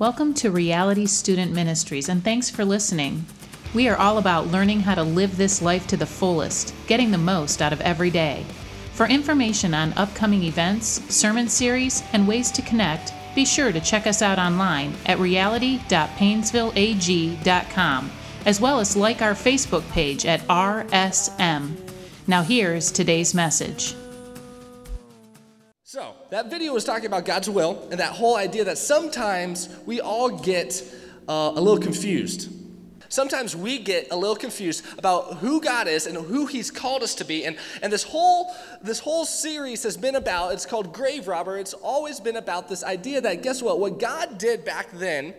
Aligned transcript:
Welcome 0.00 0.34
to 0.34 0.50
Reality 0.50 1.06
Student 1.06 1.52
Ministries, 1.52 2.08
and 2.08 2.24
thanks 2.24 2.50
for 2.50 2.64
listening. 2.64 3.26
We 3.72 3.88
are 3.88 3.96
all 3.96 4.18
about 4.18 4.48
learning 4.48 4.80
how 4.80 4.96
to 4.96 5.04
live 5.04 5.36
this 5.36 5.62
life 5.62 5.86
to 5.86 5.96
the 5.96 6.04
fullest, 6.04 6.74
getting 6.88 7.12
the 7.12 7.18
most 7.18 7.62
out 7.62 7.72
of 7.72 7.80
every 7.80 8.10
day. 8.10 8.44
For 8.94 9.06
information 9.06 9.72
on 9.72 9.92
upcoming 9.92 10.42
events, 10.42 11.00
sermon 11.14 11.48
series, 11.48 12.02
and 12.12 12.26
ways 12.26 12.50
to 12.50 12.62
connect, 12.62 13.12
be 13.36 13.44
sure 13.44 13.70
to 13.70 13.80
check 13.80 14.08
us 14.08 14.20
out 14.20 14.40
online 14.40 14.94
at 15.06 15.20
reality.painesvilleag.com, 15.20 18.10
as 18.46 18.60
well 18.60 18.80
as 18.80 18.96
like 18.96 19.22
our 19.22 19.34
Facebook 19.34 19.88
page 19.92 20.26
at 20.26 20.40
RSM. 20.48 21.76
Now, 22.26 22.42
here's 22.42 22.90
today's 22.90 23.32
message. 23.32 23.94
That 26.34 26.50
video 26.50 26.72
was 26.72 26.82
talking 26.82 27.06
about 27.06 27.26
God's 27.26 27.48
will 27.48 27.86
and 27.92 28.00
that 28.00 28.10
whole 28.10 28.34
idea 28.34 28.64
that 28.64 28.76
sometimes 28.76 29.68
we 29.86 30.00
all 30.00 30.28
get 30.28 30.82
uh, 31.28 31.52
a 31.54 31.60
little 31.60 31.78
confused. 31.78 32.52
Sometimes 33.08 33.54
we 33.54 33.78
get 33.78 34.08
a 34.10 34.16
little 34.16 34.34
confused 34.34 34.84
about 34.98 35.34
who 35.34 35.60
God 35.60 35.86
is 35.86 36.08
and 36.08 36.16
who 36.16 36.46
He's 36.46 36.72
called 36.72 37.04
us 37.04 37.14
to 37.14 37.24
be. 37.24 37.44
And, 37.44 37.56
and 37.82 37.92
this, 37.92 38.02
whole, 38.02 38.52
this 38.82 38.98
whole 38.98 39.24
series 39.24 39.84
has 39.84 39.96
been 39.96 40.16
about, 40.16 40.54
it's 40.54 40.66
called 40.66 40.92
Grave 40.92 41.28
Robber. 41.28 41.56
It's 41.56 41.72
always 41.72 42.18
been 42.18 42.34
about 42.34 42.68
this 42.68 42.82
idea 42.82 43.20
that, 43.20 43.44
guess 43.44 43.62
what? 43.62 43.78
What 43.78 44.00
God 44.00 44.36
did 44.36 44.64
back 44.64 44.90
then, 44.90 45.34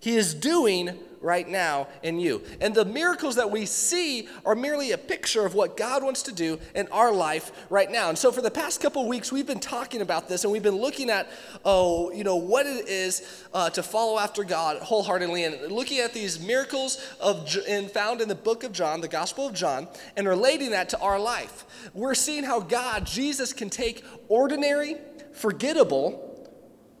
He 0.00 0.16
is 0.16 0.34
doing 0.34 0.98
right 1.22 1.48
now 1.48 1.88
in 2.02 2.18
you. 2.18 2.42
And 2.60 2.74
the 2.74 2.84
miracles 2.84 3.36
that 3.36 3.50
we 3.50 3.64
see 3.64 4.28
are 4.44 4.54
merely 4.54 4.92
a 4.92 4.98
picture 4.98 5.46
of 5.46 5.54
what 5.54 5.76
God 5.76 6.02
wants 6.02 6.22
to 6.24 6.32
do 6.32 6.58
in 6.74 6.88
our 6.88 7.12
life 7.12 7.52
right 7.70 7.90
now. 7.90 8.08
And 8.08 8.18
so 8.18 8.32
for 8.32 8.42
the 8.42 8.50
past 8.50 8.80
couple 8.80 9.06
weeks, 9.08 9.32
we've 9.32 9.46
been 9.46 9.60
talking 9.60 10.00
about 10.00 10.28
this 10.28 10.44
and 10.44 10.52
we've 10.52 10.62
been 10.62 10.76
looking 10.76 11.08
at, 11.08 11.30
oh, 11.64 12.10
you 12.12 12.24
know, 12.24 12.36
what 12.36 12.66
it 12.66 12.88
is 12.88 13.46
uh, 13.54 13.70
to 13.70 13.82
follow 13.82 14.18
after 14.18 14.44
God 14.44 14.78
wholeheartedly 14.78 15.44
and 15.44 15.72
looking 15.72 16.00
at 16.00 16.12
these 16.12 16.40
miracles 16.40 17.02
of 17.20 17.48
and 17.68 17.90
found 17.90 18.20
in 18.20 18.28
the 18.28 18.34
book 18.34 18.64
of 18.64 18.72
John, 18.72 19.00
the 19.00 19.08
Gospel 19.08 19.46
of 19.46 19.54
John, 19.54 19.88
and 20.16 20.26
relating 20.26 20.70
that 20.70 20.88
to 20.90 20.98
our 21.00 21.18
life. 21.18 21.64
We're 21.94 22.14
seeing 22.14 22.44
how 22.44 22.60
God, 22.60 23.06
Jesus, 23.06 23.52
can 23.52 23.70
take 23.70 24.04
ordinary, 24.28 24.96
forgettable 25.32 26.28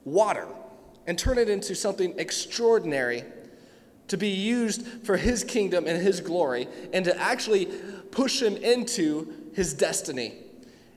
water 0.04 0.46
and 1.06 1.18
turn 1.18 1.38
it 1.38 1.48
into 1.48 1.74
something 1.74 2.14
extraordinary 2.18 3.24
to 4.08 4.16
be 4.16 4.28
used 4.28 4.86
for 5.04 5.16
his 5.16 5.44
kingdom 5.44 5.86
and 5.86 6.02
his 6.02 6.20
glory, 6.20 6.68
and 6.92 7.04
to 7.04 7.18
actually 7.18 7.66
push 8.10 8.42
him 8.42 8.56
into 8.56 9.32
his 9.54 9.72
destiny 9.74 10.34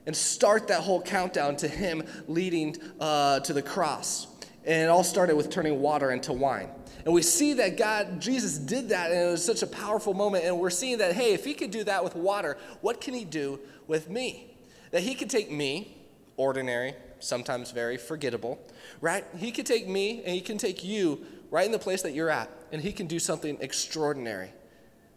and 0.06 0.16
start 0.16 0.68
that 0.68 0.82
whole 0.82 1.02
countdown 1.02 1.56
to 1.56 1.68
him 1.68 2.02
leading 2.28 2.76
uh, 3.00 3.40
to 3.40 3.52
the 3.52 3.62
cross. 3.62 4.26
And 4.64 4.82
it 4.82 4.88
all 4.88 5.04
started 5.04 5.36
with 5.36 5.50
turning 5.50 5.80
water 5.80 6.10
into 6.10 6.32
wine. 6.32 6.68
And 7.04 7.14
we 7.14 7.22
see 7.22 7.52
that 7.54 7.76
God, 7.76 8.20
Jesus 8.20 8.58
did 8.58 8.88
that, 8.88 9.12
and 9.12 9.20
it 9.20 9.30
was 9.30 9.44
such 9.44 9.62
a 9.62 9.66
powerful 9.66 10.12
moment. 10.12 10.44
And 10.44 10.58
we're 10.58 10.70
seeing 10.70 10.98
that, 10.98 11.14
hey, 11.14 11.34
if 11.34 11.44
he 11.44 11.54
could 11.54 11.70
do 11.70 11.84
that 11.84 12.02
with 12.02 12.16
water, 12.16 12.56
what 12.80 13.00
can 13.00 13.14
he 13.14 13.24
do 13.24 13.60
with 13.86 14.10
me? 14.10 14.56
That 14.90 15.02
he 15.02 15.14
could 15.14 15.30
take 15.30 15.50
me, 15.50 15.96
ordinary, 16.36 16.94
sometimes 17.20 17.70
very 17.70 17.96
forgettable, 17.96 18.58
right? 19.00 19.24
He 19.36 19.52
could 19.52 19.66
take 19.66 19.88
me 19.88 20.22
and 20.24 20.34
he 20.34 20.40
can 20.40 20.58
take 20.58 20.84
you 20.84 21.24
right 21.50 21.66
in 21.66 21.72
the 21.72 21.78
place 21.78 22.02
that 22.02 22.12
you're 22.12 22.30
at, 22.30 22.50
and 22.72 22.82
He 22.82 22.92
can 22.92 23.06
do 23.06 23.18
something 23.18 23.58
extraordinary 23.60 24.50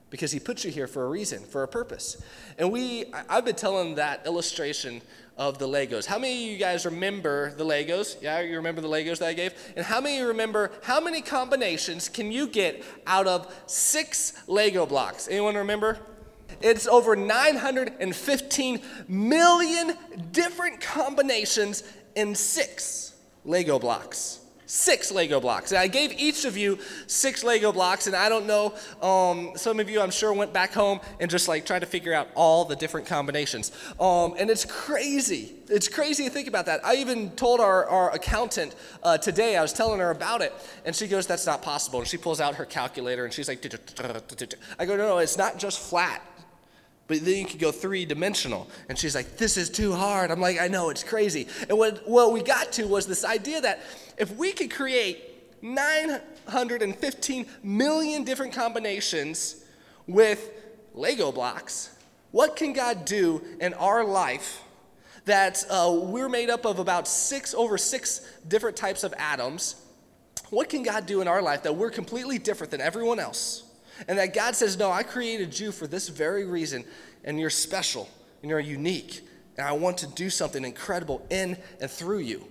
because 0.09 0.31
He 0.31 0.39
puts 0.39 0.63
you 0.63 0.71
here 0.71 0.87
for 0.87 1.05
a 1.05 1.09
reason, 1.09 1.43
for 1.43 1.63
a 1.63 1.67
purpose. 1.67 2.21
And 2.57 2.71
we, 2.71 3.05
I've 3.29 3.45
been 3.45 3.55
telling 3.55 3.95
that 3.95 4.25
illustration 4.25 5.01
of 5.37 5.57
the 5.57 5.67
Legos. 5.67 6.05
How 6.05 6.19
many 6.19 6.45
of 6.45 6.51
you 6.51 6.57
guys 6.57 6.85
remember 6.85 7.53
the 7.53 7.63
Legos? 7.63 8.21
Yeah, 8.21 8.41
you 8.41 8.57
remember 8.57 8.81
the 8.81 8.89
Legos 8.89 9.19
that 9.19 9.29
I 9.29 9.33
gave? 9.33 9.53
And 9.77 9.85
how 9.85 10.01
many 10.01 10.21
remember 10.21 10.69
how 10.83 10.99
many 10.99 11.21
combinations 11.21 12.09
can 12.09 12.29
you 12.31 12.45
get 12.45 12.83
out 13.07 13.25
of 13.25 13.51
six 13.65 14.33
Lego 14.47 14.85
blocks? 14.85 15.29
Anyone 15.29 15.55
remember? 15.55 15.97
It's 16.61 16.87
over 16.87 17.15
915 17.15 18.81
million 19.07 19.93
different 20.31 20.81
combinations 20.81 21.83
in 22.15 22.35
six 22.35 23.13
Lego 23.45 23.79
blocks 23.79 24.41
six 24.69 25.11
Lego 25.11 25.39
blocks. 25.39 25.71
And 25.71 25.79
I 25.79 25.87
gave 25.87 26.11
each 26.13 26.45
of 26.45 26.55
you 26.55 26.77
six 27.07 27.43
Lego 27.43 27.71
blocks, 27.71 28.05
and 28.05 28.15
I 28.15 28.29
don't 28.29 28.45
know, 28.45 28.75
um, 29.01 29.53
some 29.55 29.79
of 29.79 29.89
you 29.89 29.99
I'm 29.99 30.11
sure 30.11 30.31
went 30.31 30.53
back 30.53 30.73
home 30.73 30.99
and 31.19 31.29
just 31.29 31.47
like 31.47 31.65
tried 31.65 31.79
to 31.79 31.87
figure 31.87 32.13
out 32.13 32.29
all 32.35 32.65
the 32.65 32.75
different 32.75 33.07
combinations. 33.07 33.71
Um, 33.99 34.35
and 34.37 34.49
it's 34.49 34.65
crazy. 34.65 35.55
It's 35.69 35.87
crazy 35.87 36.25
to 36.25 36.29
think 36.29 36.47
about 36.47 36.67
that. 36.67 36.85
I 36.85 36.95
even 36.95 37.31
told 37.31 37.59
our, 37.59 37.85
our 37.87 38.13
accountant 38.13 38.75
uh, 39.01 39.17
today, 39.17 39.57
I 39.57 39.61
was 39.63 39.73
telling 39.73 39.99
her 39.99 40.11
about 40.11 40.41
it, 40.41 40.53
and 40.85 40.95
she 40.95 41.07
goes, 41.07 41.25
That's 41.25 41.47
not 41.47 41.63
possible. 41.63 41.99
And 41.99 42.07
she 42.07 42.17
pulls 42.17 42.39
out 42.39 42.55
her 42.55 42.65
calculator 42.65 43.25
and 43.25 43.33
she's 43.33 43.47
like, 43.47 43.65
I 44.77 44.85
go, 44.85 44.95
No, 44.95 45.07
no, 45.07 45.17
it's 45.17 45.37
not 45.37 45.57
just 45.57 45.79
flat 45.79 46.21
but 47.09 47.25
then 47.25 47.37
you 47.37 47.45
could 47.45 47.59
go 47.59 47.71
three 47.71 48.05
dimensional. 48.05 48.69
And 48.87 48.97
she's 48.97 49.15
like, 49.15 49.35
This 49.37 49.57
is 49.57 49.69
too 49.69 49.91
hard. 49.93 50.31
I'm 50.31 50.39
like, 50.39 50.61
I 50.61 50.69
know, 50.69 50.91
it's 50.91 51.03
crazy. 51.03 51.47
And 51.67 51.77
what, 51.77 52.07
what 52.07 52.31
we 52.31 52.41
got 52.41 52.71
to 52.73 52.87
was 52.87 53.07
this 53.07 53.25
idea 53.25 53.59
that 53.59 53.81
if 54.17 54.33
we 54.37 54.53
could 54.53 54.71
create 54.71 55.25
915 55.61 57.45
million 57.63 58.23
different 58.23 58.53
combinations 58.53 59.65
with 60.07 60.51
Lego 60.93 61.31
blocks, 61.31 61.89
what 62.31 62.55
can 62.55 62.73
God 62.73 63.05
do 63.05 63.41
in 63.59 63.73
our 63.73 64.05
life 64.05 64.61
that 65.25 65.65
uh, 65.69 65.91
we're 65.91 66.29
made 66.29 66.51
up 66.51 66.63
of 66.65 66.77
about 66.77 67.07
six, 67.07 67.55
over 67.55 67.77
six 67.77 68.21
different 68.47 68.77
types 68.77 69.03
of 69.03 69.15
atoms? 69.17 69.75
What 70.51 70.69
can 70.69 70.83
God 70.83 71.07
do 71.07 71.21
in 71.21 71.27
our 71.27 71.41
life 71.41 71.63
that 71.63 71.75
we're 71.75 71.89
completely 71.89 72.37
different 72.37 72.69
than 72.69 72.81
everyone 72.81 73.19
else? 73.19 73.63
And 74.07 74.17
that 74.17 74.33
God 74.33 74.55
says, 74.55 74.77
No, 74.77 74.91
I 74.91 75.03
created 75.03 75.59
you 75.59 75.71
for 75.71 75.87
this 75.87 76.09
very 76.09 76.45
reason, 76.45 76.85
and 77.23 77.39
you're 77.39 77.49
special, 77.49 78.09
and 78.41 78.49
you're 78.49 78.59
unique, 78.59 79.21
and 79.57 79.67
I 79.67 79.73
want 79.73 79.97
to 79.99 80.07
do 80.07 80.29
something 80.29 80.63
incredible 80.63 81.25
in 81.29 81.57
and 81.81 81.89
through 81.89 82.19
you. 82.19 82.45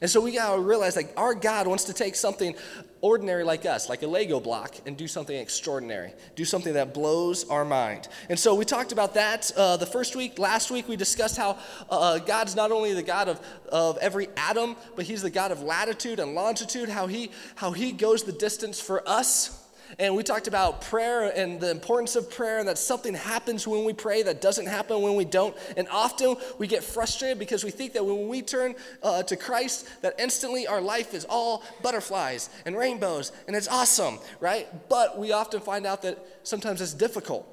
And 0.00 0.08
so 0.08 0.20
we 0.20 0.32
gotta 0.32 0.60
realize 0.60 0.96
like 0.96 1.12
our 1.16 1.34
God 1.34 1.66
wants 1.66 1.84
to 1.84 1.92
take 1.92 2.14
something 2.14 2.54
ordinary 3.02 3.44
like 3.44 3.66
us, 3.66 3.88
like 3.88 4.02
a 4.02 4.06
Lego 4.06 4.40
block, 4.40 4.76
and 4.86 4.96
do 4.96 5.06
something 5.06 5.36
extraordinary, 5.36 6.12
do 6.36 6.44
something 6.44 6.72
that 6.74 6.94
blows 6.94 7.48
our 7.48 7.66
mind. 7.66 8.08
And 8.30 8.38
so 8.38 8.54
we 8.54 8.64
talked 8.64 8.92
about 8.92 9.14
that 9.14 9.50
uh, 9.56 9.76
the 9.76 9.86
first 9.86 10.16
week. 10.16 10.38
Last 10.38 10.70
week 10.70 10.88
we 10.88 10.96
discussed 10.96 11.36
how 11.36 11.58
uh, 11.90 12.18
God's 12.18 12.56
not 12.56 12.72
only 12.72 12.94
the 12.94 13.02
God 13.02 13.28
of, 13.28 13.40
of 13.70 13.98
every 13.98 14.28
atom, 14.36 14.76
but 14.96 15.04
He's 15.04 15.20
the 15.22 15.30
God 15.30 15.52
of 15.52 15.62
latitude 15.62 16.18
and 16.18 16.34
longitude, 16.34 16.88
how 16.88 17.06
He, 17.06 17.30
how 17.56 17.72
he 17.72 17.92
goes 17.92 18.22
the 18.22 18.32
distance 18.32 18.80
for 18.80 19.06
us. 19.06 19.59
And 19.98 20.14
we 20.14 20.22
talked 20.22 20.46
about 20.46 20.82
prayer 20.82 21.32
and 21.34 21.60
the 21.60 21.70
importance 21.70 22.16
of 22.16 22.30
prayer, 22.30 22.58
and 22.58 22.68
that 22.68 22.78
something 22.78 23.14
happens 23.14 23.66
when 23.66 23.84
we 23.84 23.92
pray 23.92 24.22
that 24.22 24.40
doesn't 24.40 24.66
happen 24.66 25.02
when 25.02 25.16
we 25.16 25.24
don't. 25.24 25.56
And 25.76 25.88
often 25.88 26.36
we 26.58 26.66
get 26.66 26.84
frustrated 26.84 27.38
because 27.38 27.64
we 27.64 27.70
think 27.70 27.92
that 27.94 28.04
when 28.04 28.28
we 28.28 28.42
turn 28.42 28.74
uh, 29.02 29.22
to 29.24 29.36
Christ, 29.36 29.88
that 30.02 30.14
instantly 30.18 30.66
our 30.66 30.80
life 30.80 31.14
is 31.14 31.26
all 31.28 31.62
butterflies 31.82 32.50
and 32.64 32.76
rainbows, 32.76 33.32
and 33.46 33.56
it's 33.56 33.68
awesome, 33.68 34.18
right? 34.40 34.68
But 34.88 35.18
we 35.18 35.32
often 35.32 35.60
find 35.60 35.86
out 35.86 36.02
that 36.02 36.18
sometimes 36.42 36.80
it's 36.80 36.94
difficult. 36.94 37.46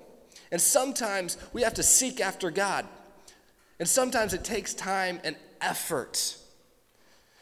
And 0.51 0.61
sometimes 0.61 1.37
we 1.53 1.63
have 1.63 1.73
to 1.73 1.83
seek 1.83 2.21
after 2.21 2.51
God. 2.51 2.85
And 3.79 3.87
sometimes 3.87 4.33
it 4.33 4.43
takes 4.43 4.73
time 4.73 5.19
and 5.23 5.35
effort. 5.61 6.37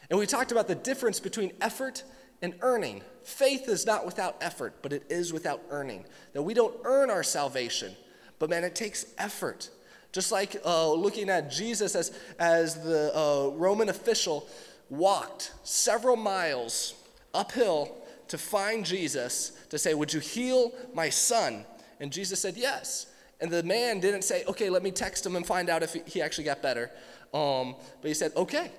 And 0.09 0.19
we 0.19 0.25
talked 0.25 0.51
about 0.51 0.67
the 0.67 0.75
difference 0.75 1.19
between 1.19 1.51
effort 1.61 2.03
and 2.41 2.55
earning. 2.61 3.01
Faith 3.25 3.67
is 3.67 3.87
not 3.87 4.05
without 4.05 4.37
effort, 4.39 4.75
but 4.83 4.93
it 4.93 5.03
is 5.09 5.33
without 5.33 5.59
earning. 5.71 6.05
That 6.33 6.43
we 6.43 6.53
don't 6.53 6.75
earn 6.83 7.09
our 7.09 7.23
salvation, 7.23 7.95
but 8.37 8.51
man, 8.51 8.63
it 8.63 8.75
takes 8.75 9.07
effort. 9.17 9.71
Just 10.11 10.31
like 10.31 10.55
uh, 10.63 10.91
looking 10.93 11.29
at 11.31 11.51
Jesus 11.51 11.95
as, 11.95 12.17
as 12.37 12.75
the 12.83 13.11
uh, 13.17 13.49
Roman 13.57 13.89
official 13.89 14.47
walked 14.91 15.53
several 15.63 16.15
miles 16.15 16.93
uphill 17.33 17.97
to 18.27 18.37
find 18.37 18.85
Jesus 18.85 19.51
to 19.69 19.79
say, 19.79 19.95
Would 19.95 20.13
you 20.13 20.19
heal 20.19 20.71
my 20.93 21.09
son? 21.09 21.65
And 21.99 22.11
Jesus 22.11 22.39
said, 22.39 22.55
Yes. 22.55 23.07
And 23.41 23.49
the 23.51 23.63
man 23.63 23.99
didn't 23.99 24.23
say, 24.23 24.43
Okay, 24.45 24.69
let 24.69 24.83
me 24.83 24.91
text 24.91 25.25
him 25.25 25.35
and 25.35 25.45
find 25.45 25.67
out 25.67 25.81
if 25.81 25.95
he 26.05 26.21
actually 26.21 26.43
got 26.43 26.61
better. 26.61 26.91
Um, 27.33 27.75
but 28.01 28.07
he 28.07 28.13
said, 28.13 28.33
Okay. 28.37 28.71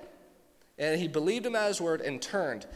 And 0.78 1.00
he 1.00 1.08
believed 1.08 1.44
him 1.46 1.56
at 1.56 1.66
his 1.66 1.80
word 1.80 2.00
and 2.00 2.22
turned 2.22 2.66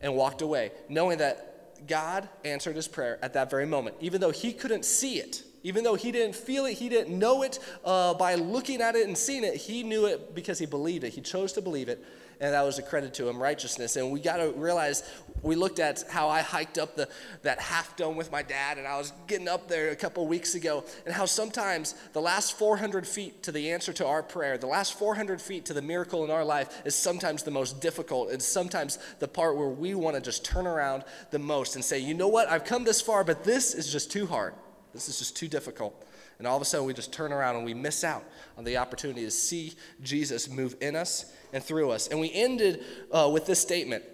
and 0.00 0.14
walked 0.14 0.42
away, 0.42 0.72
knowing 0.88 1.18
that 1.18 1.86
God 1.86 2.28
answered 2.44 2.76
his 2.76 2.88
prayer 2.88 3.18
at 3.22 3.34
that 3.34 3.50
very 3.50 3.66
moment, 3.66 3.96
even 4.00 4.20
though 4.20 4.30
he 4.30 4.52
couldn't 4.52 4.84
see 4.84 5.18
it. 5.18 5.42
Even 5.62 5.82
though 5.82 5.96
he 5.96 6.12
didn't 6.12 6.36
feel 6.36 6.64
it, 6.66 6.74
he 6.74 6.88
didn't 6.88 7.18
know 7.18 7.42
it 7.42 7.58
uh, 7.84 8.14
by 8.14 8.36
looking 8.36 8.80
at 8.80 8.94
it 8.94 9.06
and 9.08 9.18
seeing 9.18 9.42
it, 9.42 9.56
he 9.56 9.82
knew 9.82 10.06
it 10.06 10.32
because 10.32 10.60
he 10.60 10.66
believed 10.66 11.02
it. 11.02 11.12
He 11.12 11.20
chose 11.20 11.52
to 11.54 11.60
believe 11.60 11.88
it, 11.88 12.04
and 12.40 12.54
that 12.54 12.62
was 12.62 12.78
a 12.78 12.82
credit 12.82 13.14
to 13.14 13.28
him, 13.28 13.42
righteousness. 13.42 13.96
And 13.96 14.10
we 14.10 14.20
got 14.20 14.36
to 14.36 14.52
realize 14.56 15.02
we 15.42 15.54
looked 15.54 15.78
at 15.78 16.02
how 16.10 16.28
I 16.28 16.42
hiked 16.42 16.78
up 16.78 16.96
the, 16.96 17.08
that 17.42 17.60
half 17.60 17.96
dome 17.96 18.16
with 18.16 18.32
my 18.32 18.42
dad, 18.42 18.78
and 18.78 18.86
I 18.86 18.98
was 18.98 19.12
getting 19.26 19.48
up 19.48 19.68
there 19.68 19.90
a 19.90 19.96
couple 19.96 20.26
weeks 20.26 20.54
ago, 20.54 20.84
and 21.04 21.14
how 21.14 21.26
sometimes 21.26 21.94
the 22.12 22.20
last 22.20 22.58
400 22.58 23.06
feet 23.06 23.42
to 23.44 23.52
the 23.52 23.70
answer 23.70 23.92
to 23.94 24.06
our 24.06 24.22
prayer, 24.22 24.58
the 24.58 24.66
last 24.66 24.98
400 24.98 25.40
feet 25.40 25.64
to 25.66 25.74
the 25.74 25.82
miracle 25.82 26.24
in 26.24 26.30
our 26.30 26.44
life, 26.44 26.82
is 26.84 26.94
sometimes 26.94 27.42
the 27.42 27.50
most 27.50 27.80
difficult. 27.80 28.30
and 28.30 28.42
sometimes 28.42 28.98
the 29.18 29.28
part 29.28 29.56
where 29.56 29.68
we 29.68 29.94
want 29.94 30.16
to 30.16 30.22
just 30.22 30.44
turn 30.44 30.66
around 30.66 31.04
the 31.30 31.38
most 31.38 31.74
and 31.76 31.84
say, 31.84 31.98
you 31.98 32.14
know 32.14 32.28
what, 32.28 32.48
I've 32.48 32.64
come 32.64 32.84
this 32.84 33.00
far, 33.00 33.24
but 33.24 33.44
this 33.44 33.74
is 33.74 33.90
just 33.90 34.10
too 34.10 34.26
hard. 34.26 34.54
This 34.92 35.08
is 35.08 35.18
just 35.18 35.36
too 35.36 35.48
difficult. 35.48 36.05
And 36.38 36.46
all 36.46 36.56
of 36.56 36.62
a 36.62 36.64
sudden, 36.64 36.86
we 36.86 36.92
just 36.92 37.12
turn 37.12 37.32
around 37.32 37.56
and 37.56 37.64
we 37.64 37.74
miss 37.74 38.04
out 38.04 38.24
on 38.58 38.64
the 38.64 38.76
opportunity 38.76 39.22
to 39.22 39.30
see 39.30 39.74
Jesus 40.02 40.50
move 40.50 40.76
in 40.80 40.94
us 40.94 41.32
and 41.52 41.62
through 41.62 41.90
us. 41.90 42.08
And 42.08 42.20
we 42.20 42.32
ended 42.32 42.84
uh, 43.10 43.30
with 43.32 43.46
this 43.46 43.60
statement 43.60 44.04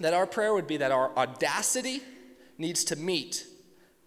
that 0.00 0.14
our 0.14 0.26
prayer 0.26 0.54
would 0.54 0.66
be 0.66 0.78
that 0.78 0.92
our 0.92 1.16
audacity 1.16 2.00
needs 2.58 2.84
to 2.84 2.96
meet 2.96 3.46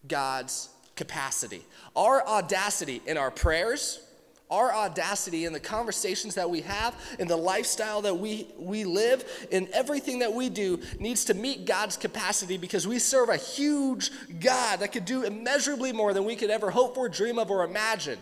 God's 0.08 0.70
capacity. 0.96 1.64
Our 1.96 2.26
audacity 2.26 3.02
in 3.06 3.18
our 3.18 3.32
prayers, 3.32 4.05
our 4.50 4.74
audacity 4.74 5.46
in 5.46 5.54
the 5.54 5.60
conversations 5.60 6.36
that 6.36 6.50
we 6.50 6.62
have, 6.62 6.96
in 7.20 7.28
the 7.28 7.36
lifestyle 7.36 8.02
that 8.04 8.16
we, 8.16 8.48
we 8.58 8.84
live, 8.86 9.48
in 9.52 9.68
everything 9.74 10.20
that 10.20 10.34
we 10.34 10.50
do 10.50 10.80
needs 11.00 11.26
to 11.26 11.34
meet 11.34 11.66
God's 11.66 11.98
capacity 11.98 12.58
because 12.58 12.88
we 12.88 13.00
serve 13.00 13.30
a 13.30 13.38
huge 13.38 14.12
God 14.40 14.80
that 14.80 14.92
could 14.92 15.06
do 15.06 15.24
immeasurably 15.24 15.94
more 15.94 16.14
than 16.14 16.26
we 16.26 16.36
could 16.36 16.50
ever 16.50 16.70
hope 16.70 16.96
for, 16.96 17.10
dream 17.10 17.40
of, 17.40 17.50
or 17.50 17.64
imagine. 17.64 18.20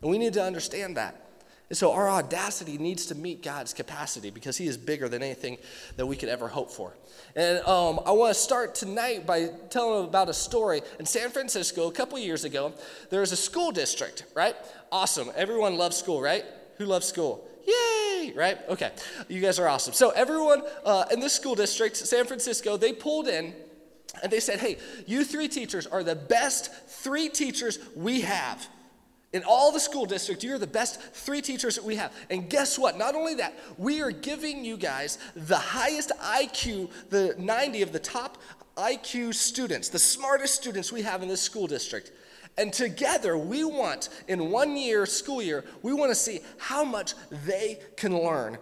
And 0.00 0.10
we 0.10 0.18
need 0.18 0.32
to 0.34 0.42
understand 0.42 0.96
that. 0.96 1.27
And 1.68 1.76
so 1.76 1.92
our 1.92 2.08
audacity 2.08 2.78
needs 2.78 3.06
to 3.06 3.14
meet 3.14 3.42
God's 3.42 3.74
capacity 3.74 4.30
because 4.30 4.56
He 4.56 4.66
is 4.66 4.78
bigger 4.78 5.08
than 5.08 5.22
anything 5.22 5.58
that 5.96 6.06
we 6.06 6.16
could 6.16 6.30
ever 6.30 6.48
hope 6.48 6.70
for. 6.70 6.94
And 7.36 7.58
um, 7.66 8.00
I 8.06 8.12
want 8.12 8.34
to 8.34 8.40
start 8.40 8.74
tonight 8.74 9.26
by 9.26 9.50
telling 9.68 10.06
about 10.06 10.30
a 10.30 10.34
story. 10.34 10.80
In 10.98 11.04
San 11.04 11.30
Francisco, 11.30 11.88
a 11.88 11.92
couple 11.92 12.18
years 12.18 12.44
ago, 12.44 12.72
there 13.10 13.20
was 13.20 13.32
a 13.32 13.36
school 13.36 13.70
district, 13.70 14.24
right? 14.34 14.56
Awesome. 14.90 15.30
Everyone 15.36 15.76
loves 15.76 15.96
school, 15.96 16.22
right? 16.22 16.44
Who 16.78 16.86
loves 16.86 17.06
school? 17.06 17.46
Yay, 17.66 18.32
right? 18.34 18.58
Okay, 18.70 18.92
you 19.28 19.42
guys 19.42 19.58
are 19.58 19.68
awesome. 19.68 19.92
So, 19.92 20.08
everyone 20.10 20.62
uh, 20.86 21.04
in 21.12 21.20
this 21.20 21.34
school 21.34 21.54
district, 21.54 21.98
San 21.98 22.24
Francisco, 22.24 22.78
they 22.78 22.94
pulled 22.94 23.28
in 23.28 23.54
and 24.22 24.32
they 24.32 24.40
said, 24.40 24.58
hey, 24.58 24.78
you 25.06 25.22
three 25.22 25.48
teachers 25.48 25.86
are 25.86 26.02
the 26.02 26.14
best 26.14 26.72
three 26.86 27.28
teachers 27.28 27.78
we 27.94 28.22
have. 28.22 28.66
In 29.32 29.42
all 29.44 29.72
the 29.72 29.80
school 29.80 30.06
district, 30.06 30.42
you're 30.42 30.58
the 30.58 30.66
best 30.66 31.00
three 31.00 31.42
teachers 31.42 31.74
that 31.74 31.84
we 31.84 31.96
have. 31.96 32.14
And 32.30 32.48
guess 32.48 32.78
what? 32.78 32.96
Not 32.96 33.14
only 33.14 33.34
that, 33.34 33.54
we 33.76 34.00
are 34.00 34.10
giving 34.10 34.64
you 34.64 34.78
guys 34.78 35.18
the 35.36 35.56
highest 35.56 36.12
IQ, 36.18 36.90
the 37.10 37.34
90 37.38 37.82
of 37.82 37.92
the 37.92 37.98
top 37.98 38.38
IQ 38.76 39.34
students, 39.34 39.90
the 39.90 39.98
smartest 39.98 40.54
students 40.54 40.90
we 40.92 41.02
have 41.02 41.22
in 41.22 41.28
this 41.28 41.42
school 41.42 41.66
district. 41.66 42.12
And 42.56 42.72
together, 42.72 43.36
we 43.36 43.64
want, 43.64 44.08
in 44.28 44.50
one 44.50 44.76
year, 44.76 45.04
school 45.04 45.42
year, 45.42 45.64
we 45.82 45.92
want 45.92 46.10
to 46.10 46.14
see 46.14 46.40
how 46.56 46.82
much 46.82 47.14
they 47.46 47.80
can 47.96 48.16
learn 48.18 48.58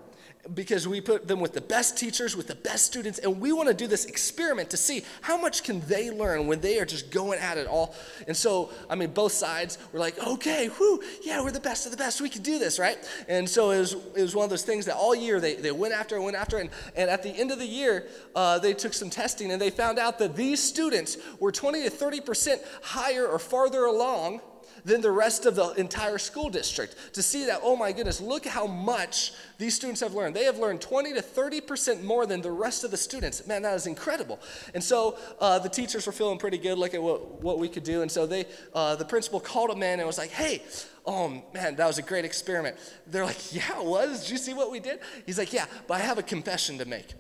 because 0.55 0.87
we 0.87 1.01
put 1.01 1.27
them 1.27 1.41
with 1.41 1.53
the 1.53 1.61
best 1.61 1.99
teachers, 1.99 2.37
with 2.37 2.47
the 2.47 2.55
best 2.55 2.87
students, 2.87 3.19
and 3.19 3.41
we 3.41 3.53
want 3.53 3.69
to 3.69 3.75
do 3.75 3.87
this 3.87 4.05
experiment 4.05 4.71
to 4.71 4.77
see 4.77 5.03
how 5.21 5.37
much 5.37 5.63
can 5.63 5.81
they 5.81 6.11
learn 6.11 6.47
when 6.47 6.61
they 6.61 6.79
are 6.79 6.85
just 6.85 7.11
going 7.11 7.39
at 7.39 7.59
it 7.59 7.67
all. 7.67 7.95
And 8.27 8.37
so, 8.37 8.71
I 8.89 8.95
mean, 8.95 9.11
both 9.11 9.33
sides 9.33 9.79
were 9.93 9.99
like, 9.99 10.19
okay, 10.19 10.71
whoo, 10.79 11.03
yeah, 11.23 11.43
we're 11.43 11.51
the 11.51 11.61
best 11.61 11.87
of 11.87 11.93
the 11.93 11.99
best. 11.99 12.21
We 12.21 12.29
can 12.29 12.43
do 12.43 12.59
this, 12.59 12.79
right? 12.79 12.99
And 13.29 13.49
so 13.49 13.71
it 13.71 13.79
was, 13.79 13.95
it 13.95 14.23
was 14.23 14.35
one 14.35 14.45
of 14.45 14.51
those 14.51 14.65
things 14.65 14.87
that 14.87 14.97
all 14.97 15.15
year 15.15 15.41
they, 15.41 15.55
they 15.55 15.73
went 15.73 15.95
after 15.95 16.17
and 16.17 16.25
went 16.25 16.37
after. 16.37 16.59
And, 16.59 16.71
and 16.95 17.11
at 17.11 17.23
the 17.23 17.31
end 17.31 17.51
of 17.51 17.59
the 17.59 17.67
year, 17.67 18.07
uh, 18.35 18.59
they 18.59 18.75
took 18.75 18.93
some 18.93 19.11
testing 19.11 19.51
and 19.51 19.61
they 19.61 19.71
found 19.71 19.99
out 19.99 20.19
that 20.19 20.37
these 20.37 20.63
students 20.63 21.17
were 21.41 21.53
20 21.53 21.83
to 21.85 21.91
30% 21.91 22.59
higher 22.83 23.27
or 23.27 23.39
farther 23.39 23.85
along 23.85 24.41
than 24.85 25.01
the 25.01 25.11
rest 25.11 25.47
of 25.47 25.57
the 25.57 25.71
entire 25.73 26.19
school 26.19 26.49
district 26.49 27.15
to 27.15 27.23
see 27.23 27.47
that, 27.47 27.61
oh 27.63 27.77
my 27.77 27.93
goodness, 27.93 28.21
look 28.21 28.47
how 28.47 28.67
much 28.67 29.33
these 29.59 29.75
students 29.75 30.01
have 30.01 30.15
learned. 30.15 30.37
They 30.37 30.45
have 30.45 30.59
learned 30.59 30.81
20 30.81 31.15
to 31.15 31.23
30% 31.23 32.03
more 32.03 32.27
than 32.27 32.41
the 32.41 32.51
rest 32.51 32.85
of 32.85 32.91
the 32.91 32.97
students. 32.97 33.47
Man, 33.47 33.63
that 33.63 33.75
is 33.75 33.87
incredible. 33.87 34.41
And 34.75 34.83
so 34.83 35.19
uh, 35.41 35.59
the 35.59 35.69
teachers 35.69 36.07
were 36.07 36.13
feeling 36.13 36.39
pretty 36.39 36.59
good, 36.59 36.79
look 36.79 36.95
at 36.95 37.03
what, 37.03 37.43
what 37.43 37.59
we 37.59 37.69
could 37.69 37.85
do. 37.85 38.03
And 38.03 38.11
so 38.11 38.27
they, 38.27 38.47
uh, 38.75 38.97
the 38.97 39.05
principal 39.05 39.41
called 39.41 39.71
them 39.71 39.83
in 39.83 39.99
and 39.99 40.07
was 40.07 40.19
like, 40.19 40.31
hey, 40.31 40.63
oh 41.07 41.43
man, 41.55 41.77
that 41.77 41.87
was 41.87 41.99
a 41.99 42.03
great 42.03 42.25
experiment. 42.25 42.77
They're 43.07 43.25
like, 43.25 43.55
yeah, 43.55 43.81
it 43.81 43.85
was. 43.85 44.23
Did 44.23 44.31
you 44.31 44.39
see 44.39 44.55
what 44.55 44.71
we 44.71 44.81
did? 44.81 45.01
He's 45.25 45.39
like, 45.39 45.53
yeah, 45.53 45.67
but 45.87 45.95
I 45.95 46.01
have 46.01 46.19
a 46.19 46.23
confession 46.23 46.79
to 46.79 46.85
make. 46.85 47.15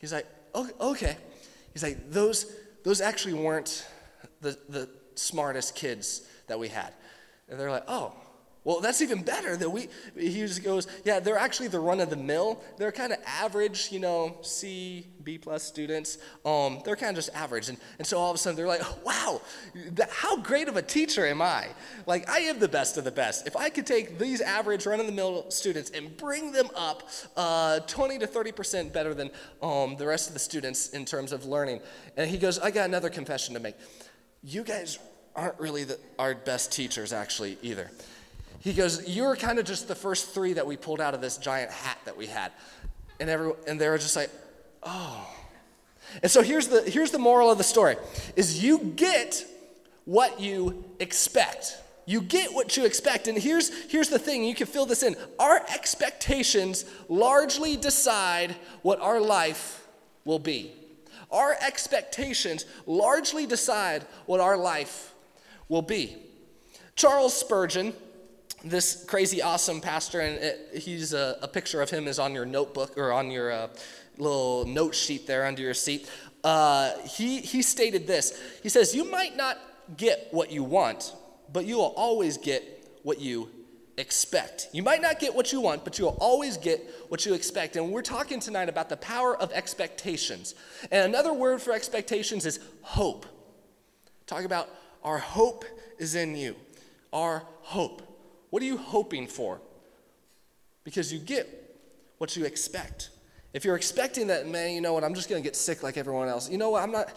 He's 0.00 0.12
like, 0.12 0.26
okay. 0.54 1.16
He's 1.72 1.82
like, 1.82 2.10
those, 2.10 2.52
those 2.84 3.00
actually 3.00 3.34
weren't 3.34 3.86
the, 4.40 4.58
the 4.68 4.88
smartest 5.14 5.74
kids 5.74 6.22
that 6.46 6.58
we 6.58 6.68
had. 6.68 6.92
And 7.48 7.58
they're 7.58 7.70
like, 7.70 7.84
oh, 7.88 8.12
well, 8.66 8.80
that's 8.80 9.00
even 9.00 9.22
better 9.22 9.56
that 9.56 9.70
we, 9.70 9.86
he 10.18 10.40
just 10.40 10.64
goes, 10.64 10.88
yeah, 11.04 11.20
they're 11.20 11.38
actually 11.38 11.68
the 11.68 11.78
run 11.78 12.00
of 12.00 12.10
the 12.10 12.16
mill. 12.16 12.60
They're 12.78 12.90
kind 12.90 13.12
of 13.12 13.20
average, 13.24 13.92
you 13.92 14.00
know, 14.00 14.38
C, 14.42 15.06
B 15.22 15.38
plus 15.38 15.62
students. 15.62 16.18
Um, 16.44 16.80
they're 16.84 16.96
kind 16.96 17.10
of 17.10 17.14
just 17.14 17.32
average. 17.32 17.68
And, 17.68 17.78
and 17.98 18.06
so 18.06 18.18
all 18.18 18.28
of 18.28 18.34
a 18.34 18.38
sudden 18.38 18.56
they're 18.56 18.66
like, 18.66 18.82
wow, 19.04 19.40
how 20.10 20.38
great 20.38 20.66
of 20.66 20.76
a 20.76 20.82
teacher 20.82 21.24
am 21.24 21.40
I? 21.40 21.68
Like, 22.06 22.28
I 22.28 22.40
am 22.40 22.58
the 22.58 22.66
best 22.66 22.98
of 22.98 23.04
the 23.04 23.12
best. 23.12 23.46
If 23.46 23.54
I 23.54 23.70
could 23.70 23.86
take 23.86 24.18
these 24.18 24.40
average 24.40 24.84
run 24.84 24.98
of 24.98 25.06
the 25.06 25.12
mill 25.12 25.48
students 25.48 25.90
and 25.90 26.16
bring 26.16 26.50
them 26.50 26.68
up 26.74 27.08
uh, 27.36 27.78
20 27.78 28.18
to 28.18 28.26
30% 28.26 28.92
better 28.92 29.14
than 29.14 29.30
um, 29.62 29.94
the 29.96 30.08
rest 30.08 30.26
of 30.26 30.32
the 30.32 30.40
students 30.40 30.88
in 30.88 31.04
terms 31.04 31.30
of 31.30 31.44
learning. 31.44 31.82
And 32.16 32.28
he 32.28 32.36
goes, 32.36 32.58
I 32.58 32.72
got 32.72 32.86
another 32.86 33.10
confession 33.10 33.54
to 33.54 33.60
make. 33.60 33.76
You 34.42 34.64
guys 34.64 34.98
aren't 35.36 35.58
really 35.60 35.84
the, 35.84 35.98
our 36.18 36.34
best 36.34 36.72
teachers, 36.72 37.12
actually, 37.12 37.58
either. 37.62 37.90
He 38.60 38.72
goes, 38.72 39.08
You're 39.08 39.36
kind 39.36 39.58
of 39.58 39.64
just 39.64 39.86
the 39.86 39.94
first 39.94 40.30
three 40.30 40.54
that 40.54 40.66
we 40.66 40.76
pulled 40.76 41.00
out 41.00 41.14
of 41.14 41.20
this 41.20 41.36
giant 41.36 41.70
hat 41.70 41.98
that 42.04 42.16
we 42.16 42.26
had. 42.26 42.52
And, 43.20 43.30
every, 43.30 43.52
and 43.68 43.80
they 43.80 43.88
were 43.88 43.98
just 43.98 44.16
like, 44.16 44.30
Oh. 44.82 45.26
And 46.22 46.30
so 46.30 46.42
here's 46.42 46.68
the, 46.68 46.82
here's 46.82 47.10
the 47.10 47.18
moral 47.18 47.50
of 47.50 47.58
the 47.58 47.64
story 47.64 47.96
is 48.36 48.62
you 48.62 48.78
get 48.78 49.44
what 50.04 50.40
you 50.40 50.84
expect. 51.00 51.76
You 52.06 52.22
get 52.22 52.54
what 52.54 52.76
you 52.76 52.84
expect. 52.84 53.26
And 53.26 53.36
here's, 53.36 53.70
here's 53.90 54.08
the 54.08 54.18
thing 54.18 54.44
you 54.44 54.54
can 54.54 54.68
fill 54.68 54.86
this 54.86 55.02
in. 55.02 55.16
Our 55.38 55.56
expectations 55.56 56.84
largely 57.08 57.76
decide 57.76 58.54
what 58.82 59.00
our 59.00 59.20
life 59.20 59.86
will 60.24 60.38
be. 60.38 60.72
Our 61.30 61.56
expectations 61.60 62.64
largely 62.86 63.46
decide 63.46 64.04
what 64.26 64.40
our 64.40 64.56
life 64.56 65.12
will 65.68 65.82
be. 65.82 66.16
Charles 66.94 67.34
Spurgeon, 67.34 67.92
this 68.64 69.04
crazy 69.04 69.42
awesome 69.42 69.80
pastor, 69.80 70.20
and 70.20 70.36
it, 70.36 70.70
he's 70.78 71.12
a, 71.12 71.38
a, 71.42 71.48
picture 71.48 71.82
of 71.82 71.90
him 71.90 72.08
is 72.08 72.18
on 72.18 72.32
your 72.32 72.46
notebook 72.46 72.96
or 72.96 73.12
on 73.12 73.30
your 73.30 73.52
uh, 73.52 73.68
little 74.18 74.64
note 74.64 74.94
sheet 74.94 75.26
there 75.26 75.44
under 75.44 75.62
your 75.62 75.74
seat. 75.74 76.10
Uh, 76.42 76.96
he, 77.00 77.40
he 77.40 77.62
stated 77.62 78.06
this 78.06 78.40
He 78.62 78.68
says, 78.68 78.94
You 78.94 79.10
might 79.10 79.36
not 79.36 79.58
get 79.96 80.28
what 80.30 80.50
you 80.50 80.64
want, 80.64 81.14
but 81.52 81.66
you 81.66 81.76
will 81.76 81.94
always 81.96 82.38
get 82.38 82.98
what 83.02 83.20
you 83.20 83.50
expect. 83.98 84.68
You 84.72 84.82
might 84.82 85.00
not 85.00 85.18
get 85.18 85.34
what 85.34 85.52
you 85.52 85.60
want, 85.60 85.84
but 85.84 85.98
you'll 85.98 86.16
always 86.20 86.56
get 86.56 86.82
what 87.08 87.24
you 87.24 87.34
expect. 87.34 87.76
And 87.76 87.90
we're 87.90 88.02
talking 88.02 88.40
tonight 88.40 88.68
about 88.68 88.88
the 88.88 88.96
power 88.96 89.36
of 89.36 89.52
expectations. 89.52 90.54
And 90.90 91.04
another 91.04 91.32
word 91.32 91.62
for 91.62 91.72
expectations 91.72 92.46
is 92.46 92.60
hope. 92.82 93.26
Talk 94.26 94.44
about 94.44 94.68
our 95.06 95.18
hope 95.18 95.64
is 95.98 96.16
in 96.16 96.36
you. 96.36 96.56
Our 97.12 97.44
hope. 97.62 98.02
What 98.50 98.62
are 98.62 98.66
you 98.66 98.76
hoping 98.76 99.28
for? 99.28 99.60
Because 100.84 101.12
you 101.12 101.18
get 101.18 101.48
what 102.18 102.36
you 102.36 102.44
expect. 102.44 103.10
If 103.54 103.64
you're 103.64 103.76
expecting 103.76 104.26
that, 104.26 104.46
man, 104.48 104.74
you 104.74 104.80
know 104.80 104.92
what, 104.92 105.04
I'm 105.04 105.14
just 105.14 105.30
going 105.30 105.42
to 105.42 105.46
get 105.46 105.56
sick 105.56 105.82
like 105.82 105.96
everyone 105.96 106.28
else. 106.28 106.50
You 106.50 106.58
know 106.58 106.70
what, 106.70 106.82
I'm 106.82 106.90
not, 106.90 107.08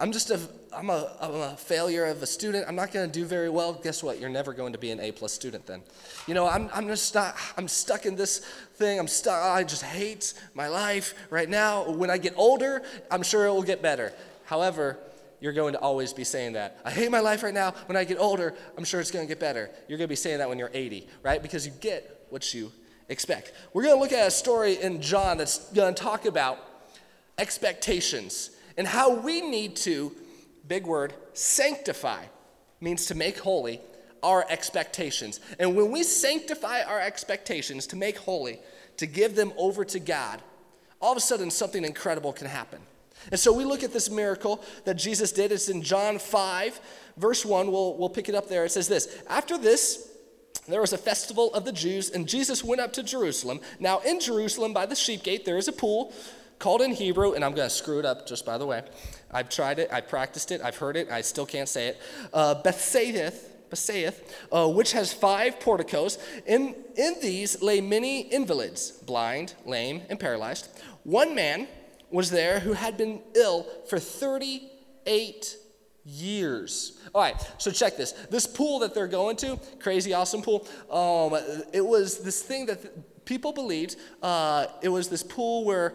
I'm 0.00 0.10
just 0.10 0.30
a, 0.30 0.40
I'm 0.72 0.90
a, 0.90 1.16
I'm 1.20 1.34
a 1.34 1.56
failure 1.56 2.06
of 2.06 2.22
a 2.22 2.26
student. 2.26 2.66
I'm 2.66 2.74
not 2.74 2.92
going 2.92 3.08
to 3.08 3.12
do 3.12 3.24
very 3.26 3.50
well. 3.50 3.74
Guess 3.74 4.02
what? 4.02 4.18
You're 4.18 4.30
never 4.30 4.52
going 4.52 4.72
to 4.72 4.78
be 4.78 4.90
an 4.90 4.98
A 5.00 5.12
plus 5.12 5.32
student 5.32 5.66
then. 5.66 5.82
You 6.26 6.34
know, 6.34 6.48
I'm, 6.48 6.70
I'm 6.72 6.88
just 6.88 7.14
not, 7.14 7.36
I'm 7.56 7.68
stuck 7.68 8.06
in 8.06 8.16
this 8.16 8.38
thing. 8.74 8.98
I'm 8.98 9.08
stuck, 9.08 9.42
I 9.42 9.64
just 9.64 9.82
hate 9.82 10.32
my 10.54 10.68
life 10.68 11.14
right 11.30 11.48
now. 11.48 11.90
When 11.90 12.10
I 12.10 12.16
get 12.16 12.32
older, 12.36 12.82
I'm 13.10 13.22
sure 13.22 13.46
it 13.46 13.50
will 13.50 13.62
get 13.62 13.82
better. 13.82 14.14
However, 14.46 14.98
you're 15.40 15.52
going 15.52 15.72
to 15.72 15.78
always 15.78 16.12
be 16.12 16.24
saying 16.24 16.54
that. 16.54 16.78
I 16.84 16.90
hate 16.90 17.10
my 17.10 17.20
life 17.20 17.42
right 17.42 17.54
now. 17.54 17.72
When 17.86 17.96
I 17.96 18.04
get 18.04 18.18
older, 18.18 18.54
I'm 18.76 18.84
sure 18.84 19.00
it's 19.00 19.10
going 19.10 19.26
to 19.26 19.28
get 19.28 19.40
better. 19.40 19.70
You're 19.88 19.98
going 19.98 20.08
to 20.08 20.12
be 20.12 20.16
saying 20.16 20.38
that 20.38 20.48
when 20.48 20.58
you're 20.58 20.70
80, 20.72 21.06
right? 21.22 21.42
Because 21.42 21.66
you 21.66 21.72
get 21.80 22.26
what 22.30 22.52
you 22.52 22.72
expect. 23.08 23.52
We're 23.72 23.84
going 23.84 23.96
to 23.96 24.00
look 24.00 24.12
at 24.12 24.26
a 24.26 24.30
story 24.30 24.80
in 24.80 25.00
John 25.00 25.38
that's 25.38 25.72
going 25.72 25.94
to 25.94 26.02
talk 26.02 26.26
about 26.26 26.58
expectations 27.38 28.50
and 28.76 28.86
how 28.86 29.14
we 29.14 29.40
need 29.40 29.76
to, 29.76 30.12
big 30.66 30.86
word, 30.86 31.14
sanctify, 31.32 32.24
means 32.80 33.06
to 33.06 33.14
make 33.14 33.38
holy 33.38 33.80
our 34.22 34.44
expectations. 34.48 35.40
And 35.58 35.76
when 35.76 35.90
we 35.90 36.02
sanctify 36.02 36.82
our 36.82 37.00
expectations 37.00 37.86
to 37.88 37.96
make 37.96 38.18
holy, 38.18 38.60
to 38.96 39.06
give 39.06 39.36
them 39.36 39.52
over 39.56 39.84
to 39.86 40.00
God, 40.00 40.42
all 41.00 41.12
of 41.12 41.18
a 41.18 41.20
sudden 41.20 41.50
something 41.50 41.84
incredible 41.84 42.32
can 42.32 42.46
happen. 42.46 42.80
And 43.30 43.38
so 43.38 43.52
we 43.52 43.64
look 43.64 43.82
at 43.82 43.92
this 43.92 44.10
miracle 44.10 44.64
that 44.84 44.94
Jesus 44.94 45.32
did. 45.32 45.52
It's 45.52 45.68
in 45.68 45.82
John 45.82 46.18
5, 46.18 46.80
verse 47.16 47.44
1. 47.44 47.70
We'll, 47.70 47.96
we'll 47.96 48.08
pick 48.08 48.28
it 48.28 48.34
up 48.34 48.48
there. 48.48 48.64
It 48.64 48.72
says 48.72 48.88
this 48.88 49.22
After 49.28 49.58
this, 49.58 50.10
there 50.66 50.80
was 50.80 50.92
a 50.92 50.98
festival 50.98 51.52
of 51.54 51.64
the 51.64 51.72
Jews, 51.72 52.10
and 52.10 52.28
Jesus 52.28 52.62
went 52.62 52.80
up 52.80 52.92
to 52.94 53.02
Jerusalem. 53.02 53.60
Now, 53.80 54.00
in 54.00 54.20
Jerusalem, 54.20 54.72
by 54.72 54.86
the 54.86 54.96
sheep 54.96 55.22
gate, 55.22 55.44
there 55.44 55.56
is 55.56 55.68
a 55.68 55.72
pool 55.72 56.12
called 56.58 56.82
in 56.82 56.92
Hebrew, 56.92 57.32
and 57.32 57.44
I'm 57.44 57.54
going 57.54 57.68
to 57.68 57.74
screw 57.74 57.98
it 57.98 58.04
up 58.04 58.26
just 58.26 58.44
by 58.44 58.58
the 58.58 58.66
way. 58.66 58.82
I've 59.30 59.48
tried 59.48 59.78
it, 59.78 59.90
I've 59.92 60.08
practiced 60.08 60.50
it, 60.50 60.60
I've 60.60 60.76
heard 60.76 60.96
it, 60.96 61.10
I 61.10 61.20
still 61.20 61.46
can't 61.46 61.68
say 61.68 61.88
it. 61.88 62.00
Uh, 62.32 62.54
Bethsaida 62.62 63.32
uh, 64.50 64.68
which 64.68 64.92
has 64.92 65.12
five 65.12 65.60
porticos. 65.60 66.18
In, 66.46 66.74
in 66.96 67.16
these 67.20 67.60
lay 67.62 67.80
many 67.80 68.22
invalids, 68.22 68.92
blind, 68.92 69.54
lame, 69.66 70.02
and 70.08 70.18
paralyzed. 70.18 70.68
One 71.04 71.34
man 71.34 71.68
was 72.10 72.30
there 72.30 72.60
who 72.60 72.72
had 72.72 72.96
been 72.96 73.20
ill 73.34 73.66
for 73.88 73.98
38 73.98 75.56
years. 76.04 76.98
All 77.14 77.20
right, 77.20 77.36
so 77.58 77.70
check 77.70 77.96
this. 77.96 78.12
This 78.30 78.46
pool 78.46 78.78
that 78.80 78.94
they're 78.94 79.06
going 79.06 79.36
to, 79.38 79.58
crazy 79.78 80.14
awesome 80.14 80.42
pool, 80.42 80.66
um, 80.90 81.38
it 81.72 81.84
was 81.84 82.18
this 82.18 82.42
thing 82.42 82.66
that 82.66 83.24
people 83.24 83.52
believed. 83.52 83.96
Uh, 84.22 84.66
it 84.82 84.88
was 84.88 85.08
this 85.08 85.22
pool 85.22 85.64
where 85.64 85.94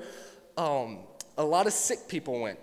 um, 0.58 1.00
a 1.38 1.44
lot 1.44 1.66
of 1.66 1.74
sick 1.74 2.08
people 2.08 2.40
went. 2.40 2.60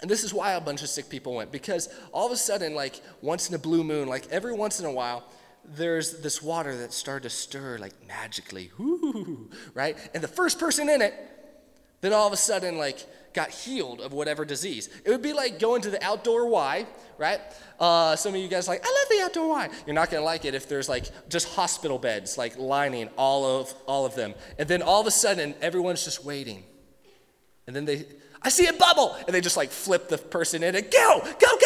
And 0.00 0.10
this 0.10 0.24
is 0.24 0.32
why 0.32 0.52
a 0.52 0.60
bunch 0.60 0.82
of 0.82 0.88
sick 0.88 1.08
people 1.10 1.34
went, 1.34 1.52
because 1.52 1.88
all 2.12 2.26
of 2.26 2.32
a 2.32 2.36
sudden, 2.36 2.74
like 2.74 3.00
once 3.20 3.48
in 3.48 3.54
a 3.54 3.58
blue 3.58 3.84
moon, 3.84 4.08
like 4.08 4.26
every 4.30 4.54
once 4.54 4.80
in 4.80 4.86
a 4.86 4.90
while, 4.90 5.24
there's 5.64 6.20
this 6.20 6.42
water 6.42 6.76
that 6.78 6.92
started 6.92 7.24
to 7.24 7.30
stir 7.30 7.78
like 7.78 7.92
magically, 8.08 8.70
whoo, 8.78 9.50
right? 9.74 9.96
And 10.14 10.22
the 10.22 10.28
first 10.28 10.58
person 10.58 10.88
in 10.88 11.02
it, 11.02 11.14
then 12.02 12.12
all 12.12 12.26
of 12.26 12.32
a 12.34 12.36
sudden, 12.36 12.76
like, 12.76 13.06
got 13.32 13.50
healed 13.50 14.00
of 14.00 14.12
whatever 14.12 14.44
disease. 14.44 14.90
It 15.04 15.10
would 15.10 15.22
be 15.22 15.32
like 15.32 15.58
going 15.58 15.80
to 15.82 15.90
the 15.90 16.04
outdoor 16.04 16.46
Y, 16.48 16.86
right? 17.16 17.40
Uh, 17.80 18.14
some 18.14 18.34
of 18.34 18.40
you 18.40 18.48
guys 18.48 18.68
like, 18.68 18.84
I 18.84 18.88
love 18.88 19.08
the 19.08 19.24
outdoor 19.24 19.48
Y. 19.48 19.70
You're 19.86 19.94
not 19.94 20.10
gonna 20.10 20.22
like 20.24 20.44
it 20.44 20.54
if 20.54 20.68
there's 20.68 20.88
like 20.88 21.06
just 21.30 21.48
hospital 21.54 21.98
beds, 21.98 22.36
like 22.36 22.58
lining 22.58 23.08
all 23.16 23.60
of 23.60 23.72
all 23.86 24.04
of 24.04 24.14
them, 24.14 24.34
and 24.58 24.68
then 24.68 24.82
all 24.82 25.00
of 25.00 25.06
a 25.06 25.10
sudden 25.10 25.54
everyone's 25.62 26.04
just 26.04 26.24
waiting, 26.24 26.64
and 27.66 27.74
then 27.74 27.86
they 27.86 28.04
I 28.44 28.48
see 28.48 28.66
a 28.66 28.72
bubble. 28.72 29.14
And 29.26 29.28
they 29.28 29.40
just 29.40 29.56
like 29.56 29.70
flip 29.70 30.08
the 30.08 30.18
person 30.18 30.62
in 30.62 30.74
and 30.74 30.90
go, 30.90 31.20
go, 31.22 31.58
go, 31.60 31.61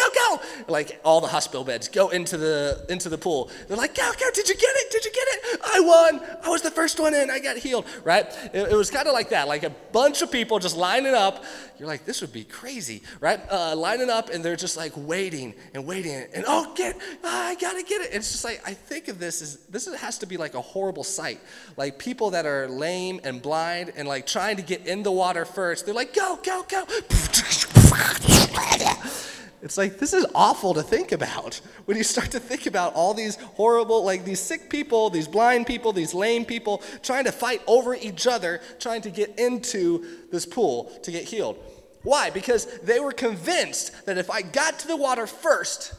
Like 0.67 0.99
all 1.03 1.21
the 1.21 1.27
hospital 1.27 1.63
beds 1.63 1.87
go 1.87 2.09
into 2.09 2.37
the 2.37 2.85
into 2.89 3.09
the 3.09 3.17
pool. 3.17 3.49
They're 3.67 3.77
like, 3.77 3.95
go, 3.95 4.11
go, 4.19 4.29
did 4.33 4.47
you 4.47 4.55
get 4.55 4.75
it? 4.75 4.91
Did 4.91 5.05
you 5.05 5.11
get 5.11 5.27
it? 5.29 5.61
I 5.65 5.79
won. 5.79 6.21
I 6.43 6.49
was 6.49 6.61
the 6.61 6.71
first 6.71 6.99
one 6.99 7.13
in. 7.13 7.29
I 7.29 7.39
got 7.39 7.57
healed. 7.57 7.85
Right? 8.03 8.25
It, 8.53 8.71
it 8.71 8.75
was 8.75 8.89
kind 8.89 9.07
of 9.07 9.13
like 9.13 9.29
that, 9.29 9.47
like 9.47 9.63
a 9.63 9.71
bunch 9.91 10.21
of 10.21 10.31
people 10.31 10.59
just 10.59 10.77
lining 10.77 11.13
up. 11.13 11.43
You're 11.79 11.87
like, 11.87 12.05
this 12.05 12.21
would 12.21 12.33
be 12.33 12.43
crazy, 12.43 13.03
right? 13.19 13.39
Uh, 13.51 13.75
lining 13.75 14.09
up 14.09 14.29
and 14.29 14.43
they're 14.43 14.55
just 14.55 14.77
like 14.77 14.93
waiting 14.95 15.53
and 15.73 15.85
waiting 15.85 16.25
and 16.33 16.43
oh, 16.47 16.73
get, 16.75 16.97
oh, 17.23 17.23
I 17.23 17.55
gotta 17.55 17.83
get 17.83 18.01
it. 18.01 18.09
It's 18.13 18.31
just 18.31 18.43
like 18.43 18.61
I 18.65 18.73
think 18.73 19.07
of 19.07 19.19
this 19.19 19.41
as 19.41 19.57
this 19.67 19.93
has 19.95 20.17
to 20.19 20.25
be 20.25 20.37
like 20.37 20.55
a 20.55 20.61
horrible 20.61 21.03
sight. 21.03 21.39
Like 21.75 21.99
people 21.99 22.31
that 22.31 22.45
are 22.45 22.67
lame 22.67 23.19
and 23.23 23.41
blind 23.41 23.93
and 23.95 24.07
like 24.07 24.25
trying 24.25 24.57
to 24.57 24.63
get 24.63 24.87
in 24.87 25.03
the 25.03 25.11
water 25.11 25.45
first. 25.45 25.85
They're 25.85 25.93
like, 25.93 26.13
go, 26.13 26.39
go, 26.43 26.65
go. 26.67 26.85
It's 29.61 29.77
like, 29.77 29.97
this 29.97 30.13
is 30.13 30.25
awful 30.35 30.75
to 30.75 30.83
think 30.83 31.11
about. 31.11 31.59
When 31.85 31.97
you 31.97 32.03
start 32.03 32.31
to 32.31 32.39
think 32.39 32.67
about 32.67 32.93
all 32.93 33.13
these 33.13 33.37
horrible, 33.37 34.05
like 34.05 34.23
these 34.23 34.39
sick 34.39 34.69
people, 34.69 35.09
these 35.09 35.27
blind 35.27 35.65
people, 35.65 35.93
these 35.93 36.13
lame 36.13 36.45
people, 36.45 36.83
trying 37.01 37.23
to 37.23 37.31
fight 37.31 37.61
over 37.65 37.95
each 37.95 38.27
other, 38.27 38.61
trying 38.79 39.01
to 39.01 39.09
get 39.09 39.39
into 39.39 40.05
this 40.31 40.45
pool 40.45 40.85
to 41.03 41.11
get 41.11 41.23
healed. 41.23 41.57
Why? 42.03 42.29
Because 42.29 42.65
they 42.81 42.99
were 42.99 43.11
convinced 43.11 44.05
that 44.05 44.19
if 44.19 44.29
I 44.29 44.43
got 44.43 44.79
to 44.79 44.87
the 44.87 44.95
water 44.95 45.25
first, 45.25 45.93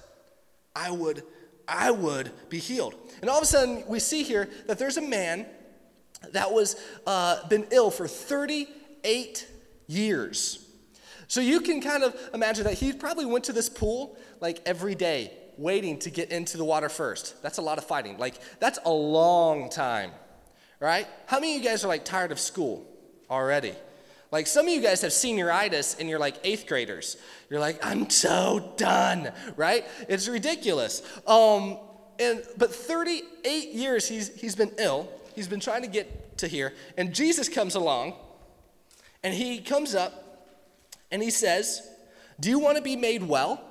I 0.74 0.92
would, 0.92 1.24
I 1.66 1.90
would 1.90 2.30
be 2.48 2.58
healed. 2.58 2.94
And 3.20 3.28
all 3.28 3.38
of 3.38 3.42
a 3.42 3.46
sudden, 3.46 3.82
we 3.88 3.98
see 3.98 4.22
here 4.22 4.48
that 4.68 4.78
there's 4.78 4.96
a 4.96 5.02
man 5.02 5.46
that 6.32 6.52
was 6.52 6.76
uh, 7.06 7.46
been 7.48 7.66
ill 7.72 7.90
for 7.90 8.06
38 8.06 9.48
years. 9.88 10.64
So 11.28 11.42
you 11.42 11.60
can 11.60 11.82
kind 11.82 12.02
of 12.02 12.18
imagine 12.32 12.64
that 12.64 12.74
he 12.74 12.92
probably 12.92 13.26
went 13.26 13.44
to 13.44 13.52
this 13.52 13.68
pool 13.68 14.16
like 14.40 14.60
every 14.64 14.94
day, 14.94 15.30
waiting 15.58 15.98
to 16.00 16.10
get 16.10 16.32
into 16.32 16.56
the 16.56 16.64
water 16.64 16.88
first. 16.88 17.40
That's 17.42 17.58
a 17.58 17.62
lot 17.62 17.76
of 17.76 17.84
fighting. 17.84 18.16
Like, 18.16 18.36
that's 18.58 18.78
a 18.86 18.90
long 18.90 19.68
time, 19.68 20.10
right? 20.80 21.06
How 21.26 21.38
many 21.38 21.54
of 21.54 21.62
you 21.62 21.68
guys 21.68 21.84
are 21.84 21.88
like 21.88 22.04
tired 22.06 22.32
of 22.32 22.40
school 22.40 22.86
already? 23.30 23.74
Like, 24.30 24.46
some 24.46 24.66
of 24.66 24.72
you 24.72 24.80
guys 24.80 25.02
have 25.02 25.10
senioritis 25.10 26.00
and 26.00 26.08
you're 26.08 26.18
like 26.18 26.36
eighth 26.44 26.66
graders. 26.66 27.18
You're 27.50 27.60
like, 27.60 27.84
I'm 27.84 28.08
so 28.08 28.72
done, 28.76 29.30
right? 29.56 29.86
It's 30.08 30.28
ridiculous. 30.28 31.02
Um, 31.26 31.78
and, 32.18 32.42
but 32.56 32.74
38 32.74 33.68
years 33.72 34.08
he's, 34.08 34.34
he's 34.40 34.54
been 34.54 34.72
ill. 34.78 35.08
He's 35.34 35.48
been 35.48 35.60
trying 35.60 35.82
to 35.82 35.88
get 35.88 36.38
to 36.38 36.48
here. 36.48 36.72
And 36.96 37.14
Jesus 37.14 37.48
comes 37.48 37.74
along 37.74 38.14
and 39.22 39.34
he 39.34 39.60
comes 39.60 39.94
up 39.94 40.27
and 41.10 41.22
he 41.22 41.30
says, 41.30 41.82
Do 42.38 42.50
you 42.50 42.58
want 42.58 42.76
to 42.76 42.82
be 42.82 42.96
made 42.96 43.22
well? 43.22 43.62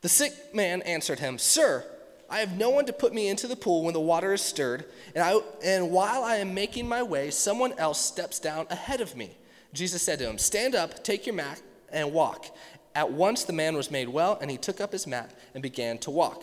The 0.00 0.08
sick 0.08 0.54
man 0.54 0.82
answered 0.82 1.20
him, 1.20 1.38
Sir, 1.38 1.84
I 2.28 2.38
have 2.38 2.56
no 2.56 2.70
one 2.70 2.86
to 2.86 2.92
put 2.92 3.12
me 3.12 3.28
into 3.28 3.46
the 3.46 3.56
pool 3.56 3.84
when 3.84 3.92
the 3.92 4.00
water 4.00 4.32
is 4.32 4.40
stirred, 4.40 4.86
and, 5.14 5.22
I, 5.22 5.38
and 5.62 5.90
while 5.90 6.24
I 6.24 6.36
am 6.36 6.54
making 6.54 6.88
my 6.88 7.02
way, 7.02 7.30
someone 7.30 7.74
else 7.74 8.00
steps 8.00 8.38
down 8.38 8.66
ahead 8.70 9.00
of 9.00 9.14
me. 9.14 9.36
Jesus 9.72 10.02
said 10.02 10.18
to 10.18 10.28
him, 10.28 10.38
Stand 10.38 10.74
up, 10.74 11.04
take 11.04 11.26
your 11.26 11.34
mat, 11.34 11.60
and 11.90 12.12
walk. 12.12 12.46
At 12.94 13.12
once 13.12 13.44
the 13.44 13.52
man 13.52 13.76
was 13.76 13.90
made 13.90 14.08
well, 14.08 14.38
and 14.40 14.50
he 14.50 14.56
took 14.56 14.80
up 14.80 14.92
his 14.92 15.06
mat 15.06 15.30
and 15.54 15.62
began 15.62 15.98
to 15.98 16.10
walk. 16.10 16.42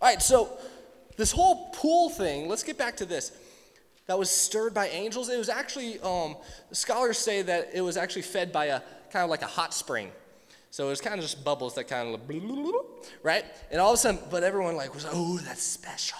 All 0.00 0.08
right, 0.08 0.20
so 0.20 0.58
this 1.16 1.32
whole 1.32 1.70
pool 1.70 2.10
thing, 2.10 2.48
let's 2.48 2.62
get 2.62 2.76
back 2.76 2.96
to 2.96 3.04
this 3.04 3.32
that 4.06 4.18
was 4.18 4.30
stirred 4.30 4.74
by 4.74 4.88
angels. 4.88 5.28
It 5.28 5.38
was 5.38 5.48
actually, 5.48 5.98
um, 6.00 6.36
scholars 6.72 7.18
say 7.18 7.42
that 7.42 7.70
it 7.72 7.80
was 7.80 7.96
actually 7.96 8.22
fed 8.22 8.52
by 8.52 8.66
a 8.66 8.80
kind 9.10 9.24
of 9.24 9.30
like 9.30 9.42
a 9.42 9.46
hot 9.46 9.72
spring. 9.72 10.10
So 10.70 10.86
it 10.86 10.90
was 10.90 11.00
kind 11.00 11.14
of 11.14 11.20
just 11.20 11.44
bubbles 11.44 11.74
that 11.76 11.84
kind 11.84 12.14
of, 12.14 12.20
right? 13.22 13.44
And 13.70 13.80
all 13.80 13.90
of 13.90 13.94
a 13.94 13.98
sudden, 13.98 14.20
but 14.30 14.42
everyone 14.42 14.76
like 14.76 14.92
was, 14.92 15.06
oh, 15.08 15.38
that's 15.38 15.62
special. 15.62 16.18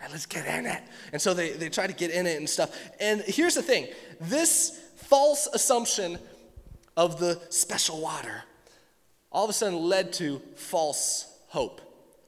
Right, 0.00 0.10
let's 0.10 0.26
get 0.26 0.46
in 0.46 0.64
it. 0.64 0.82
And 1.12 1.20
so 1.20 1.34
they, 1.34 1.50
they 1.50 1.68
try 1.68 1.86
to 1.86 1.92
get 1.92 2.10
in 2.10 2.26
it 2.26 2.38
and 2.38 2.48
stuff. 2.48 2.78
And 3.00 3.20
here's 3.20 3.54
the 3.54 3.62
thing 3.62 3.88
this 4.20 4.80
false 4.96 5.46
assumption 5.48 6.18
of 6.96 7.18
the 7.18 7.40
special 7.50 8.00
water 8.00 8.44
all 9.32 9.44
of 9.44 9.50
a 9.50 9.52
sudden 9.52 9.78
led 9.78 10.12
to 10.14 10.40
false 10.56 11.26
hope 11.48 11.80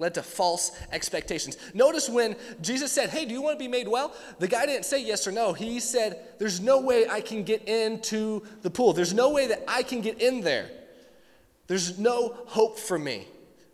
led 0.02 0.14
to 0.14 0.23
false 0.23 0.73
expectations. 0.90 1.56
Notice 1.73 2.11
when 2.11 2.37
Jesus 2.61 2.92
said, 2.92 3.09
Hey, 3.09 3.25
do 3.25 3.32
you 3.32 3.40
want 3.40 3.59
to 3.59 3.64
be 3.64 3.68
made 3.68 3.88
well? 3.88 4.14
The 4.40 4.49
guy 4.49 4.66
didn't 4.66 4.85
say 4.85 5.02
yes 5.02 5.26
or 5.26 5.32
no. 5.32 5.52
He 5.52 5.80
said, 5.80 6.21
There's 6.38 6.61
no 6.61 6.80
way 6.80 7.09
I 7.09 7.21
can 7.21 7.44
get 7.44 7.66
into 7.68 8.42
the 8.61 8.71
pool. 8.71 8.92
There's 8.92 9.14
no 9.14 9.30
way 9.30 9.47
that 9.47 9.62
I 9.66 9.82
can 9.82 10.02
get 10.02 10.21
in 10.21 10.42
there. 10.42 10.68
There's 11.68 11.99
no 11.99 12.37
hope 12.47 12.78
for 12.78 12.99
me. 12.99 13.28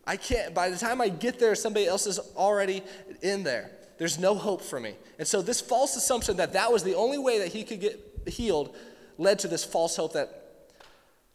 I 0.07 0.17
can't, 0.17 0.55
by 0.55 0.71
the 0.71 0.77
time 0.77 1.01
I 1.01 1.09
get 1.09 1.39
there, 1.39 1.55
somebody 1.55 1.87
else 1.87 2.07
is 2.07 2.19
already 2.37 2.83
in 3.23 3.43
there. 3.43 3.73
There's 3.99 4.19
no 4.19 4.35
hope 4.35 4.63
for 4.63 4.79
me. 4.79 4.95
And 5.19 5.27
so, 5.27 5.43
this 5.43 5.61
false 5.61 5.97
assumption 5.97 6.37
that 6.37 6.53
that 6.53 6.71
was 6.71 6.85
the 6.85 6.95
only 6.95 7.19
way 7.19 7.39
that 7.41 7.49
he 7.49 7.65
could 7.65 7.81
get 7.81 8.23
healed 8.27 8.77
led 9.17 9.41
to 9.41 9.49
this 9.49 9.65
false 9.65 9.97
hope 9.97 10.13
that 10.13 10.67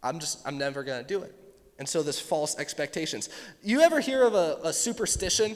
I'm 0.01 0.19
just, 0.19 0.47
I'm 0.47 0.57
never 0.57 0.83
going 0.83 1.01
to 1.01 1.07
do 1.07 1.23
it. 1.23 1.35
And 1.79 1.87
so 1.89 2.03
this 2.03 2.19
false 2.19 2.57
expectations. 2.57 3.29
You 3.63 3.81
ever 3.81 3.99
hear 3.99 4.23
of 4.23 4.35
a, 4.35 4.59
a 4.63 4.73
superstition? 4.73 5.55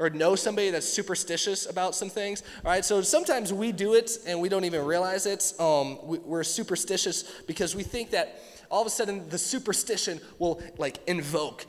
or 0.00 0.08
know 0.08 0.34
somebody 0.34 0.70
that's 0.70 0.88
superstitious 0.88 1.68
about 1.68 1.94
some 1.94 2.08
things. 2.08 2.42
All 2.64 2.70
right, 2.70 2.84
so 2.84 3.02
sometimes 3.02 3.52
we 3.52 3.70
do 3.70 3.92
it 3.92 4.16
and 4.26 4.40
we 4.40 4.48
don't 4.48 4.64
even 4.64 4.86
realize 4.86 5.26
it. 5.26 5.52
Um, 5.60 5.98
we, 6.02 6.18
are 6.38 6.42
superstitious 6.42 7.42
because 7.46 7.76
we 7.76 7.82
think 7.82 8.10
that 8.12 8.40
all 8.70 8.80
of 8.80 8.86
a 8.86 8.90
sudden 8.90 9.28
the 9.28 9.36
superstition 9.36 10.18
will 10.38 10.62
like 10.78 11.06
invoke 11.06 11.66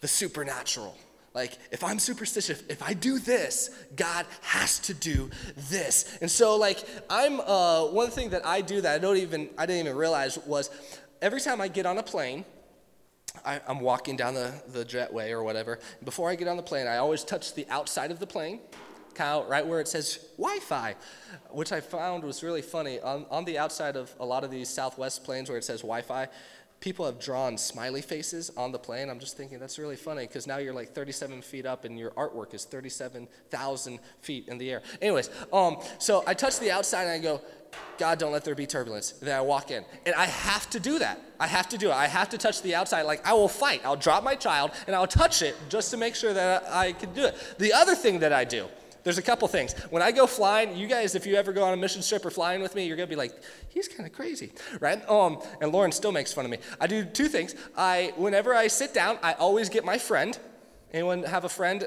the 0.00 0.08
supernatural. 0.08 0.96
Like, 1.34 1.58
if 1.72 1.82
I'm 1.82 1.98
superstitious, 1.98 2.62
if 2.68 2.80
I 2.80 2.94
do 2.94 3.18
this, 3.18 3.70
God 3.96 4.24
has 4.42 4.78
to 4.80 4.94
do 4.94 5.30
this. 5.68 6.16
And 6.20 6.30
so, 6.30 6.56
like, 6.56 6.78
I'm 7.10 7.40
uh, 7.40 7.86
one 7.86 8.10
thing 8.10 8.30
that 8.30 8.46
I 8.46 8.60
do 8.60 8.80
that 8.80 8.94
I 8.94 8.98
don't 8.98 9.16
even 9.16 9.50
I 9.58 9.66
didn't 9.66 9.86
even 9.86 9.96
realize 9.96 10.38
was 10.38 10.70
every 11.20 11.40
time 11.40 11.60
I 11.60 11.66
get 11.66 11.86
on 11.86 11.98
a 11.98 12.04
plane, 12.04 12.44
I, 13.44 13.60
am 13.68 13.80
walking 13.80 14.16
down 14.16 14.34
the, 14.34 14.52
the 14.68 14.84
jetway 14.84 15.30
or 15.30 15.42
whatever. 15.42 15.78
Before 16.04 16.30
I 16.30 16.34
get 16.34 16.48
on 16.48 16.56
the 16.56 16.62
plane, 16.62 16.86
I 16.86 16.98
always 16.98 17.24
touch 17.24 17.54
the 17.54 17.66
outside 17.68 18.10
of 18.10 18.18
the 18.18 18.26
plane, 18.26 18.60
kind 19.14 19.30
of 19.30 19.48
right 19.48 19.66
where 19.66 19.80
it 19.80 19.88
says 19.88 20.28
Wi 20.36 20.58
Fi, 20.60 20.94
which 21.50 21.72
I 21.72 21.80
found 21.80 22.24
was 22.24 22.42
really 22.42 22.62
funny. 22.62 23.00
On, 23.00 23.26
on 23.30 23.44
the 23.44 23.58
outside 23.58 23.96
of 23.96 24.14
a 24.20 24.24
lot 24.24 24.44
of 24.44 24.50
these 24.50 24.68
Southwest 24.68 25.24
planes 25.24 25.48
where 25.48 25.58
it 25.58 25.64
says 25.64 25.80
Wi 25.80 26.02
Fi, 26.02 26.28
people 26.80 27.06
have 27.06 27.18
drawn 27.18 27.56
smiley 27.56 28.02
faces 28.02 28.50
on 28.56 28.70
the 28.70 28.78
plane. 28.78 29.08
I'm 29.08 29.18
just 29.18 29.36
thinking 29.36 29.58
that's 29.58 29.78
really 29.78 29.96
funny 29.96 30.26
because 30.26 30.46
now 30.46 30.58
you're 30.58 30.74
like 30.74 30.94
37 30.94 31.40
feet 31.40 31.64
up 31.64 31.84
and 31.84 31.98
your 31.98 32.10
artwork 32.10 32.52
is 32.52 32.66
37,000 32.66 33.98
feet 34.20 34.48
in 34.48 34.58
the 34.58 34.70
air. 34.70 34.82
Anyways, 35.00 35.30
um, 35.52 35.78
so 35.98 36.22
I 36.26 36.34
touch 36.34 36.60
the 36.60 36.70
outside 36.70 37.04
and 37.04 37.12
I 37.12 37.18
go, 37.18 37.40
God, 37.98 38.18
don't 38.18 38.32
let 38.32 38.44
there 38.44 38.54
be 38.54 38.66
turbulence. 38.66 39.12
Then 39.12 39.36
I 39.36 39.40
walk 39.40 39.70
in. 39.70 39.84
And 40.04 40.14
I 40.14 40.26
have 40.26 40.68
to 40.70 40.80
do 40.80 40.98
that. 40.98 41.20
I 41.38 41.46
have 41.46 41.68
to 41.70 41.78
do 41.78 41.90
it. 41.90 41.94
I 41.94 42.06
have 42.06 42.28
to 42.30 42.38
touch 42.38 42.62
the 42.62 42.74
outside. 42.74 43.02
Like, 43.02 43.26
I 43.26 43.32
will 43.34 43.48
fight. 43.48 43.82
I'll 43.84 43.96
drop 43.96 44.24
my 44.24 44.34
child 44.34 44.72
and 44.86 44.96
I'll 44.96 45.06
touch 45.06 45.42
it 45.42 45.56
just 45.68 45.90
to 45.90 45.96
make 45.96 46.14
sure 46.14 46.32
that 46.32 46.64
I 46.70 46.92
can 46.92 47.12
do 47.12 47.24
it. 47.24 47.36
The 47.58 47.72
other 47.72 47.94
thing 47.94 48.18
that 48.20 48.32
I 48.32 48.44
do, 48.44 48.66
there's 49.04 49.18
a 49.18 49.22
couple 49.22 49.46
things. 49.48 49.74
When 49.90 50.02
I 50.02 50.12
go 50.12 50.26
flying, 50.26 50.76
you 50.76 50.86
guys, 50.86 51.14
if 51.14 51.26
you 51.26 51.36
ever 51.36 51.52
go 51.52 51.62
on 51.62 51.74
a 51.74 51.76
mission 51.76 52.02
trip 52.02 52.24
or 52.24 52.30
flying 52.30 52.62
with 52.62 52.74
me, 52.74 52.86
you're 52.86 52.96
gonna 52.96 53.06
be 53.06 53.16
like, 53.16 53.34
he's 53.68 53.86
kind 53.86 54.06
of 54.08 54.14
crazy, 54.14 54.52
right? 54.80 55.06
Um, 55.08 55.42
and 55.60 55.70
Lauren 55.72 55.92
still 55.92 56.10
makes 56.10 56.32
fun 56.32 56.46
of 56.46 56.50
me. 56.50 56.58
I 56.80 56.86
do 56.86 57.04
two 57.04 57.28
things. 57.28 57.54
I, 57.76 58.14
whenever 58.16 58.54
I 58.54 58.66
sit 58.66 58.94
down, 58.94 59.18
I 59.22 59.34
always 59.34 59.68
get 59.68 59.84
my 59.84 59.98
friend. 59.98 60.38
Anyone 60.92 61.22
have 61.24 61.44
a 61.44 61.50
friend 61.50 61.86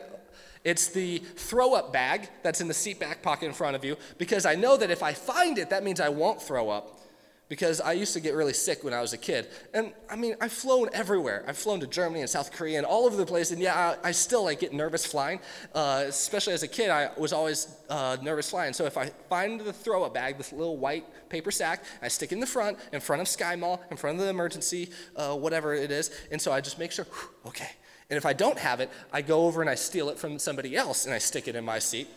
it's 0.67 0.87
the 0.87 1.19
throw 1.19 1.75
up 1.75 1.93
bag 1.93 2.27
that's 2.43 2.59
in 2.59 2.67
the 2.67 2.73
seat 2.73 2.99
back 2.99 3.21
pocket 3.21 3.45
in 3.45 3.53
front 3.53 3.77
of 3.77 3.85
you 3.85 3.95
because 4.17 4.45
I 4.45 4.55
know 4.55 4.75
that 4.75 4.91
if 4.91 5.01
I 5.01 5.13
find 5.13 5.57
it, 5.57 5.69
that 5.69 5.81
means 5.81 6.01
I 6.01 6.09
won't 6.09 6.41
throw 6.41 6.69
up. 6.69 6.99
Because 7.47 7.79
I 7.79 7.93
used 7.93 8.11
to 8.11 8.19
get 8.19 8.33
really 8.33 8.51
sick 8.51 8.83
when 8.83 8.93
I 8.93 8.99
was 8.99 9.13
a 9.13 9.17
kid. 9.17 9.47
And 9.73 9.93
I 10.09 10.17
mean, 10.17 10.35
I've 10.41 10.51
flown 10.51 10.89
everywhere. 10.91 11.45
I've 11.47 11.57
flown 11.57 11.79
to 11.79 11.87
Germany 11.87 12.19
and 12.19 12.29
South 12.29 12.51
Korea 12.51 12.77
and 12.77 12.85
all 12.85 13.05
over 13.05 13.15
the 13.15 13.25
place. 13.25 13.51
And 13.51 13.61
yeah, 13.61 13.95
I, 14.03 14.09
I 14.09 14.11
still 14.11 14.43
like 14.43 14.59
get 14.59 14.73
nervous 14.73 15.05
flying. 15.05 15.39
Uh, 15.73 16.03
especially 16.05 16.51
as 16.51 16.63
a 16.63 16.67
kid, 16.67 16.89
I 16.89 17.11
was 17.15 17.31
always 17.31 17.73
uh, 17.89 18.17
nervous 18.21 18.49
flying. 18.49 18.73
So 18.73 18.83
if 18.83 18.97
I 18.97 19.05
find 19.29 19.61
the 19.61 19.71
throw 19.71 20.03
up 20.03 20.13
bag, 20.13 20.37
this 20.37 20.51
little 20.51 20.75
white 20.75 21.05
paper 21.29 21.51
sack, 21.51 21.85
I 22.01 22.09
stick 22.09 22.33
it 22.33 22.35
in 22.35 22.41
the 22.41 22.45
front, 22.45 22.77
in 22.91 22.99
front 22.99 23.21
of 23.21 23.29
Sky 23.29 23.55
Mall, 23.55 23.81
in 23.89 23.95
front 23.95 24.19
of 24.19 24.25
the 24.25 24.29
emergency, 24.29 24.89
uh, 25.15 25.33
whatever 25.33 25.73
it 25.73 25.91
is. 25.91 26.11
And 26.29 26.41
so 26.41 26.51
I 26.51 26.59
just 26.59 26.77
make 26.77 26.91
sure, 26.91 27.05
whew, 27.05 27.29
okay, 27.45 27.69
and 28.09 28.17
if 28.17 28.25
I 28.25 28.33
don't 28.33 28.57
have 28.57 28.79
it, 28.79 28.89
I 29.11 29.21
go 29.21 29.45
over 29.45 29.61
and 29.61 29.69
I 29.69 29.75
steal 29.75 30.09
it 30.09 30.17
from 30.17 30.39
somebody 30.39 30.75
else 30.75 31.05
and 31.05 31.13
I 31.13 31.17
stick 31.17 31.47
it 31.47 31.55
in 31.55 31.65
my 31.65 31.79
seat. 31.79 32.07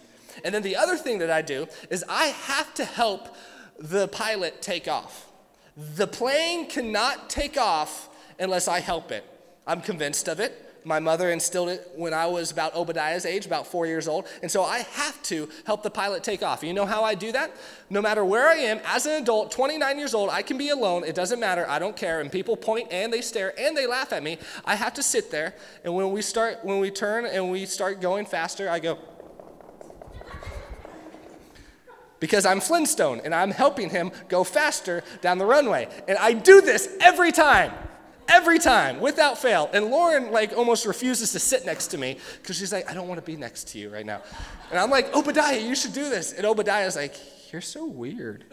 And 0.45 0.55
then 0.55 0.63
the 0.63 0.77
other 0.77 0.97
thing 0.97 1.19
that 1.19 1.31
I 1.31 1.43
do 1.43 1.67
is 1.91 2.05
I 2.09 2.27
have 2.27 2.73
to 2.75 2.85
help 2.85 3.35
the 3.79 4.07
pilot 4.09 4.63
take 4.63 4.87
off. 4.87 5.29
The 5.77 6.07
plane 6.07 6.69
cannot 6.69 7.29
take 7.29 7.57
off 7.57 8.09
unless 8.39 8.69
I 8.69 8.81
help 8.81 9.11
it. 9.11 9.25
I'm 9.67 9.81
convinced 9.81 10.29
of 10.29 10.39
it. 10.39 10.70
My 10.85 10.99
mother 10.99 11.31
instilled 11.31 11.69
it 11.69 11.91
when 11.95 12.15
I 12.15 12.27
was 12.27 12.51
about 12.51 12.75
Obadiah's 12.75 13.27
age, 13.27 13.47
about 13.47 13.67
four 13.67 13.87
years 13.87 14.09
old. 14.09 14.27
And 14.43 14.51
so 14.51 14.63
I 14.63 14.79
have 14.79 15.23
to 15.25 15.49
help 15.65 15.83
the 15.83 15.91
pilot 15.91 16.25
take 16.25 16.43
off. 16.43 16.63
You 16.63 16.73
know 16.73 16.87
how 16.87 17.05
I 17.05 17.15
do 17.15 17.33
that? 17.33 17.55
No 17.91 18.01
matter 18.01 18.25
where 18.25 18.49
I 18.49 18.55
am, 18.55 18.81
as 18.85 19.07
an 19.07 19.23
adult, 19.23 19.51
29 19.51 19.99
years 19.99 20.15
old, 20.15 20.31
I 20.31 20.43
can 20.43 20.57
be 20.57 20.71
alone. 20.71 21.05
It 21.05 21.15
doesn't 21.15 21.41
matter. 21.41 21.69
I 21.69 21.79
don't 21.79 21.97
care. 21.97 22.21
And 22.21 22.33
people 22.33 22.57
point 22.57 22.89
and 22.91 23.13
they 23.13 23.21
stare 23.21 23.53
and 23.59 23.77
they 23.77 23.87
laugh 23.87 24.13
at 24.13 24.23
me. 24.23 24.39
I 24.65 24.75
have 24.75 24.95
to 24.95 25.03
sit 25.03 25.31
there. 25.31 25.55
And 25.85 25.95
when 25.95 26.13
we 26.13 26.23
start, 26.23 26.65
when 26.65 26.81
we 26.81 26.91
turn 26.91 27.27
and 27.27 27.51
we 27.51 27.67
start 27.67 28.01
going 28.01 28.25
faster, 28.25 28.71
I 28.71 28.79
go, 28.79 28.99
because 32.21 32.47
I'm 32.47 32.61
Flintstone 32.61 33.21
and 33.25 33.35
I'm 33.35 33.51
helping 33.51 33.91
him 33.91 34.13
go 34.29 34.45
faster 34.45 35.03
down 35.21 35.39
the 35.39 35.47
runway. 35.47 35.89
And 36.07 36.17
I 36.19 36.33
do 36.35 36.61
this 36.61 36.89
every 37.01 37.33
time 37.33 37.73
every 38.31 38.59
time 38.59 39.01
without 39.01 39.39
fail. 39.39 39.69
And 39.73 39.87
Lauren 39.87 40.31
like 40.31 40.57
almost 40.57 40.87
refuses 40.87 41.33
to 41.33 41.39
sit 41.39 41.67
next 41.67 41.89
to 41.89 41.99
me 41.99 42.17
because 42.41 42.57
she's 42.57 42.73
like, 42.73 42.91
I 42.91 42.95
don't 42.95 43.09
want 43.09 43.21
to 43.21 43.27
be 43.27 43.37
next 43.37 43.69
to 43.69 43.79
you 43.79 43.91
right 43.91 44.07
now. 44.07 44.23
And 44.71 44.79
I'm 44.79 44.91
like, 44.91 45.15
Obadiah, 45.15 45.61
you 45.61 45.75
should 45.75 45.93
do 45.93 46.09
this. 46.09 46.33
And 46.33 46.47
Obadiah's 46.47 46.97
like, 46.97 47.17
you're 47.53 47.61
so 47.61 47.85
weird. 47.85 48.45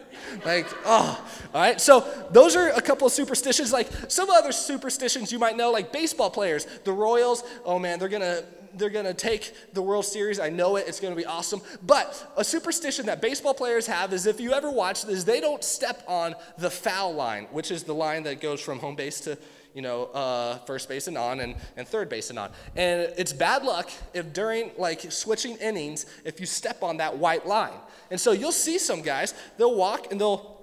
Like, 0.44 0.66
oh, 0.84 1.24
all 1.54 1.60
right. 1.60 1.80
So 1.80 2.04
those 2.32 2.56
are 2.56 2.70
a 2.70 2.82
couple 2.82 3.06
of 3.06 3.12
superstitions. 3.12 3.72
Like 3.72 3.88
some 4.08 4.28
other 4.28 4.52
superstitions 4.52 5.30
you 5.30 5.38
might 5.38 5.56
know, 5.56 5.70
like 5.70 5.92
baseball 5.92 6.30
players, 6.30 6.66
the 6.84 6.92
Royals. 6.92 7.44
Oh 7.64 7.78
man, 7.78 7.98
they're 7.98 8.08
gonna 8.08 8.42
they're 8.74 8.90
gonna 8.90 9.14
take 9.14 9.54
the 9.72 9.82
World 9.82 10.04
Series. 10.04 10.40
I 10.40 10.48
know 10.48 10.76
it. 10.76 10.88
It's 10.88 11.00
gonna 11.00 11.14
be 11.14 11.26
awesome. 11.26 11.60
But 11.86 12.32
a 12.36 12.44
superstition 12.44 13.06
that 13.06 13.22
baseball 13.22 13.54
players 13.54 13.86
have 13.86 14.12
is 14.12 14.26
if 14.26 14.40
you 14.40 14.52
ever 14.52 14.70
watch 14.70 15.04
this, 15.04 15.24
they 15.24 15.40
don't 15.40 15.62
step 15.62 16.02
on 16.08 16.34
the 16.58 16.70
foul 16.70 17.14
line, 17.14 17.44
which 17.52 17.70
is 17.70 17.84
the 17.84 17.94
line 17.94 18.24
that 18.24 18.40
goes 18.40 18.60
from 18.60 18.80
home 18.80 18.96
base 18.96 19.20
to 19.20 19.38
you 19.74 19.82
know, 19.82 20.06
uh, 20.06 20.58
first 20.58 20.88
base 20.88 21.06
and 21.08 21.18
on 21.18 21.40
and, 21.40 21.54
and 21.76 21.86
third 21.86 22.08
base 22.08 22.30
and 22.30 22.38
on. 22.38 22.50
And 22.76 23.12
it's 23.16 23.32
bad 23.32 23.64
luck 23.64 23.90
if 24.14 24.32
during 24.32 24.70
like 24.78 25.12
switching 25.12 25.56
innings, 25.56 26.06
if 26.24 26.40
you 26.40 26.46
step 26.46 26.82
on 26.82 26.96
that 26.98 27.18
white 27.18 27.46
line. 27.46 27.78
And 28.10 28.20
so 28.20 28.32
you'll 28.32 28.52
see 28.52 28.78
some 28.78 29.02
guys, 29.02 29.34
they'll 29.56 29.76
walk 29.76 30.10
and 30.10 30.20
they'll 30.20 30.58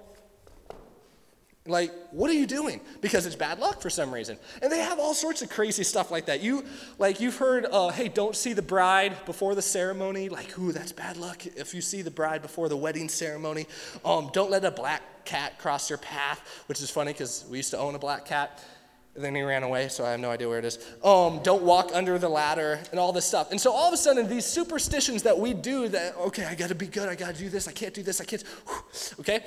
like, 1.68 1.92
what 2.10 2.30
are 2.30 2.34
you 2.34 2.46
doing? 2.46 2.80
Because 3.00 3.26
it's 3.26 3.36
bad 3.36 3.58
luck 3.58 3.82
for 3.82 3.90
some 3.90 4.12
reason. 4.12 4.38
And 4.62 4.70
they 4.70 4.78
have 4.78 4.98
all 4.98 5.14
sorts 5.14 5.42
of 5.42 5.50
crazy 5.50 5.84
stuff 5.84 6.10
like 6.10 6.26
that. 6.26 6.40
You, 6.40 6.64
like, 6.98 7.20
you've 7.20 7.36
heard, 7.36 7.66
uh, 7.70 7.88
hey, 7.88 8.08
don't 8.08 8.36
see 8.36 8.52
the 8.52 8.62
bride 8.62 9.16
before 9.26 9.54
the 9.54 9.62
ceremony. 9.62 10.28
Like, 10.28 10.58
ooh, 10.58 10.72
that's 10.72 10.92
bad 10.92 11.16
luck. 11.16 11.46
If 11.46 11.74
you 11.74 11.80
see 11.80 12.02
the 12.02 12.10
bride 12.10 12.42
before 12.42 12.68
the 12.68 12.76
wedding 12.76 13.08
ceremony, 13.08 13.66
um, 14.04 14.30
don't 14.32 14.50
let 14.50 14.64
a 14.64 14.70
black 14.70 15.24
cat 15.24 15.58
cross 15.58 15.90
your 15.90 15.98
path, 15.98 16.62
which 16.66 16.80
is 16.80 16.90
funny 16.90 17.12
because 17.12 17.44
we 17.50 17.56
used 17.56 17.70
to 17.70 17.78
own 17.78 17.94
a 17.94 17.98
black 17.98 18.24
cat. 18.24 18.62
Then 19.18 19.34
he 19.34 19.42
ran 19.42 19.62
away, 19.62 19.88
so 19.88 20.04
I 20.04 20.10
have 20.10 20.20
no 20.20 20.30
idea 20.30 20.48
where 20.48 20.58
it 20.58 20.64
is. 20.64 20.78
Um, 21.02 21.40
don't 21.42 21.62
walk 21.62 21.90
under 21.94 22.18
the 22.18 22.28
ladder 22.28 22.80
and 22.90 23.00
all 23.00 23.12
this 23.12 23.24
stuff. 23.24 23.50
And 23.50 23.60
so 23.60 23.72
all 23.72 23.88
of 23.88 23.94
a 23.94 23.96
sudden, 23.96 24.28
these 24.28 24.44
superstitions 24.44 25.22
that 25.22 25.38
we 25.38 25.54
do 25.54 25.88
that, 25.88 26.16
okay, 26.16 26.44
I 26.44 26.54
gotta 26.54 26.74
be 26.74 26.86
good, 26.86 27.08
I 27.08 27.14
gotta 27.14 27.38
do 27.38 27.48
this, 27.48 27.66
I 27.66 27.72
can't 27.72 27.94
do 27.94 28.02
this, 28.02 28.20
I 28.20 28.24
can't, 28.24 28.44
okay? 29.20 29.44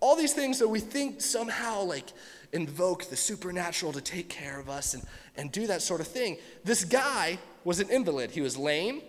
All 0.00 0.16
these 0.16 0.34
things 0.34 0.58
that 0.58 0.68
we 0.68 0.80
think 0.80 1.22
somehow 1.22 1.82
like 1.82 2.12
invoke 2.52 3.04
the 3.06 3.16
supernatural 3.16 3.92
to 3.92 4.00
take 4.00 4.28
care 4.28 4.60
of 4.60 4.68
us 4.68 4.94
and, 4.94 5.02
and 5.36 5.50
do 5.50 5.66
that 5.66 5.82
sort 5.82 6.00
of 6.00 6.06
thing. 6.06 6.36
This 6.64 6.84
guy 6.84 7.38
was 7.64 7.80
an 7.80 7.88
invalid. 7.90 8.30
He 8.30 8.40
was 8.40 8.56
lame, 8.56 9.02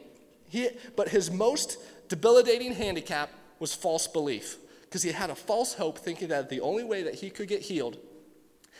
he, 0.49 0.69
but 0.95 1.09
his 1.09 1.29
most 1.29 1.77
debilitating 2.07 2.73
handicap 2.73 3.29
was 3.59 3.73
false 3.73 4.07
belief 4.07 4.57
because 4.83 5.03
he 5.03 5.11
had 5.11 5.29
a 5.29 5.35
false 5.35 5.73
hope 5.73 5.97
thinking 5.97 6.29
that 6.29 6.49
the 6.49 6.61
only 6.61 6.83
way 6.83 7.03
that 7.03 7.15
he 7.15 7.29
could 7.29 7.47
get 7.47 7.61
healed 7.61 7.97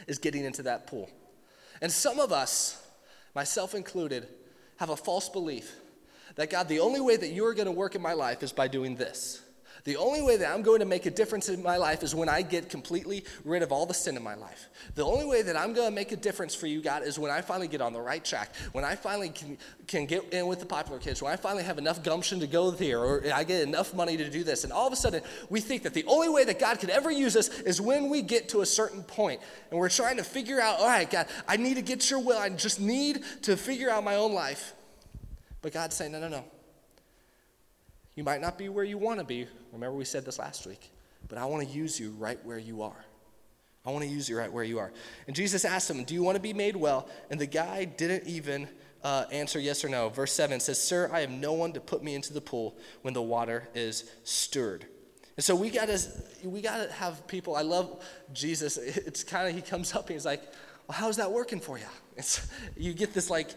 is 0.05 0.19
getting 0.19 0.43
into 0.43 0.63
that 0.63 0.87
pool. 0.87 1.09
And 1.81 1.91
some 1.91 2.19
of 2.19 2.31
us, 2.31 2.83
myself 3.33 3.75
included, 3.75 4.27
have 4.77 4.89
a 4.89 4.97
false 4.97 5.29
belief 5.29 5.75
that 6.35 6.49
God, 6.49 6.67
the 6.67 6.79
only 6.79 7.01
way 7.01 7.17
that 7.17 7.29
you 7.29 7.45
are 7.45 7.53
going 7.53 7.65
to 7.65 7.71
work 7.71 7.95
in 7.95 8.01
my 8.01 8.13
life 8.13 8.43
is 8.43 8.51
by 8.51 8.67
doing 8.67 8.95
this. 8.95 9.41
The 9.87 9.95
only 9.95 10.21
way 10.21 10.35
that 10.35 10.53
I'm 10.53 10.63
going 10.63 10.81
to 10.81 10.85
make 10.85 11.05
a 11.05 11.09
difference 11.09 11.47
in 11.47 11.63
my 11.63 11.77
life 11.77 12.03
is 12.03 12.13
when 12.13 12.27
I 12.27 12.41
get 12.41 12.69
completely 12.69 13.23
rid 13.45 13.63
of 13.63 13.71
all 13.71 13.85
the 13.85 13.93
sin 13.93 14.17
in 14.17 14.21
my 14.21 14.35
life. 14.35 14.67
The 14.95 15.05
only 15.05 15.25
way 15.25 15.43
that 15.43 15.55
I'm 15.55 15.71
going 15.71 15.87
to 15.87 15.95
make 15.95 16.11
a 16.11 16.17
difference 16.17 16.53
for 16.53 16.67
you, 16.67 16.81
God, 16.81 17.03
is 17.03 17.17
when 17.17 17.31
I 17.31 17.39
finally 17.39 17.69
get 17.69 17.79
on 17.79 17.93
the 17.93 18.01
right 18.01 18.23
track, 18.23 18.53
when 18.73 18.83
I 18.83 18.95
finally 18.97 19.29
can, 19.29 19.57
can 19.87 20.05
get 20.05 20.33
in 20.33 20.45
with 20.47 20.59
the 20.59 20.65
popular 20.65 20.99
kids, 20.99 21.21
when 21.21 21.31
I 21.31 21.37
finally 21.37 21.63
have 21.63 21.77
enough 21.77 22.03
gumption 22.03 22.41
to 22.41 22.47
go 22.47 22.69
there, 22.69 22.99
or 22.99 23.23
I 23.33 23.45
get 23.45 23.61
enough 23.61 23.93
money 23.93 24.17
to 24.17 24.29
do 24.29 24.43
this. 24.43 24.65
And 24.65 24.73
all 24.73 24.87
of 24.87 24.91
a 24.91 24.97
sudden, 24.97 25.21
we 25.49 25.61
think 25.61 25.83
that 25.83 25.93
the 25.93 26.03
only 26.05 26.27
way 26.27 26.43
that 26.43 26.59
God 26.59 26.81
could 26.81 26.89
ever 26.89 27.09
use 27.09 27.37
us 27.37 27.47
is 27.61 27.79
when 27.79 28.09
we 28.09 28.21
get 28.21 28.49
to 28.49 28.59
a 28.59 28.65
certain. 28.65 29.05
And 29.17 29.39
we're 29.71 29.87
trying 29.87 30.17
to 30.17 30.23
figure 30.25 30.59
out, 30.59 30.81
all 30.81 30.87
right, 30.87 31.09
God, 31.09 31.27
I 31.47 31.55
need 31.55 31.75
to 31.75 31.81
get 31.81 32.09
your 32.11 32.19
will. 32.19 32.37
I 32.37 32.49
just 32.49 32.81
need 32.81 33.23
to 33.43 33.55
figure 33.55 33.89
out 33.89 34.03
my 34.03 34.15
own 34.15 34.33
life. 34.33 34.73
But 35.61 35.71
God's 35.71 35.95
saying, 35.95 36.11
no, 36.11 36.19
no, 36.19 36.27
no. 36.27 36.43
You 38.17 38.23
might 38.23 38.41
not 38.41 38.57
be 38.57 38.67
where 38.67 38.83
you 38.83 38.97
want 38.97 39.19
to 39.19 39.23
be. 39.23 39.47
Remember, 39.71 39.95
we 39.95 40.03
said 40.03 40.25
this 40.25 40.39
last 40.39 40.65
week. 40.65 40.91
But 41.29 41.37
I 41.37 41.45
want 41.45 41.67
to 41.67 41.73
use 41.73 41.99
you 41.99 42.15
right 42.17 42.43
where 42.43 42.57
you 42.57 42.81
are. 42.81 43.05
I 43.85 43.91
want 43.91 44.03
to 44.03 44.09
use 44.09 44.27
you 44.27 44.37
right 44.37 44.51
where 44.51 44.63
you 44.63 44.79
are. 44.79 44.91
And 45.27 45.35
Jesus 45.35 45.63
asked 45.63 45.89
him, 45.89 46.03
Do 46.03 46.15
you 46.15 46.23
want 46.23 46.35
to 46.35 46.41
be 46.41 46.51
made 46.51 46.75
well? 46.75 47.07
And 47.29 47.39
the 47.39 47.45
guy 47.45 47.85
didn't 47.85 48.27
even 48.27 48.67
uh, 49.03 49.25
answer 49.31 49.59
yes 49.59 49.85
or 49.85 49.89
no. 49.89 50.09
Verse 50.09 50.33
7 50.33 50.59
says, 50.59 50.81
Sir, 50.81 51.11
I 51.13 51.19
have 51.19 51.29
no 51.29 51.53
one 51.53 51.73
to 51.73 51.79
put 51.79 52.03
me 52.03 52.15
into 52.15 52.33
the 52.33 52.41
pool 52.41 52.75
when 53.03 53.13
the 53.13 53.21
water 53.21 53.69
is 53.75 54.09
stirred. 54.23 54.87
And 55.35 55.43
so 55.43 55.55
we 55.55 55.69
gotta 55.69 55.99
we 56.43 56.61
gotta 56.61 56.91
have 56.91 57.27
people. 57.27 57.55
I 57.55 57.61
love 57.61 58.03
Jesus. 58.33 58.77
It's 59.05 59.23
kind 59.23 59.47
of 59.47 59.53
he 59.53 59.61
comes 59.61 59.93
up 59.93 60.07
and 60.07 60.15
he's 60.15 60.25
like, 60.25 60.41
"Well, 60.87 60.97
how's 60.97 61.17
that 61.17 61.31
working 61.31 61.59
for 61.59 61.77
you?" 61.77 61.85
It's, 62.17 62.47
you 62.75 62.95
get 62.95 63.13
this 63.13 63.29
like 63.29 63.51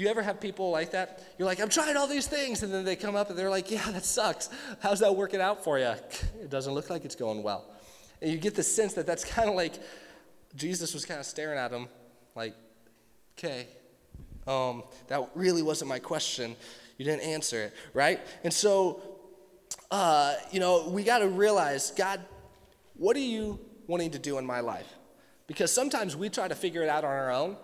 you 0.00 0.08
ever 0.08 0.22
have 0.22 0.40
people 0.40 0.70
like 0.70 0.92
that? 0.92 1.22
You're 1.38 1.46
like, 1.46 1.60
I'm 1.60 1.68
trying 1.68 1.96
all 1.96 2.06
these 2.06 2.26
things, 2.26 2.62
and 2.62 2.72
then 2.72 2.84
they 2.84 2.96
come 2.96 3.16
up 3.16 3.28
and 3.28 3.38
they're 3.38 3.50
like, 3.50 3.70
Yeah, 3.70 3.90
that 3.90 4.04
sucks. 4.04 4.48
How's 4.80 5.00
that 5.00 5.14
working 5.14 5.40
out 5.40 5.62
for 5.62 5.78
you? 5.78 5.92
It 6.40 6.48
doesn't 6.48 6.72
look 6.72 6.88
like 6.88 7.04
it's 7.04 7.14
going 7.14 7.42
well. 7.42 7.66
And 8.22 8.30
you 8.30 8.38
get 8.38 8.54
the 8.54 8.62
sense 8.62 8.94
that 8.94 9.06
that's 9.06 9.24
kind 9.24 9.48
of 9.48 9.56
like 9.56 9.74
Jesus 10.56 10.94
was 10.94 11.04
kind 11.04 11.20
of 11.20 11.26
staring 11.26 11.58
at 11.58 11.70
him, 11.70 11.88
like, 12.34 12.54
Okay, 13.38 13.66
um, 14.46 14.84
that 15.08 15.28
really 15.34 15.62
wasn't 15.62 15.88
my 15.88 15.98
question. 15.98 16.56
You 16.96 17.04
didn't 17.04 17.22
answer 17.22 17.64
it, 17.64 17.74
right? 17.94 18.20
And 18.42 18.52
so, 18.52 19.02
uh, 19.90 20.34
you 20.50 20.60
know, 20.60 20.88
we 20.88 21.02
got 21.04 21.18
to 21.18 21.28
realize, 21.28 21.90
God, 21.90 22.20
what 22.96 23.16
are 23.16 23.20
you 23.20 23.58
wanting 23.86 24.10
to 24.10 24.18
do 24.18 24.38
in 24.38 24.46
my 24.46 24.60
life? 24.60 24.88
Because 25.46 25.72
sometimes 25.72 26.16
we 26.16 26.28
try 26.28 26.48
to 26.48 26.54
figure 26.54 26.82
it 26.82 26.88
out 26.88 27.04
on 27.04 27.10
our 27.10 27.30
own 27.30 27.56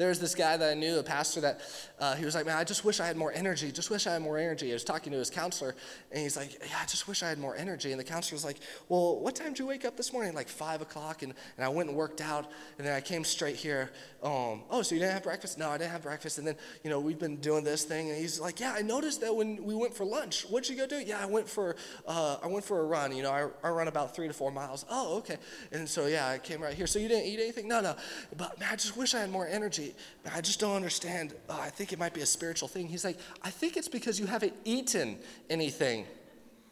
There's 0.00 0.18
this 0.18 0.34
guy 0.34 0.56
that 0.56 0.70
I 0.70 0.72
knew, 0.72 0.98
a 0.98 1.02
pastor, 1.02 1.42
that 1.42 1.60
uh, 1.98 2.14
he 2.14 2.24
was 2.24 2.34
like, 2.34 2.46
Man, 2.46 2.56
I 2.56 2.64
just 2.64 2.86
wish 2.86 3.00
I 3.00 3.06
had 3.06 3.18
more 3.18 3.34
energy. 3.34 3.70
Just 3.70 3.90
wish 3.90 4.06
I 4.06 4.14
had 4.14 4.22
more 4.22 4.38
energy. 4.38 4.70
I 4.70 4.72
was 4.72 4.82
talking 4.82 5.12
to 5.12 5.18
his 5.18 5.28
counselor, 5.28 5.74
and 6.10 6.22
he's 6.22 6.38
like, 6.38 6.58
Yeah, 6.58 6.78
I 6.80 6.86
just 6.86 7.06
wish 7.06 7.22
I 7.22 7.28
had 7.28 7.38
more 7.38 7.54
energy. 7.54 7.90
And 7.90 8.00
the 8.00 8.04
counselor 8.04 8.36
was 8.36 8.44
like, 8.46 8.60
Well, 8.88 9.20
what 9.20 9.36
time 9.36 9.48
did 9.48 9.58
you 9.58 9.66
wake 9.66 9.84
up 9.84 9.98
this 9.98 10.10
morning? 10.10 10.32
Like 10.32 10.48
5 10.48 10.80
o'clock. 10.80 11.22
And, 11.22 11.34
and 11.58 11.66
I 11.66 11.68
went 11.68 11.90
and 11.90 11.98
worked 11.98 12.22
out, 12.22 12.50
and 12.78 12.86
then 12.86 12.96
I 12.96 13.02
came 13.02 13.24
straight 13.24 13.56
here. 13.56 13.90
Um, 14.22 14.62
oh, 14.70 14.80
so 14.80 14.94
you 14.94 15.02
didn't 15.02 15.12
have 15.12 15.22
breakfast? 15.22 15.58
No, 15.58 15.68
I 15.68 15.76
didn't 15.76 15.90
have 15.90 16.02
breakfast. 16.02 16.38
And 16.38 16.46
then, 16.46 16.56
you 16.82 16.88
know, 16.88 16.98
we've 16.98 17.18
been 17.18 17.36
doing 17.36 17.62
this 17.62 17.84
thing. 17.84 18.08
And 18.08 18.18
he's 18.18 18.40
like, 18.40 18.58
Yeah, 18.58 18.72
I 18.74 18.80
noticed 18.80 19.20
that 19.20 19.36
when 19.36 19.62
we 19.62 19.74
went 19.74 19.92
for 19.92 20.06
lunch. 20.06 20.46
What'd 20.48 20.70
you 20.70 20.76
go 20.76 20.86
do? 20.86 20.98
Yeah, 20.98 21.20
I 21.20 21.26
went 21.26 21.46
for, 21.46 21.76
uh, 22.06 22.38
I 22.42 22.46
went 22.46 22.64
for 22.64 22.80
a 22.80 22.84
run. 22.84 23.14
You 23.14 23.22
know, 23.22 23.32
I, 23.32 23.48
I 23.62 23.70
run 23.70 23.88
about 23.88 24.16
three 24.16 24.28
to 24.28 24.32
four 24.32 24.50
miles. 24.50 24.86
Oh, 24.88 25.18
okay. 25.18 25.36
And 25.72 25.86
so, 25.86 26.06
yeah, 26.06 26.26
I 26.26 26.38
came 26.38 26.62
right 26.62 26.72
here. 26.72 26.86
So 26.86 26.98
you 26.98 27.08
didn't 27.08 27.26
eat 27.26 27.38
anything? 27.38 27.68
No, 27.68 27.82
no. 27.82 27.96
But 28.38 28.58
man, 28.58 28.70
I 28.72 28.76
just 28.76 28.96
wish 28.96 29.14
I 29.14 29.20
had 29.20 29.30
more 29.30 29.46
energy. 29.46 29.89
I 30.34 30.40
just 30.40 30.60
don't 30.60 30.74
understand. 30.74 31.34
Uh, 31.48 31.58
I 31.60 31.70
think 31.70 31.92
it 31.92 31.98
might 31.98 32.14
be 32.14 32.20
a 32.20 32.26
spiritual 32.26 32.68
thing. 32.68 32.88
He's 32.88 33.04
like, 33.04 33.18
I 33.42 33.50
think 33.50 33.76
it's 33.76 33.88
because 33.88 34.18
you 34.18 34.26
haven't 34.26 34.54
eaten 34.64 35.18
anything. 35.48 36.06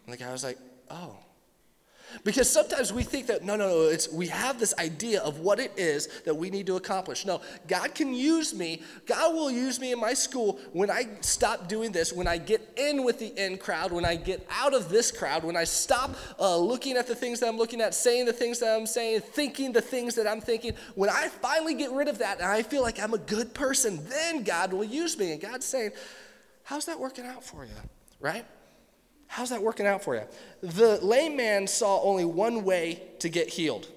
And 0.07 0.12
the 0.12 0.16
guy 0.16 0.33
was 0.33 0.44
like, 0.44 0.59
oh. 0.90 1.16
Because 2.24 2.50
sometimes 2.50 2.92
we 2.92 3.02
think 3.02 3.26
that, 3.26 3.44
no, 3.44 3.56
no, 3.56 3.68
no, 3.68 3.82
it's, 3.88 4.10
we 4.10 4.28
have 4.28 4.58
this 4.58 4.74
idea 4.78 5.20
of 5.20 5.40
what 5.40 5.60
it 5.60 5.72
is 5.76 6.08
that 6.24 6.34
we 6.34 6.50
need 6.50 6.66
to 6.66 6.76
accomplish. 6.76 7.26
No, 7.26 7.40
God 7.66 7.94
can 7.94 8.14
use 8.14 8.54
me. 8.54 8.82
God 9.06 9.34
will 9.34 9.50
use 9.50 9.78
me 9.80 9.92
in 9.92 10.00
my 10.00 10.14
school 10.14 10.58
when 10.72 10.90
I 10.90 11.06
stop 11.20 11.68
doing 11.68 11.92
this, 11.92 12.12
when 12.12 12.26
I 12.26 12.38
get 12.38 12.66
in 12.76 13.04
with 13.04 13.18
the 13.18 13.28
in 13.42 13.58
crowd, 13.58 13.92
when 13.92 14.04
I 14.04 14.16
get 14.16 14.46
out 14.50 14.74
of 14.74 14.88
this 14.88 15.10
crowd, 15.10 15.44
when 15.44 15.56
I 15.56 15.64
stop 15.64 16.16
uh, 16.38 16.56
looking 16.56 16.96
at 16.96 17.06
the 17.06 17.14
things 17.14 17.40
that 17.40 17.48
I'm 17.48 17.56
looking 17.56 17.80
at, 17.80 17.94
saying 17.94 18.26
the 18.26 18.32
things 18.32 18.58
that 18.60 18.76
I'm 18.76 18.86
saying, 18.86 19.20
thinking 19.20 19.72
the 19.72 19.82
things 19.82 20.14
that 20.16 20.26
I'm 20.26 20.40
thinking. 20.40 20.72
When 20.94 21.10
I 21.10 21.28
finally 21.28 21.74
get 21.74 21.92
rid 21.92 22.08
of 22.08 22.18
that 22.18 22.40
and 22.40 22.46
I 22.46 22.62
feel 22.62 22.82
like 22.82 23.00
I'm 23.00 23.14
a 23.14 23.18
good 23.18 23.54
person, 23.54 24.04
then 24.08 24.42
God 24.42 24.72
will 24.72 24.84
use 24.84 25.18
me. 25.18 25.32
And 25.32 25.40
God's 25.40 25.66
saying, 25.66 25.92
How's 26.64 26.84
that 26.84 27.00
working 27.00 27.24
out 27.24 27.42
for 27.42 27.64
you? 27.64 27.72
Right? 28.20 28.44
How's 29.28 29.50
that 29.50 29.62
working 29.62 29.86
out 29.86 30.02
for 30.02 30.16
you? 30.16 30.22
The 30.60 30.98
lame 31.04 31.36
man 31.36 31.66
saw 31.66 32.02
only 32.02 32.24
one 32.24 32.64
way 32.64 33.02
to 33.20 33.28
get 33.28 33.48
healed. 33.48 33.88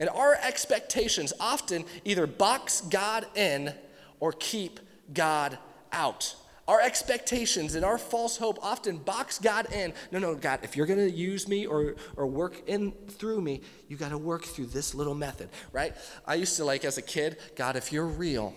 And 0.00 0.08
our 0.08 0.34
expectations 0.34 1.32
often 1.38 1.84
either 2.04 2.26
box 2.26 2.80
God 2.82 3.26
in 3.34 3.74
or 4.20 4.32
keep 4.32 4.80
God 5.12 5.58
out. 5.92 6.34
Our 6.68 6.80
expectations 6.80 7.76
and 7.76 7.84
our 7.84 7.96
false 7.96 8.36
hope 8.36 8.58
often 8.60 8.98
box 8.98 9.38
God 9.38 9.72
in. 9.72 9.92
No, 10.10 10.18
no, 10.18 10.34
God, 10.34 10.60
if 10.62 10.76
you're 10.76 10.86
going 10.86 10.98
to 10.98 11.10
use 11.10 11.46
me 11.46 11.64
or, 11.64 11.94
or 12.16 12.26
work 12.26 12.68
in 12.68 12.92
through 13.08 13.40
me, 13.40 13.60
you 13.88 13.96
got 13.96 14.08
to 14.10 14.18
work 14.18 14.44
through 14.44 14.66
this 14.66 14.94
little 14.94 15.14
method, 15.14 15.48
right? 15.72 15.94
I 16.26 16.34
used 16.34 16.56
to 16.56 16.64
like 16.64 16.84
as 16.84 16.98
a 16.98 17.02
kid, 17.02 17.38
God, 17.54 17.76
if 17.76 17.92
you're 17.92 18.06
real, 18.06 18.52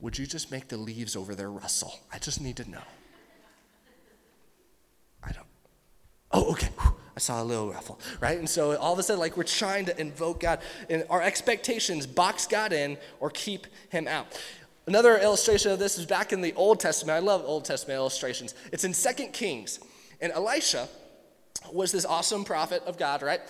would 0.00 0.18
you 0.18 0.26
just 0.26 0.50
make 0.50 0.68
the 0.68 0.76
leaves 0.76 1.14
over 1.14 1.34
there 1.34 1.50
rustle? 1.50 1.94
I 2.12 2.18
just 2.18 2.40
need 2.40 2.56
to 2.56 2.68
know. 2.68 2.82
I 5.22 5.30
don't. 5.32 5.46
Oh, 6.32 6.52
okay. 6.52 6.68
I 7.16 7.18
saw 7.18 7.42
a 7.42 7.44
little 7.44 7.70
ruffle, 7.70 7.98
right? 8.20 8.38
And 8.38 8.48
so 8.48 8.76
all 8.76 8.92
of 8.92 8.98
a 8.98 9.02
sudden, 9.02 9.20
like 9.20 9.36
we're 9.36 9.42
trying 9.42 9.84
to 9.86 10.00
invoke 10.00 10.40
God, 10.40 10.60
and 10.88 11.04
our 11.10 11.20
expectations 11.20 12.06
box 12.06 12.46
God 12.46 12.72
in 12.72 12.96
or 13.18 13.30
keep 13.30 13.66
Him 13.90 14.06
out. 14.06 14.40
Another 14.86 15.18
illustration 15.18 15.70
of 15.70 15.78
this 15.78 15.98
is 15.98 16.06
back 16.06 16.32
in 16.32 16.40
the 16.40 16.54
Old 16.54 16.80
Testament. 16.80 17.16
I 17.16 17.18
love 17.18 17.42
Old 17.44 17.64
Testament 17.64 17.98
illustrations. 17.98 18.54
It's 18.72 18.84
in 18.84 18.94
Second 18.94 19.32
Kings, 19.32 19.80
and 20.20 20.32
Elisha 20.32 20.88
was 21.72 21.92
this 21.92 22.04
awesome 22.04 22.44
prophet 22.44 22.82
of 22.86 22.96
God, 22.96 23.22
right? 23.22 23.40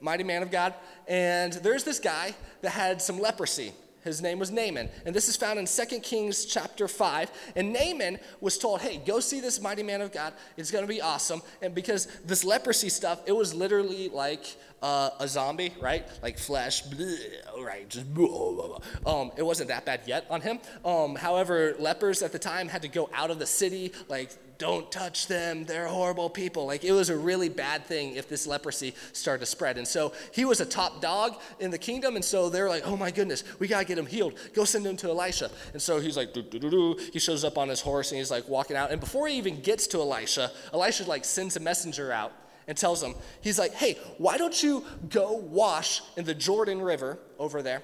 Mighty 0.00 0.24
man 0.24 0.42
of 0.42 0.50
God. 0.50 0.74
And 1.06 1.52
there's 1.52 1.84
this 1.84 1.98
guy 1.98 2.34
that 2.62 2.70
had 2.70 3.02
some 3.02 3.20
leprosy. 3.20 3.72
His 4.08 4.22
name 4.22 4.38
was 4.38 4.50
Naaman. 4.50 4.88
And 5.04 5.14
this 5.14 5.28
is 5.28 5.36
found 5.36 5.58
in 5.58 5.66
2 5.66 6.00
Kings 6.00 6.44
chapter 6.44 6.88
5. 6.88 7.30
And 7.56 7.72
Naaman 7.72 8.18
was 8.40 8.58
told, 8.58 8.80
hey, 8.80 9.00
go 9.04 9.20
see 9.20 9.40
this 9.40 9.60
mighty 9.60 9.82
man 9.82 10.00
of 10.00 10.12
God. 10.12 10.32
It's 10.56 10.70
going 10.70 10.84
to 10.84 10.88
be 10.88 11.00
awesome. 11.00 11.42
And 11.62 11.74
because 11.74 12.06
this 12.24 12.44
leprosy 12.44 12.88
stuff, 12.88 13.20
it 13.26 13.32
was 13.32 13.54
literally 13.54 14.08
like 14.08 14.56
uh, 14.82 15.10
a 15.20 15.28
zombie, 15.28 15.74
right? 15.80 16.06
Like 16.22 16.38
flesh, 16.38 16.84
bleh, 16.84 17.18
right? 17.62 17.88
Just 17.88 18.12
blah, 18.14 18.26
blah, 18.26 18.78
blah. 18.78 19.20
Um, 19.20 19.32
it 19.36 19.42
wasn't 19.42 19.68
that 19.68 19.84
bad 19.84 20.00
yet 20.06 20.26
on 20.30 20.40
him. 20.40 20.58
Um, 20.84 21.14
however, 21.14 21.74
lepers 21.78 22.22
at 22.22 22.32
the 22.32 22.38
time 22.38 22.68
had 22.68 22.82
to 22.82 22.88
go 22.88 23.10
out 23.14 23.30
of 23.30 23.38
the 23.38 23.46
city, 23.46 23.92
like 24.08 24.30
don't 24.58 24.90
touch 24.90 25.28
them. 25.28 25.64
They're 25.64 25.86
horrible 25.86 26.28
people. 26.28 26.66
Like 26.66 26.82
it 26.82 26.90
was 26.90 27.10
a 27.10 27.16
really 27.16 27.48
bad 27.48 27.86
thing 27.86 28.16
if 28.16 28.28
this 28.28 28.46
leprosy 28.46 28.92
started 29.12 29.40
to 29.40 29.46
spread. 29.46 29.78
And 29.78 29.86
so 29.86 30.12
he 30.32 30.44
was 30.44 30.60
a 30.60 30.66
top 30.66 31.00
dog 31.00 31.36
in 31.60 31.70
the 31.70 31.78
kingdom. 31.78 32.16
And 32.16 32.24
so 32.24 32.50
they're 32.50 32.68
like, 32.68 32.82
oh 32.84 32.96
my 32.96 33.12
goodness, 33.12 33.44
we 33.60 33.68
got 33.68 33.80
to 33.80 33.84
get 33.84 33.96
him 33.96 34.06
healed. 34.06 34.34
Go 34.54 34.64
send 34.64 34.84
him 34.84 34.96
to 34.98 35.08
Elisha. 35.10 35.50
And 35.72 35.80
so 35.80 36.00
he's 36.00 36.16
like, 36.16 36.34
he 36.34 37.18
shows 37.20 37.44
up 37.44 37.56
on 37.56 37.68
his 37.68 37.80
horse 37.80 38.10
and 38.10 38.18
he's 38.18 38.32
like 38.32 38.48
walking 38.48 38.76
out. 38.76 38.90
And 38.90 39.00
before 39.00 39.28
he 39.28 39.36
even 39.36 39.60
gets 39.60 39.86
to 39.88 40.00
Elisha, 40.00 40.50
Elisha 40.74 41.04
like 41.04 41.24
sends 41.24 41.56
a 41.56 41.60
messenger 41.60 42.10
out 42.10 42.32
and 42.66 42.76
tells 42.76 43.00
him, 43.00 43.14
he's 43.40 43.60
like, 43.60 43.72
hey, 43.74 43.96
why 44.18 44.36
don't 44.36 44.60
you 44.60 44.84
go 45.08 45.34
wash 45.34 46.02
in 46.16 46.24
the 46.24 46.34
Jordan 46.34 46.82
River 46.82 47.18
over 47.38 47.62
there 47.62 47.82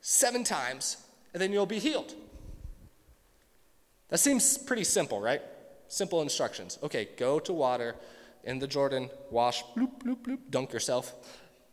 seven 0.00 0.42
times 0.42 0.96
and 1.34 1.42
then 1.42 1.52
you'll 1.52 1.66
be 1.66 1.78
healed? 1.78 2.14
That 4.08 4.18
seems 4.18 4.56
pretty 4.56 4.84
simple, 4.84 5.20
right? 5.20 5.42
Simple 5.88 6.22
instructions. 6.22 6.78
Okay, 6.82 7.08
go 7.16 7.38
to 7.40 7.52
water 7.52 7.96
in 8.44 8.58
the 8.58 8.66
Jordan, 8.66 9.10
wash, 9.30 9.64
bloop, 9.76 10.02
bloop, 10.02 10.22
bloop, 10.22 10.38
dunk 10.50 10.72
yourself, 10.72 11.14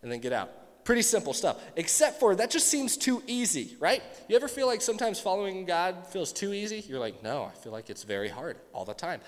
and 0.01 0.11
then 0.11 0.19
get 0.19 0.33
out. 0.33 0.49
Pretty 0.83 1.01
simple 1.01 1.33
stuff. 1.33 1.61
Except 1.75 2.19
for 2.19 2.35
that 2.35 2.51
just 2.51 2.67
seems 2.67 2.95
too 2.95 3.23
easy, 3.27 3.75
right? 3.79 4.03
You 4.27 4.35
ever 4.35 4.47
feel 4.47 4.67
like 4.67 4.81
sometimes 4.81 5.19
following 5.19 5.65
God 5.65 6.05
feels 6.07 6.31
too 6.31 6.53
easy? 6.53 6.83
You're 6.87 6.99
like, 6.99 7.23
no, 7.23 7.43
I 7.43 7.55
feel 7.57 7.71
like 7.71 7.89
it's 7.89 8.03
very 8.03 8.29
hard 8.29 8.57
all 8.71 8.85
the 8.85 8.93
time. 8.93 9.19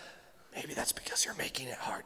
Maybe 0.55 0.73
that's 0.73 0.91
because 0.91 1.25
you're 1.25 1.35
making 1.35 1.67
it 1.67 1.77
hard. 1.77 2.03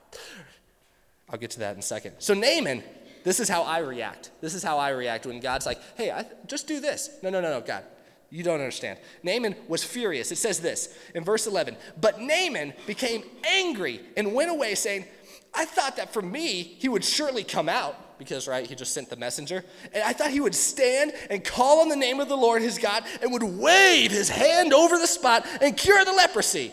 I'll 1.29 1.39
get 1.39 1.51
to 1.51 1.59
that 1.59 1.73
in 1.73 1.79
a 1.79 1.83
second. 1.83 2.15
So, 2.19 2.33
Naaman, 2.33 2.83
this 3.23 3.39
is 3.39 3.49
how 3.49 3.63
I 3.63 3.79
react. 3.79 4.31
This 4.41 4.53
is 4.53 4.63
how 4.63 4.77
I 4.77 4.89
react 4.89 5.25
when 5.25 5.39
God's 5.39 5.65
like, 5.65 5.79
hey, 5.95 6.11
I, 6.11 6.25
just 6.47 6.67
do 6.67 6.79
this. 6.79 7.09
No, 7.21 7.29
no, 7.29 7.41
no, 7.41 7.49
no, 7.49 7.61
God. 7.61 7.83
You 8.31 8.43
don't 8.43 8.59
understand. 8.59 8.97
Naaman 9.23 9.55
was 9.67 9.83
furious. 9.83 10.31
It 10.31 10.37
says 10.37 10.61
this 10.61 10.97
in 11.13 11.23
verse 11.23 11.45
11 11.45 11.75
But 11.99 12.21
Naaman 12.21 12.73
became 12.87 13.23
angry 13.45 13.99
and 14.15 14.33
went 14.33 14.49
away, 14.49 14.73
saying, 14.75 15.05
I 15.53 15.65
thought 15.65 15.97
that 15.97 16.13
for 16.13 16.21
me, 16.21 16.63
he 16.63 16.87
would 16.87 17.03
surely 17.03 17.43
come 17.43 17.67
out 17.67 18.17
because, 18.17 18.47
right, 18.47 18.65
he 18.65 18.73
just 18.73 18.93
sent 18.93 19.09
the 19.09 19.17
messenger. 19.17 19.65
And 19.93 20.01
I 20.03 20.13
thought 20.13 20.31
he 20.31 20.39
would 20.39 20.55
stand 20.55 21.11
and 21.29 21.43
call 21.43 21.81
on 21.81 21.89
the 21.89 21.95
name 21.95 22.21
of 22.21 22.29
the 22.29 22.37
Lord 22.37 22.61
his 22.61 22.77
God 22.77 23.03
and 23.21 23.33
would 23.33 23.43
wave 23.43 24.11
his 24.11 24.29
hand 24.29 24.73
over 24.73 24.97
the 24.97 25.07
spot 25.07 25.45
and 25.61 25.75
cure 25.75 26.05
the 26.05 26.13
leprosy. 26.13 26.71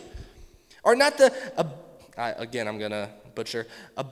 Or 0.83 0.95
not 0.95 1.17
the, 1.17 1.33
uh, 1.57 1.65
I, 2.17 2.29
again, 2.31 2.69
I'm 2.69 2.79
going 2.79 2.91
to 2.91 3.09
butcher, 3.35 3.67
uh, 3.97 4.05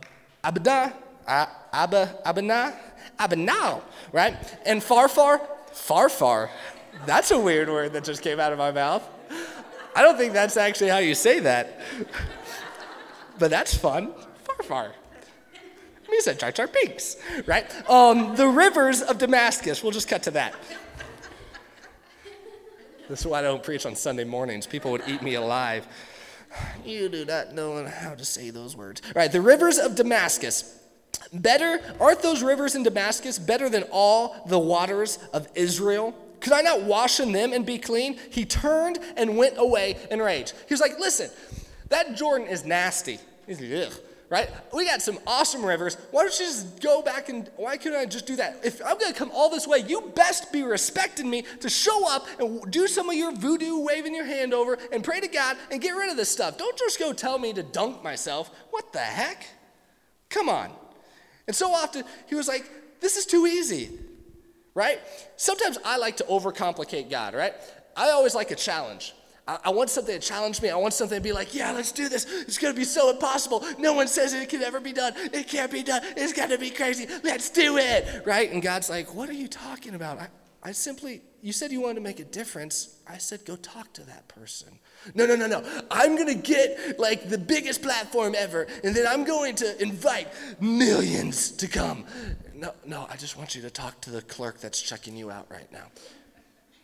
Abada, 0.44 0.94
uh, 1.26 1.46
Abba, 1.72 2.20
Abana, 2.26 2.78
Abanao, 3.20 3.82
right? 4.12 4.36
And 4.66 4.84
far, 4.84 5.08
far, 5.08 5.42
far, 5.72 6.10
far. 6.10 6.50
That's 7.06 7.32
a 7.32 7.40
weird 7.40 7.70
word 7.70 7.94
that 7.94 8.04
just 8.04 8.22
came 8.22 8.40
out 8.40 8.52
of 8.52 8.58
my 8.58 8.72
mouth. 8.72 9.04
I 9.96 10.02
don't 10.02 10.18
think 10.18 10.34
that's 10.34 10.58
actually 10.58 10.90
how 10.90 11.00
you 11.00 11.16
say 11.16 11.40
that. 11.40 11.80
but 13.40 13.50
that's 13.50 13.76
fun. 13.76 14.14
Far, 14.44 14.64
far. 14.64 14.92
Me 16.10 16.20
said 16.22 16.40
Jar 16.40 16.52
Jar 16.52 16.68
Binks, 16.68 17.18
right? 17.46 17.66
Um, 17.90 18.36
the 18.36 18.48
rivers 18.48 19.02
of 19.02 19.18
Damascus. 19.18 19.84
We'll 19.84 19.92
just 19.92 20.08
cut 20.08 20.24
to 20.24 20.32
that. 20.32 20.56
This 23.10 23.22
is 23.22 23.28
why 23.28 23.40
I 23.40 23.42
don't 23.42 23.64
preach 23.64 23.86
on 23.86 23.96
Sunday 23.96 24.24
mornings. 24.24 24.68
People 24.68 24.92
would 24.92 25.04
eat 25.08 25.22
me 25.22 25.36
alive. 25.36 25.88
You 26.86 27.10
do 27.10 27.26
not 27.26 27.54
know 27.54 27.86
how 27.86 28.16
to 28.16 28.26
say 28.26 28.50
those 28.50 28.76
words. 28.76 29.02
Right, 29.16 29.32
the 29.32 29.42
rivers 29.42 29.78
of 29.78 29.96
Damascus. 29.96 30.74
Better, 31.34 31.82
aren't 32.00 32.22
those 32.22 32.42
rivers 32.42 32.76
in 32.76 32.84
Damascus 32.84 33.38
better 33.38 33.70
than 33.70 33.84
all 33.92 34.44
the 34.48 34.60
waters 34.60 35.20
of 35.34 35.48
Israel? 35.56 36.16
Could 36.40 36.54
I 36.54 36.62
not 36.62 36.84
wash 36.84 37.20
in 37.20 37.32
them 37.32 37.54
and 37.54 37.66
be 37.66 37.78
clean? 37.78 38.18
He 38.30 38.46
turned 38.46 39.00
and 39.16 39.38
went 39.38 39.56
away 39.58 39.98
in 40.12 40.20
rage. 40.20 40.54
He 40.68 40.74
was 40.74 40.82
like, 40.82 41.00
Listen, 41.00 41.30
that 41.90 42.16
Jordan 42.16 42.48
is 42.48 42.66
nasty. 42.66 43.20
He's 43.46 43.60
like, 43.62 43.88
Ugh. 43.88 43.94
Right? 44.30 44.50
We 44.74 44.86
got 44.86 45.02
some 45.02 45.20
awesome 45.26 45.66
rivers. 45.66 45.96
Why 46.12 46.24
don't 46.24 46.38
you 46.38 46.46
just 46.46 46.82
go 46.82 47.02
back 47.02 47.30
and 47.30 47.50
why 47.56 47.78
couldn't 47.78 47.98
I 47.98 48.06
just 48.06 48.28
do 48.28 48.36
that? 48.36 48.60
If 48.62 48.82
I'm 48.86 48.98
gonna 48.98 49.14
come 49.14 49.32
all 49.34 49.50
this 49.50 49.66
way, 49.66 49.80
you 49.88 50.12
best 50.16 50.52
be 50.52 50.64
respecting 50.64 51.30
me 51.30 51.44
to 51.62 51.70
show 51.70 52.14
up 52.14 52.28
and 52.38 52.70
do 52.70 52.88
some 52.88 53.10
of 53.10 53.16
your 53.16 53.32
voodoo 53.32 53.80
waving 53.80 54.14
your 54.14 54.26
hand 54.26 54.54
over 54.54 54.78
and 54.92 55.02
pray 55.02 55.22
to 55.22 55.30
God 55.30 55.56
and 55.72 55.82
get 55.82 55.92
rid 55.92 56.12
of 56.12 56.18
this 56.18 56.28
stuff. 56.28 56.58
Don't 56.58 56.78
just 56.78 57.00
go 57.00 57.14
tell 57.14 57.40
me 57.40 57.54
to 57.54 57.64
dunk 57.64 58.04
myself. 58.04 58.52
What 58.72 58.92
the 58.92 59.00
heck? 59.00 59.48
Come 60.30 60.50
on. 60.50 60.72
And 61.48 61.56
so 61.56 61.72
often 61.72 62.04
he 62.28 62.36
was 62.36 62.50
like, 62.50 62.70
This 63.00 63.16
is 63.16 63.26
too 63.26 63.48
easy 63.48 63.98
right? 64.78 65.00
Sometimes 65.38 65.80
I 65.84 65.98
like 65.98 66.18
to 66.18 66.24
overcomplicate 66.26 67.10
God, 67.10 67.34
right? 67.34 67.54
I 67.96 68.12
always 68.12 68.36
like 68.36 68.52
a 68.52 68.56
challenge. 68.56 69.16
I, 69.48 69.58
I 69.66 69.70
want 69.72 69.90
something 69.90 70.14
to 70.14 70.26
challenge 70.26 70.62
me. 70.62 70.70
I 70.70 70.76
want 70.76 70.94
something 70.94 71.18
to 71.18 71.24
be 71.24 71.34
like, 71.34 71.56
yeah, 71.56 71.72
let's 71.72 71.92
do 71.92 72.08
this. 72.08 72.28
It's 72.44 72.60
going 72.60 72.76
to 72.76 72.80
be 72.80 72.86
so 72.86 73.10
impossible. 73.10 73.66
No 73.80 73.94
one 73.94 74.08
says 74.08 74.36
it 74.36 74.50
can 74.50 74.62
ever 74.62 74.80
be 74.80 74.94
done. 74.94 75.14
It 75.34 75.48
can't 75.48 75.72
be 75.72 75.82
done. 75.82 76.04
It's 76.16 76.32
got 76.32 76.50
to 76.52 76.60
be 76.60 76.70
crazy. 76.70 77.08
Let's 77.24 77.50
do 77.50 77.78
it, 77.78 78.22
right? 78.24 78.52
And 78.52 78.62
God's 78.62 78.88
like, 78.88 79.16
what 79.16 79.30
are 79.30 79.34
you 79.34 79.48
talking 79.48 79.96
about? 79.96 80.20
I, 80.20 80.28
I 80.62 80.74
simply, 80.74 81.24
you 81.42 81.54
said 81.54 81.72
you 81.72 81.82
wanted 81.82 81.96
to 81.96 82.02
make 82.02 82.20
a 82.20 82.26
difference. 82.26 82.98
I 83.08 83.18
said, 83.18 83.46
go 83.46 83.56
talk 83.56 83.94
to 83.94 84.04
that 84.04 84.28
person. 84.28 84.78
No, 85.16 85.26
no, 85.26 85.36
no, 85.36 85.48
no. 85.48 85.64
I'm 85.90 86.16
going 86.16 86.28
to 86.28 86.36
get 86.36 87.00
like 87.00 87.30
the 87.30 87.38
biggest 87.40 87.82
platform 87.82 88.36
ever, 88.38 88.68
and 88.84 88.96
then 88.96 89.08
I'm 89.08 89.24
going 89.24 89.56
to 89.56 89.82
invite 89.82 90.28
millions 90.62 91.50
to 91.54 91.68
come. 91.68 92.06
No, 92.58 92.74
no, 92.88 93.06
I 93.08 93.18
just 93.18 93.38
want 93.38 93.54
you 93.54 93.62
to 93.62 93.70
talk 93.70 94.02
to 94.02 94.10
the 94.10 94.22
clerk 94.24 94.60
that's 94.60 94.82
checking 94.82 95.16
you 95.16 95.30
out 95.30 95.46
right 95.50 95.72
now. 95.72 95.86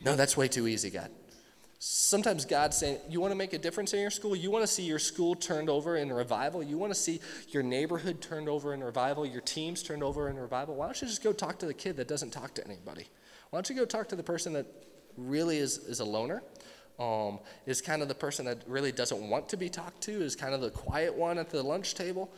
No, 0.05 0.15
that's 0.15 0.37
way 0.37 0.47
too 0.47 0.67
easy, 0.67 0.91
God. 0.91 1.09
Sometimes 1.79 2.45
God's 2.45 2.77
saying, 2.77 2.99
You 3.09 3.19
want 3.19 3.31
to 3.31 3.35
make 3.35 3.53
a 3.53 3.57
difference 3.57 3.91
in 3.91 3.99
your 3.99 4.11
school? 4.11 4.35
You 4.35 4.51
want 4.51 4.61
to 4.61 4.67
see 4.67 4.83
your 4.83 4.99
school 4.99 5.33
turned 5.33 5.71
over 5.71 5.97
in 5.97 6.13
revival? 6.13 6.61
You 6.61 6.77
want 6.77 6.93
to 6.93 6.99
see 6.99 7.19
your 7.49 7.63
neighborhood 7.63 8.21
turned 8.21 8.47
over 8.47 8.75
in 8.75 8.83
revival? 8.83 9.25
Your 9.25 9.41
teams 9.41 9.81
turned 9.81 10.03
over 10.03 10.29
in 10.29 10.37
revival? 10.37 10.75
Why 10.75 10.85
don't 10.85 11.01
you 11.01 11.07
just 11.07 11.23
go 11.23 11.33
talk 11.33 11.57
to 11.59 11.65
the 11.65 11.73
kid 11.73 11.97
that 11.97 12.07
doesn't 12.07 12.29
talk 12.29 12.53
to 12.53 12.65
anybody? 12.65 13.07
Why 13.49 13.57
don't 13.57 13.67
you 13.67 13.75
go 13.75 13.85
talk 13.85 14.07
to 14.09 14.15
the 14.15 14.23
person 14.23 14.53
that 14.53 14.67
really 15.17 15.57
is, 15.57 15.79
is 15.79 16.01
a 16.01 16.05
loner? 16.05 16.43
Um, 16.99 17.39
is 17.65 17.81
kind 17.81 18.03
of 18.03 18.07
the 18.07 18.15
person 18.15 18.45
that 18.45 18.59
really 18.67 18.91
doesn't 18.91 19.27
want 19.27 19.49
to 19.49 19.57
be 19.57 19.69
talked 19.69 20.01
to, 20.01 20.11
is 20.11 20.35
kind 20.35 20.53
of 20.53 20.61
the 20.61 20.69
quiet 20.69 21.15
one 21.15 21.39
at 21.39 21.49
the 21.49 21.63
lunch 21.63 21.95
table. 21.95 22.31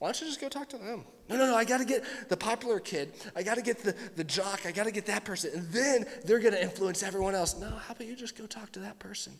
Why 0.00 0.08
don't 0.08 0.20
you 0.22 0.26
just 0.28 0.40
go 0.40 0.48
talk 0.48 0.70
to 0.70 0.78
them? 0.78 1.04
No, 1.28 1.36
no, 1.36 1.44
no, 1.44 1.54
I 1.54 1.66
got 1.66 1.78
to 1.78 1.84
get 1.84 2.02
the 2.30 2.36
popular 2.36 2.80
kid. 2.80 3.12
I 3.36 3.42
got 3.42 3.56
to 3.56 3.62
get 3.62 3.82
the, 3.82 3.94
the 4.16 4.24
jock. 4.24 4.64
I 4.64 4.72
got 4.72 4.84
to 4.84 4.90
get 4.90 5.04
that 5.06 5.26
person. 5.26 5.50
And 5.54 5.68
then 5.68 6.06
they're 6.24 6.40
to 6.40 6.60
influence 6.60 7.02
everyone 7.02 7.34
else. 7.34 7.54
No, 7.60 7.68
how 7.68 7.92
about 7.92 8.06
you 8.06 8.16
just 8.16 8.36
go 8.36 8.46
talk 8.46 8.72
to 8.72 8.80
that 8.80 8.98
person? 8.98 9.34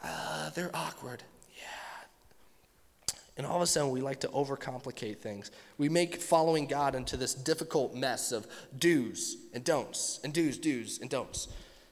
Uh, 0.00 0.50
they're 0.50 0.70
awkward. 0.72 1.24
Yeah. 1.58 3.16
And 3.36 3.44
all 3.44 3.56
of 3.56 3.62
a 3.62 3.66
sudden, 3.66 3.90
we 3.90 4.00
like 4.00 4.20
to 4.20 4.28
overcomplicate 4.28 5.18
things. 5.18 5.50
We 5.76 5.88
make 5.88 6.22
following 6.22 6.68
God 6.68 6.94
into 6.94 7.16
this 7.16 7.34
difficult 7.34 7.96
mess 7.96 8.30
of 8.30 8.46
do's 8.78 9.38
and 9.54 9.64
don'ts, 9.64 10.20
and 10.22 10.32
do's, 10.32 10.56
do's, 10.56 11.00
and 11.00 11.10
don'ts. 11.10 11.48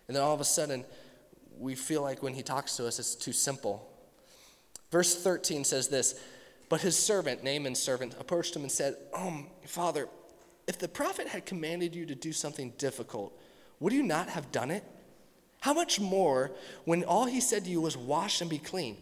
And 0.07 0.15
then 0.17 0.23
all 0.23 0.35
of 0.35 0.41
a 0.41 0.45
sudden, 0.45 0.85
we 1.59 1.75
feel 1.75 2.03
like 2.03 2.23
when 2.23 2.35
He 2.35 2.43
talks 2.43 2.77
to 2.77 2.87
us, 2.87 3.01
it's 3.01 3.17
too 3.17 3.33
simple. 3.33 3.89
Verse 4.93 5.21
13 5.21 5.65
says 5.65 5.89
this 5.89 6.21
but 6.73 6.81
his 6.81 6.97
servant, 6.97 7.45
Naaman's 7.45 7.79
servant, 7.79 8.15
approached 8.19 8.57
him 8.57 8.63
and 8.63 8.73
said, 8.73 8.97
um, 9.13 9.49
Father, 9.67 10.09
if 10.67 10.79
the 10.79 10.89
prophet 10.89 11.29
had 11.29 11.45
commanded 11.45 11.95
you 11.95 12.07
to 12.07 12.15
do 12.15 12.33
something 12.33 12.73
difficult, 12.79 13.39
would 13.79 13.93
you 13.93 14.03
not 14.03 14.31
have 14.31 14.51
done 14.53 14.71
it? 14.71 14.83
How 15.61 15.75
much 15.75 16.01
more 16.01 16.51
when 16.87 17.05
all 17.05 17.27
he 17.27 17.43
said 17.43 17.65
to 17.67 17.71
you 17.71 17.83
was, 17.83 17.95
Wash 17.95 18.41
and 18.41 18.49
be 18.49 18.57
clean? 18.57 18.97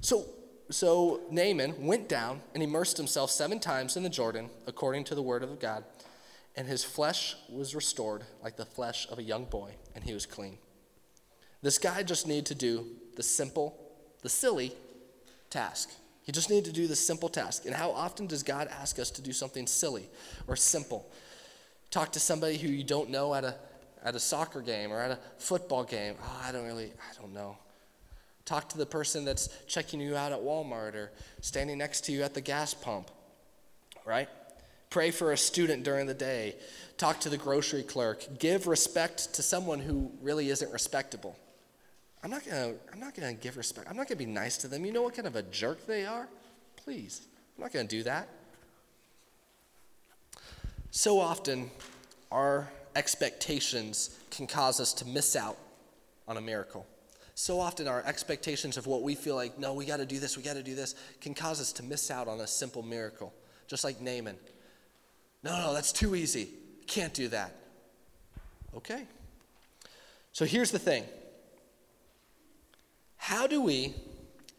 So, 0.00 0.24
so 0.70 1.20
Naaman 1.30 1.84
went 1.84 2.08
down 2.08 2.40
and 2.54 2.62
immersed 2.62 2.96
himself 2.96 3.30
seven 3.30 3.60
times 3.60 3.98
in 3.98 4.02
the 4.02 4.08
Jordan, 4.08 4.48
according 4.66 5.04
to 5.04 5.14
the 5.14 5.20
word 5.20 5.42
of 5.42 5.60
God, 5.60 5.84
and 6.56 6.66
his 6.66 6.82
flesh 6.82 7.36
was 7.50 7.74
restored 7.74 8.22
like 8.42 8.56
the 8.56 8.64
flesh 8.64 9.06
of 9.10 9.18
a 9.18 9.22
young 9.22 9.44
boy, 9.44 9.74
and 9.94 10.02
he 10.02 10.14
was 10.14 10.24
clean. 10.24 10.56
This 11.60 11.76
guy 11.76 12.02
just 12.02 12.26
needed 12.26 12.46
to 12.46 12.54
do 12.54 12.86
the 13.16 13.22
simple, 13.22 13.78
the 14.22 14.30
silly 14.30 14.72
task. 15.50 15.90
You 16.26 16.32
just 16.32 16.50
need 16.50 16.64
to 16.64 16.72
do 16.72 16.88
the 16.88 16.96
simple 16.96 17.28
task. 17.28 17.66
And 17.66 17.74
how 17.74 17.92
often 17.92 18.26
does 18.26 18.42
God 18.42 18.68
ask 18.68 18.98
us 18.98 19.10
to 19.12 19.22
do 19.22 19.32
something 19.32 19.66
silly 19.66 20.08
or 20.48 20.56
simple? 20.56 21.08
Talk 21.90 22.12
to 22.12 22.20
somebody 22.20 22.58
who 22.58 22.68
you 22.68 22.82
don't 22.82 23.10
know 23.10 23.32
at 23.32 23.44
a, 23.44 23.54
at 24.04 24.16
a 24.16 24.20
soccer 24.20 24.60
game 24.60 24.92
or 24.92 25.00
at 25.00 25.12
a 25.12 25.18
football 25.38 25.84
game. 25.84 26.16
Oh, 26.20 26.42
I 26.44 26.50
don't 26.50 26.66
really, 26.66 26.86
I 26.86 27.20
don't 27.20 27.32
know. 27.32 27.56
Talk 28.44 28.68
to 28.70 28.78
the 28.78 28.86
person 28.86 29.24
that's 29.24 29.48
checking 29.68 30.00
you 30.00 30.16
out 30.16 30.32
at 30.32 30.40
Walmart 30.40 30.94
or 30.94 31.12
standing 31.40 31.78
next 31.78 32.02
to 32.02 32.12
you 32.12 32.22
at 32.22 32.34
the 32.34 32.40
gas 32.40 32.74
pump, 32.74 33.10
right? 34.04 34.28
Pray 34.90 35.12
for 35.12 35.32
a 35.32 35.36
student 35.36 35.84
during 35.84 36.06
the 36.06 36.14
day. 36.14 36.56
Talk 36.96 37.20
to 37.20 37.28
the 37.28 37.36
grocery 37.36 37.82
clerk. 37.82 38.38
Give 38.38 38.66
respect 38.66 39.34
to 39.34 39.42
someone 39.42 39.78
who 39.78 40.10
really 40.22 40.48
isn't 40.50 40.72
respectable. 40.72 41.36
I'm 42.26 42.32
not 42.32 42.44
gonna, 42.44 42.74
I'm 42.92 42.98
not 42.98 43.14
gonna 43.14 43.34
give 43.34 43.56
respect. 43.56 43.88
I'm 43.88 43.96
not 43.96 44.08
gonna 44.08 44.18
be 44.18 44.26
nice 44.26 44.56
to 44.56 44.66
them. 44.66 44.84
You 44.84 44.92
know 44.92 45.02
what 45.02 45.14
kind 45.14 45.28
of 45.28 45.36
a 45.36 45.44
jerk 45.44 45.86
they 45.86 46.06
are? 46.06 46.26
Please. 46.74 47.20
I'm 47.56 47.62
not 47.62 47.72
gonna 47.72 47.86
do 47.86 48.02
that. 48.02 48.28
So 50.90 51.20
often, 51.20 51.70
our 52.32 52.68
expectations 52.96 54.18
can 54.32 54.48
cause 54.48 54.80
us 54.80 54.92
to 54.94 55.06
miss 55.06 55.36
out 55.36 55.56
on 56.26 56.36
a 56.36 56.40
miracle. 56.40 56.84
So 57.36 57.60
often, 57.60 57.86
our 57.86 58.02
expectations 58.04 58.76
of 58.76 58.88
what 58.88 59.02
we 59.02 59.14
feel 59.14 59.36
like, 59.36 59.56
no, 59.56 59.72
we 59.74 59.86
gotta 59.86 60.04
do 60.04 60.18
this, 60.18 60.36
we 60.36 60.42
gotta 60.42 60.64
do 60.64 60.74
this, 60.74 60.96
can 61.20 61.32
cause 61.32 61.60
us 61.60 61.72
to 61.74 61.84
miss 61.84 62.10
out 62.10 62.26
on 62.26 62.40
a 62.40 62.46
simple 62.48 62.82
miracle. 62.82 63.32
Just 63.68 63.84
like 63.84 64.00
Naaman. 64.00 64.34
No, 65.44 65.56
no, 65.56 65.72
that's 65.72 65.92
too 65.92 66.16
easy. 66.16 66.48
Can't 66.88 67.14
do 67.14 67.28
that. 67.28 67.54
Okay. 68.76 69.04
So 70.32 70.44
here's 70.44 70.72
the 70.72 70.80
thing 70.80 71.04
how 73.16 73.46
do 73.46 73.60
we 73.60 73.94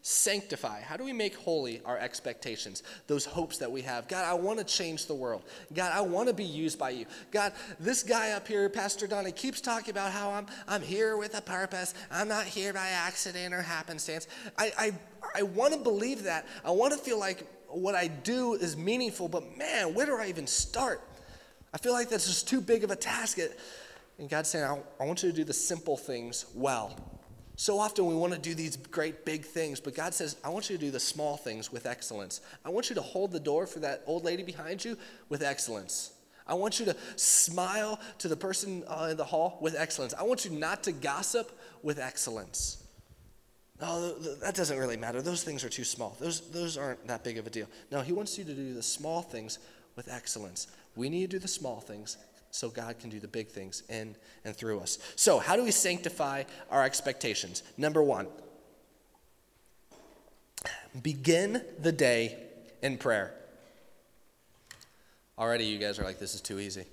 sanctify? 0.02 0.80
How 0.80 0.96
do 0.96 1.04
we 1.04 1.12
make 1.12 1.36
holy 1.36 1.82
our 1.84 1.98
expectations, 1.98 2.82
those 3.06 3.24
hopes 3.26 3.58
that 3.58 3.70
we 3.70 3.82
have? 3.82 4.08
God, 4.08 4.24
I 4.24 4.32
want 4.34 4.58
to 4.58 4.64
change 4.64 5.06
the 5.06 5.14
world. 5.14 5.42
God, 5.74 5.92
I 5.94 6.00
want 6.00 6.28
to 6.28 6.34
be 6.34 6.44
used 6.44 6.78
by 6.78 6.90
you. 6.90 7.06
God, 7.30 7.52
this 7.78 8.02
guy 8.02 8.30
up 8.30 8.48
here, 8.48 8.68
Pastor 8.68 9.06
Donnie, 9.06 9.32
keeps 9.32 9.60
talking 9.60 9.90
about 9.90 10.12
how 10.12 10.30
I'm, 10.30 10.46
I'm 10.66 10.82
here 10.82 11.16
with 11.16 11.36
a 11.36 11.42
purpose. 11.42 11.94
I'm 12.10 12.28
not 12.28 12.44
here 12.44 12.72
by 12.72 12.88
accident 12.88 13.52
or 13.52 13.60
happenstance. 13.60 14.28
I, 14.56 14.72
I, 14.78 14.92
I 15.34 15.42
want 15.42 15.74
to 15.74 15.78
believe 15.78 16.22
that. 16.24 16.46
I 16.64 16.70
want 16.70 16.94
to 16.94 16.98
feel 16.98 17.18
like 17.18 17.46
what 17.68 17.94
I 17.94 18.08
do 18.08 18.54
is 18.54 18.76
meaningful, 18.76 19.28
but 19.28 19.58
man, 19.58 19.92
where 19.92 20.06
do 20.06 20.16
I 20.16 20.28
even 20.28 20.46
start? 20.46 21.02
I 21.74 21.78
feel 21.78 21.92
like 21.92 22.08
that's 22.08 22.26
just 22.26 22.48
too 22.48 22.62
big 22.62 22.82
of 22.82 22.90
a 22.90 22.96
task. 22.96 23.38
And 24.18 24.28
God's 24.30 24.48
saying, 24.48 24.64
I, 24.64 24.78
I 25.02 25.06
want 25.06 25.22
you 25.22 25.30
to 25.30 25.36
do 25.36 25.44
the 25.44 25.52
simple 25.52 25.98
things 25.98 26.46
well. 26.54 27.17
So 27.60 27.80
often 27.80 28.06
we 28.06 28.14
want 28.14 28.32
to 28.34 28.38
do 28.38 28.54
these 28.54 28.76
great 28.76 29.24
big 29.24 29.44
things, 29.44 29.80
but 29.80 29.92
God 29.92 30.14
says, 30.14 30.36
I 30.44 30.48
want 30.48 30.70
you 30.70 30.78
to 30.78 30.80
do 30.80 30.92
the 30.92 31.00
small 31.00 31.36
things 31.36 31.72
with 31.72 31.86
excellence. 31.86 32.40
I 32.64 32.68
want 32.68 32.88
you 32.88 32.94
to 32.94 33.02
hold 33.02 33.32
the 33.32 33.40
door 33.40 33.66
for 33.66 33.80
that 33.80 34.04
old 34.06 34.24
lady 34.24 34.44
behind 34.44 34.84
you 34.84 34.96
with 35.28 35.42
excellence. 35.42 36.12
I 36.46 36.54
want 36.54 36.78
you 36.78 36.86
to 36.86 36.94
smile 37.16 37.98
to 38.18 38.28
the 38.28 38.36
person 38.36 38.84
uh, 38.86 39.08
in 39.10 39.16
the 39.16 39.24
hall 39.24 39.58
with 39.60 39.74
excellence. 39.74 40.14
I 40.14 40.22
want 40.22 40.44
you 40.44 40.52
not 40.52 40.84
to 40.84 40.92
gossip 40.92 41.50
with 41.82 41.98
excellence. 41.98 42.84
No, 43.80 44.12
that 44.14 44.54
doesn't 44.54 44.78
really 44.78 44.96
matter. 44.96 45.20
Those 45.20 45.42
things 45.42 45.64
are 45.64 45.68
too 45.68 45.82
small. 45.84 46.16
Those, 46.20 46.48
those 46.52 46.78
aren't 46.78 47.08
that 47.08 47.24
big 47.24 47.38
of 47.38 47.46
a 47.48 47.50
deal. 47.50 47.66
No, 47.90 48.02
He 48.02 48.12
wants 48.12 48.38
you 48.38 48.44
to 48.44 48.54
do 48.54 48.72
the 48.72 48.84
small 48.84 49.20
things 49.20 49.58
with 49.96 50.08
excellence. 50.08 50.68
We 50.94 51.08
need 51.08 51.32
to 51.32 51.36
do 51.36 51.38
the 51.40 51.48
small 51.48 51.80
things 51.80 52.18
so 52.50 52.68
God 52.68 52.98
can 52.98 53.10
do 53.10 53.20
the 53.20 53.28
big 53.28 53.48
things 53.48 53.82
in 53.88 54.16
and 54.44 54.54
through 54.54 54.80
us. 54.80 54.98
So, 55.16 55.38
how 55.38 55.56
do 55.56 55.64
we 55.64 55.70
sanctify 55.70 56.44
our 56.70 56.84
expectations? 56.84 57.62
Number 57.76 58.02
one, 58.02 58.26
begin 61.02 61.62
the 61.80 61.92
day 61.92 62.38
in 62.82 62.98
prayer. 62.98 63.34
Already, 65.38 65.64
you 65.64 65.78
guys 65.78 65.98
are 65.98 66.04
like, 66.04 66.18
this 66.18 66.34
is 66.34 66.40
too 66.40 66.58
easy. 66.58 66.84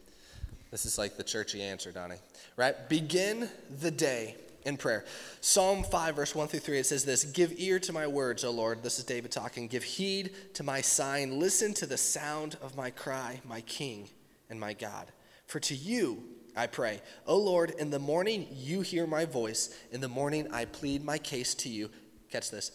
This 0.71 0.85
is 0.85 0.97
like 0.97 1.17
the 1.17 1.23
churchy 1.23 1.61
answer, 1.61 1.91
Donnie. 1.91 2.17
Right? 2.57 2.89
Begin 2.89 3.49
the 3.79 3.91
day 3.91 4.35
in 4.65 4.77
prayer. 4.77 5.05
Psalm 5.41 5.83
5, 5.83 6.15
verse 6.15 6.35
1 6.35 6.47
through 6.47 6.59
3, 6.59 6.79
it 6.79 6.85
says 6.85 7.05
this 7.05 7.23
Give 7.23 7.53
ear 7.57 7.79
to 7.79 7.93
my 7.93 8.07
words, 8.07 8.43
O 8.43 8.51
Lord. 8.51 8.83
This 8.83 8.99
is 8.99 9.05
David 9.05 9.31
talking. 9.31 9.67
Give 9.67 9.83
heed 9.83 10.31
to 10.55 10.63
my 10.63 10.81
sign. 10.81 11.39
Listen 11.39 11.73
to 11.75 11.85
the 11.85 11.97
sound 11.97 12.57
of 12.61 12.75
my 12.75 12.89
cry, 12.89 13.41
my 13.47 13.61
King 13.61 14.09
and 14.49 14.59
my 14.59 14.73
God. 14.73 15.07
For 15.47 15.59
to 15.59 15.75
you 15.75 16.23
I 16.57 16.67
pray, 16.67 17.01
O 17.27 17.37
Lord, 17.37 17.71
in 17.71 17.89
the 17.89 17.99
morning 17.99 18.47
you 18.49 18.79
hear 18.79 19.05
my 19.05 19.25
voice. 19.25 19.77
In 19.91 19.99
the 19.99 20.07
morning 20.07 20.47
I 20.53 20.65
plead 20.65 21.03
my 21.03 21.17
case 21.17 21.53
to 21.55 21.69
you. 21.69 21.89
Catch 22.31 22.49
this. 22.49 22.71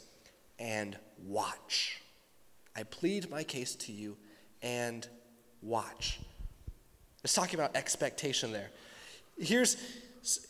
And 0.58 0.98
watch. 1.24 2.02
I 2.76 2.82
plead 2.82 3.30
my 3.30 3.42
case 3.42 3.74
to 3.76 3.92
you 3.92 4.18
and 4.60 5.08
watch. 5.62 6.20
It's 7.24 7.32
talking 7.32 7.58
about 7.58 7.74
expectation 7.74 8.52
there. 8.52 8.68
Here's 9.38 9.78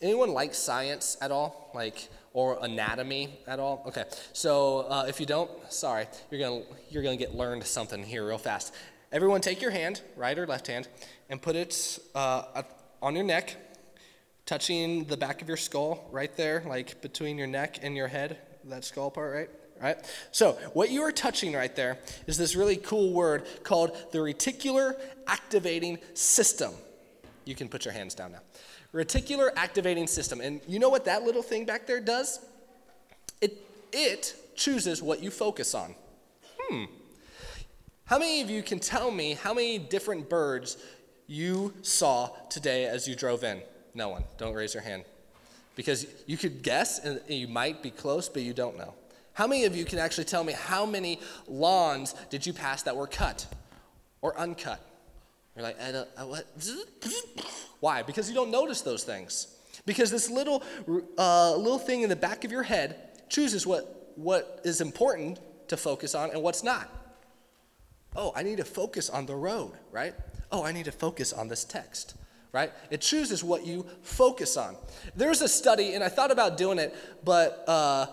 anyone 0.01 0.33
like 0.33 0.53
science 0.53 1.15
at 1.21 1.31
all? 1.31 1.71
Like 1.73 2.09
or 2.33 2.59
anatomy 2.61 3.39
at 3.47 3.59
all? 3.59 3.83
Okay. 3.87 4.03
So 4.33 4.87
uh, 4.89 5.05
if 5.07 5.21
you 5.21 5.25
don't, 5.25 5.49
sorry, 5.71 6.05
you're 6.29 6.41
gonna 6.41 6.63
you're 6.89 7.03
gonna 7.03 7.17
get 7.17 7.33
learned 7.33 7.63
something 7.63 8.03
here 8.03 8.27
real 8.27 8.37
fast. 8.37 8.73
Everyone, 9.11 9.41
take 9.41 9.61
your 9.61 9.71
hand, 9.71 10.01
right 10.15 10.37
or 10.39 10.47
left 10.47 10.67
hand, 10.67 10.87
and 11.29 11.41
put 11.41 11.57
it 11.57 11.99
uh, 12.15 12.63
on 13.01 13.13
your 13.13 13.25
neck, 13.25 13.57
touching 14.45 15.03
the 15.03 15.17
back 15.17 15.41
of 15.41 15.49
your 15.49 15.57
skull 15.57 16.07
right 16.11 16.33
there, 16.37 16.63
like 16.65 17.01
between 17.01 17.37
your 17.37 17.47
neck 17.47 17.79
and 17.81 17.97
your 17.97 18.07
head, 18.07 18.37
that 18.65 18.85
skull 18.85 19.11
part, 19.11 19.33
right? 19.33 19.49
Right? 19.81 19.97
So, 20.31 20.53
what 20.73 20.91
you 20.91 21.01
are 21.01 21.11
touching 21.11 21.53
right 21.53 21.75
there 21.75 21.97
is 22.27 22.37
this 22.37 22.55
really 22.55 22.77
cool 22.77 23.11
word 23.11 23.47
called 23.63 23.97
the 24.11 24.19
reticular 24.19 24.93
activating 25.27 25.97
system. 26.13 26.71
You 27.43 27.55
can 27.55 27.67
put 27.67 27.83
your 27.83 27.93
hands 27.93 28.13
down 28.13 28.31
now. 28.31 28.41
Reticular 28.93 29.49
activating 29.57 30.07
system. 30.07 30.39
And 30.39 30.61
you 30.67 30.77
know 30.79 30.89
what 30.89 31.05
that 31.05 31.23
little 31.23 31.41
thing 31.41 31.65
back 31.65 31.87
there 31.87 31.99
does? 31.99 32.39
It, 33.41 33.57
it 33.91 34.35
chooses 34.55 35.01
what 35.01 35.21
you 35.23 35.31
focus 35.31 35.73
on. 35.73 35.95
Hmm. 36.59 36.85
How 38.11 38.19
many 38.19 38.41
of 38.41 38.49
you 38.49 38.61
can 38.61 38.81
tell 38.81 39.09
me 39.09 39.35
how 39.35 39.53
many 39.53 39.77
different 39.79 40.29
birds 40.29 40.75
you 41.27 41.73
saw 41.81 42.27
today 42.49 42.83
as 42.83 43.07
you 43.07 43.15
drove 43.15 43.45
in? 43.45 43.61
No 43.93 44.09
one. 44.09 44.25
Don't 44.37 44.53
raise 44.53 44.73
your 44.73 44.83
hand. 44.83 45.05
Because 45.77 46.05
you 46.25 46.35
could 46.35 46.61
guess 46.61 46.99
and 46.99 47.21
you 47.29 47.47
might 47.47 47.81
be 47.81 47.89
close, 47.89 48.27
but 48.27 48.41
you 48.41 48.53
don't 48.53 48.77
know. 48.77 48.95
How 49.31 49.47
many 49.47 49.63
of 49.63 49.77
you 49.77 49.85
can 49.85 49.97
actually 49.97 50.25
tell 50.25 50.43
me 50.43 50.51
how 50.51 50.85
many 50.85 51.21
lawns 51.47 52.13
did 52.29 52.45
you 52.45 52.51
pass 52.51 52.83
that 52.83 52.97
were 52.97 53.07
cut 53.07 53.47
or 54.21 54.37
uncut? 54.37 54.85
You're 55.55 55.63
like, 55.63 55.81
I 55.81 55.93
don't, 55.93 56.09
I, 56.17 56.25
what? 56.25 56.45
Why? 57.79 58.03
Because 58.03 58.27
you 58.27 58.35
don't 58.35 58.51
notice 58.51 58.81
those 58.81 59.05
things. 59.05 59.55
Because 59.85 60.11
this 60.11 60.29
little, 60.29 60.63
uh, 61.17 61.55
little 61.55 61.79
thing 61.79 62.01
in 62.01 62.09
the 62.09 62.17
back 62.17 62.43
of 62.43 62.51
your 62.51 62.63
head 62.63 63.29
chooses 63.29 63.65
what, 63.65 64.11
what 64.17 64.59
is 64.65 64.81
important 64.81 65.39
to 65.69 65.77
focus 65.77 66.13
on 66.13 66.31
and 66.31 66.43
what's 66.43 66.61
not. 66.61 67.00
Oh, 68.15 68.33
I 68.35 68.43
need 68.43 68.57
to 68.57 68.65
focus 68.65 69.09
on 69.09 69.25
the 69.25 69.35
road, 69.35 69.71
right? 69.91 70.13
Oh, 70.51 70.63
I 70.63 70.71
need 70.71 70.85
to 70.85 70.91
focus 70.91 71.31
on 71.31 71.47
this 71.47 71.63
text, 71.63 72.15
right? 72.51 72.71
It 72.89 73.01
chooses 73.01 73.43
what 73.43 73.65
you 73.65 73.85
focus 74.01 74.57
on. 74.57 74.75
There's 75.15 75.41
a 75.41 75.47
study, 75.47 75.93
and 75.93 76.03
I 76.03 76.09
thought 76.09 76.31
about 76.31 76.57
doing 76.57 76.77
it, 76.77 76.93
but 77.23 77.63
uh, 77.67 78.07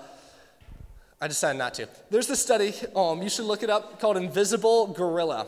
I 1.20 1.26
decided 1.26 1.58
not 1.58 1.74
to. 1.74 1.88
There's 2.10 2.28
this 2.28 2.40
study, 2.40 2.74
um, 2.94 3.22
you 3.22 3.28
should 3.28 3.46
look 3.46 3.64
it 3.64 3.70
up, 3.70 3.98
called 4.00 4.16
Invisible 4.16 4.86
Gorilla. 4.88 5.46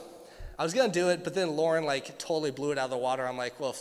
I 0.58 0.64
was 0.64 0.74
gonna 0.74 0.92
do 0.92 1.08
it, 1.10 1.22
but 1.22 1.32
then 1.32 1.56
Lauren 1.56 1.84
like 1.84 2.18
totally 2.18 2.50
blew 2.50 2.72
it 2.72 2.78
out 2.78 2.84
of 2.84 2.90
the 2.90 2.98
water. 2.98 3.26
I'm 3.26 3.36
like, 3.36 3.58
well, 3.60 3.76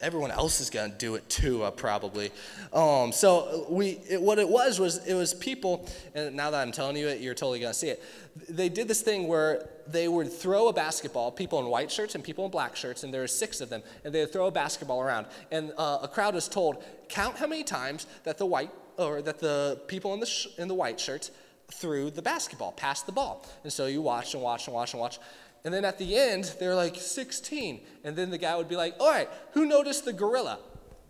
everyone 0.00 0.30
else 0.30 0.60
is 0.60 0.70
going 0.70 0.90
to 0.90 0.96
do 0.96 1.14
it 1.14 1.28
too, 1.28 1.62
uh, 1.62 1.70
probably. 1.70 2.30
Um, 2.72 3.12
so 3.12 3.66
we, 3.68 4.00
it, 4.08 4.20
what 4.20 4.38
it 4.38 4.48
was 4.48 4.78
was 4.78 5.06
it 5.06 5.14
was 5.14 5.34
people, 5.34 5.88
and 6.14 6.34
now 6.34 6.50
that 6.50 6.60
I'm 6.60 6.72
telling 6.72 6.96
you 6.96 7.08
it, 7.08 7.20
you're 7.20 7.34
totally 7.34 7.60
going 7.60 7.72
to 7.72 7.78
see 7.78 7.88
it. 7.88 8.02
They 8.48 8.68
did 8.68 8.88
this 8.88 9.02
thing 9.02 9.28
where 9.28 9.68
they 9.86 10.08
would 10.08 10.32
throw 10.32 10.68
a 10.68 10.72
basketball, 10.72 11.30
people 11.30 11.60
in 11.60 11.66
white 11.66 11.90
shirts 11.90 12.14
and 12.14 12.24
people 12.24 12.44
in 12.44 12.50
black 12.50 12.76
shirts, 12.76 13.04
and 13.04 13.12
there 13.12 13.20
were 13.20 13.26
six 13.26 13.60
of 13.60 13.68
them, 13.68 13.82
and 14.04 14.14
they 14.14 14.20
would 14.20 14.32
throw 14.32 14.46
a 14.46 14.50
basketball 14.50 15.00
around, 15.00 15.26
and 15.50 15.72
uh, 15.76 15.98
a 16.02 16.08
crowd 16.08 16.34
was 16.34 16.48
told, 16.48 16.82
count 17.08 17.36
how 17.36 17.46
many 17.46 17.64
times 17.64 18.06
that 18.24 18.38
the 18.38 18.46
white 18.46 18.70
or 18.96 19.22
that 19.22 19.38
the 19.38 19.80
people 19.88 20.14
in 20.14 20.20
the 20.20 20.26
sh- 20.26 20.48
in 20.58 20.68
the 20.68 20.74
white 20.74 21.00
shirts 21.00 21.30
threw 21.72 22.10
the 22.10 22.22
basketball, 22.22 22.72
passed 22.72 23.06
the 23.06 23.12
ball, 23.12 23.44
and 23.62 23.72
so 23.72 23.86
you 23.86 24.02
watch 24.02 24.34
and 24.34 24.42
watch 24.42 24.66
and 24.66 24.74
watch 24.74 24.92
and 24.92 25.00
watch. 25.00 25.18
And 25.64 25.72
then 25.72 25.84
at 25.84 25.98
the 25.98 26.16
end, 26.16 26.54
they're 26.60 26.74
like 26.74 26.96
16. 26.96 27.80
And 28.04 28.14
then 28.14 28.30
the 28.30 28.38
guy 28.38 28.54
would 28.56 28.68
be 28.68 28.76
like, 28.76 28.94
all 29.00 29.10
right, 29.10 29.28
who 29.52 29.64
noticed 29.64 30.04
the 30.04 30.12
gorilla? 30.12 30.58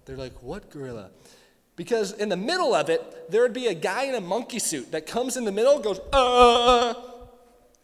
They're 0.05 0.17
like, 0.17 0.43
what 0.43 0.71
gorilla? 0.71 1.11
Because 1.77 2.13
in 2.13 2.29
the 2.29 2.37
middle 2.37 2.73
of 2.73 2.89
it, 2.89 3.31
there 3.31 3.43
would 3.43 3.53
be 3.53 3.67
a 3.67 3.75
guy 3.75 4.05
in 4.05 4.15
a 4.15 4.21
monkey 4.21 4.61
suit 4.61 4.93
that 4.93 5.07
comes 5.07 5.37
in 5.37 5.45
the 5.45 5.51
middle, 5.51 5.81
goes, 5.81 5.99
uh, 6.13 6.95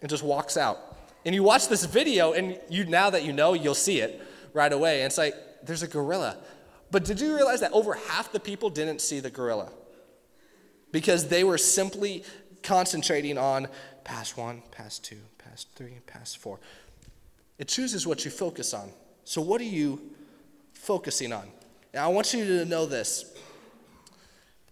and 0.00 0.08
just 0.08 0.22
walks 0.22 0.56
out. 0.56 0.78
And 1.24 1.34
you 1.34 1.42
watch 1.42 1.68
this 1.68 1.84
video, 1.84 2.32
and 2.32 2.58
you 2.68 2.84
now 2.84 3.10
that 3.10 3.24
you 3.24 3.32
know, 3.32 3.52
you'll 3.52 3.74
see 3.74 4.00
it 4.00 4.22
right 4.52 4.72
away. 4.72 5.02
And 5.02 5.06
it's 5.06 5.18
like, 5.18 5.34
there's 5.64 5.82
a 5.82 5.88
gorilla. 5.88 6.38
But 6.92 7.04
did 7.04 7.20
you 7.20 7.34
realize 7.34 7.60
that 7.60 7.72
over 7.72 7.94
half 7.94 8.32
the 8.32 8.40
people 8.40 8.70
didn't 8.70 9.00
see 9.00 9.18
the 9.18 9.30
gorilla? 9.30 9.70
Because 10.92 11.28
they 11.28 11.42
were 11.44 11.58
simply 11.58 12.24
concentrating 12.62 13.38
on 13.38 13.68
past 14.04 14.36
one, 14.36 14.62
past 14.70 15.04
two, 15.04 15.20
past 15.44 15.68
three, 15.74 15.98
past 16.06 16.38
four. 16.38 16.58
It 17.58 17.68
chooses 17.68 18.06
what 18.06 18.24
you 18.24 18.30
focus 18.30 18.72
on. 18.72 18.90
So, 19.24 19.40
what 19.40 19.60
are 19.60 19.64
you 19.64 20.00
focusing 20.72 21.32
on? 21.32 21.48
Now, 21.92 22.06
I 22.06 22.08
want 22.08 22.32
you 22.32 22.44
to 22.46 22.64
know 22.64 22.86
this 22.86 23.36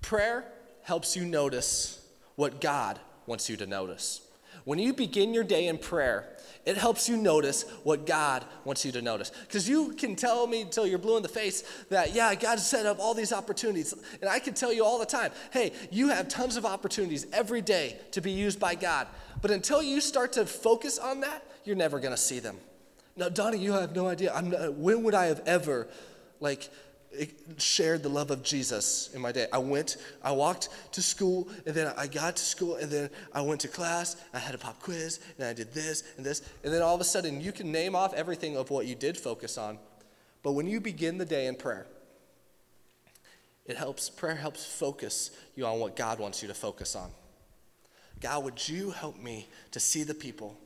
prayer 0.01 0.45
helps 0.83 1.17
you 1.17 1.25
notice 1.25 2.07
what 2.37 2.61
God 2.61 2.99
wants 3.27 3.51
you 3.51 3.57
to 3.57 3.67
notice. 3.67 4.28
When 4.69 4.79
you 4.79 4.93
begin 4.93 5.33
your 5.33 5.45
day 5.45 5.69
in 5.69 5.79
prayer, 5.79 6.29
it 6.67 6.77
helps 6.77 7.09
you 7.09 7.17
notice 7.17 7.63
what 7.85 8.05
God 8.05 8.45
wants 8.67 8.85
you 8.85 8.93
to 8.93 9.01
notice. 9.01 9.31
Because 9.47 9.67
you 9.67 9.95
can 9.95 10.15
tell 10.15 10.47
me 10.47 10.61
until 10.61 10.87
you're 10.87 10.99
blue 10.99 11.17
in 11.17 11.23
the 11.23 11.29
face 11.31 11.65
that, 11.89 12.15
yeah, 12.15 12.35
God 12.35 12.61
set 12.61 12.85
up 12.85 12.99
all 12.99 13.15
these 13.15 13.33
opportunities. 13.33 13.95
And 14.21 14.29
I 14.29 14.39
can 14.39 14.53
tell 14.53 14.71
you 14.71 14.85
all 14.85 14.99
the 14.99 15.07
time, 15.07 15.33
hey, 15.53 15.73
you 15.91 16.11
have 16.11 16.29
tons 16.29 16.59
of 16.59 16.67
opportunities 16.67 17.27
every 17.33 17.63
day 17.63 17.99
to 18.11 18.21
be 18.21 18.31
used 18.31 18.61
by 18.61 18.75
God. 18.75 19.07
But 19.41 19.53
until 19.53 19.83
you 19.83 20.03
start 20.03 20.35
to 20.35 20.45
focus 20.45 20.99
on 20.99 21.21
that, 21.21 21.43
you're 21.65 21.75
never 21.75 21.99
going 21.99 22.13
to 22.13 22.21
see 22.21 22.39
them. 22.39 22.59
Now, 23.17 23.31
Donnie, 23.31 23.57
you 23.57 23.73
have 23.73 23.97
no 23.97 24.07
idea. 24.07 24.39
Not, 24.39 24.75
when 24.75 25.03
would 25.05 25.15
I 25.15 25.29
have 25.29 25.41
ever, 25.47 25.89
like, 26.41 26.69
shared 27.57 28.03
the 28.03 28.09
love 28.09 28.31
of 28.31 28.43
Jesus 28.43 29.11
in 29.15 29.21
my 29.21 29.33
day. 29.33 29.47
I 29.53 29.59
went, 29.59 29.97
I 30.23 30.33
walked 30.33 30.69
to 30.93 31.03
school, 31.03 31.49
and 31.67 31.75
then 31.75 31.93
I 31.97 32.07
got 32.07 32.37
to 32.37 32.43
school, 32.43 32.77
and 32.77 32.91
then 32.91 33.11
I 33.33 33.41
went 33.41 33.61
to 33.63 33.69
class. 33.69 34.17
I 34.35 34.39
had 34.39 34.55
a 34.55 34.59
pop 34.59 34.81
quiz, 34.81 35.21
and 35.39 35.47
I 35.47 35.53
did 35.53 35.73
this 35.73 36.05
and 36.17 36.25
this, 36.25 36.43
and 36.63 36.73
then 36.73 36.83
all 36.83 36.95
of 36.95 37.01
a 37.01 37.05
sudden 37.05 37.41
you 37.41 37.53
can 37.53 37.73
name 37.73 37.97
off 37.97 38.15
everything 38.15 38.57
of 38.57 38.71
what 38.71 38.87
you 38.87 38.95
did 38.95 39.17
focus 39.17 39.59
on. 39.59 39.79
But 40.43 40.53
when 40.53 40.67
you 40.67 40.81
begin 40.81 41.19
the 41.19 41.25
day 41.25 41.47
in 41.47 41.57
prayer, 41.57 41.87
it 43.67 43.77
helps, 43.77 44.09
prayer 44.09 44.37
helps 44.37 44.65
focus 44.65 45.31
you 45.55 45.67
on 45.67 45.79
what 45.79 45.97
God 45.97 46.19
wants 46.19 46.43
you 46.43 46.49
to 46.49 46.55
focus 46.55 46.97
on. 46.97 47.11
God, 48.21 48.45
would 48.45 48.69
you 48.69 48.91
help 48.91 49.19
me 49.21 49.47
to 49.73 49.81
see 49.81 50.03
the 50.03 50.15
people 50.15 50.57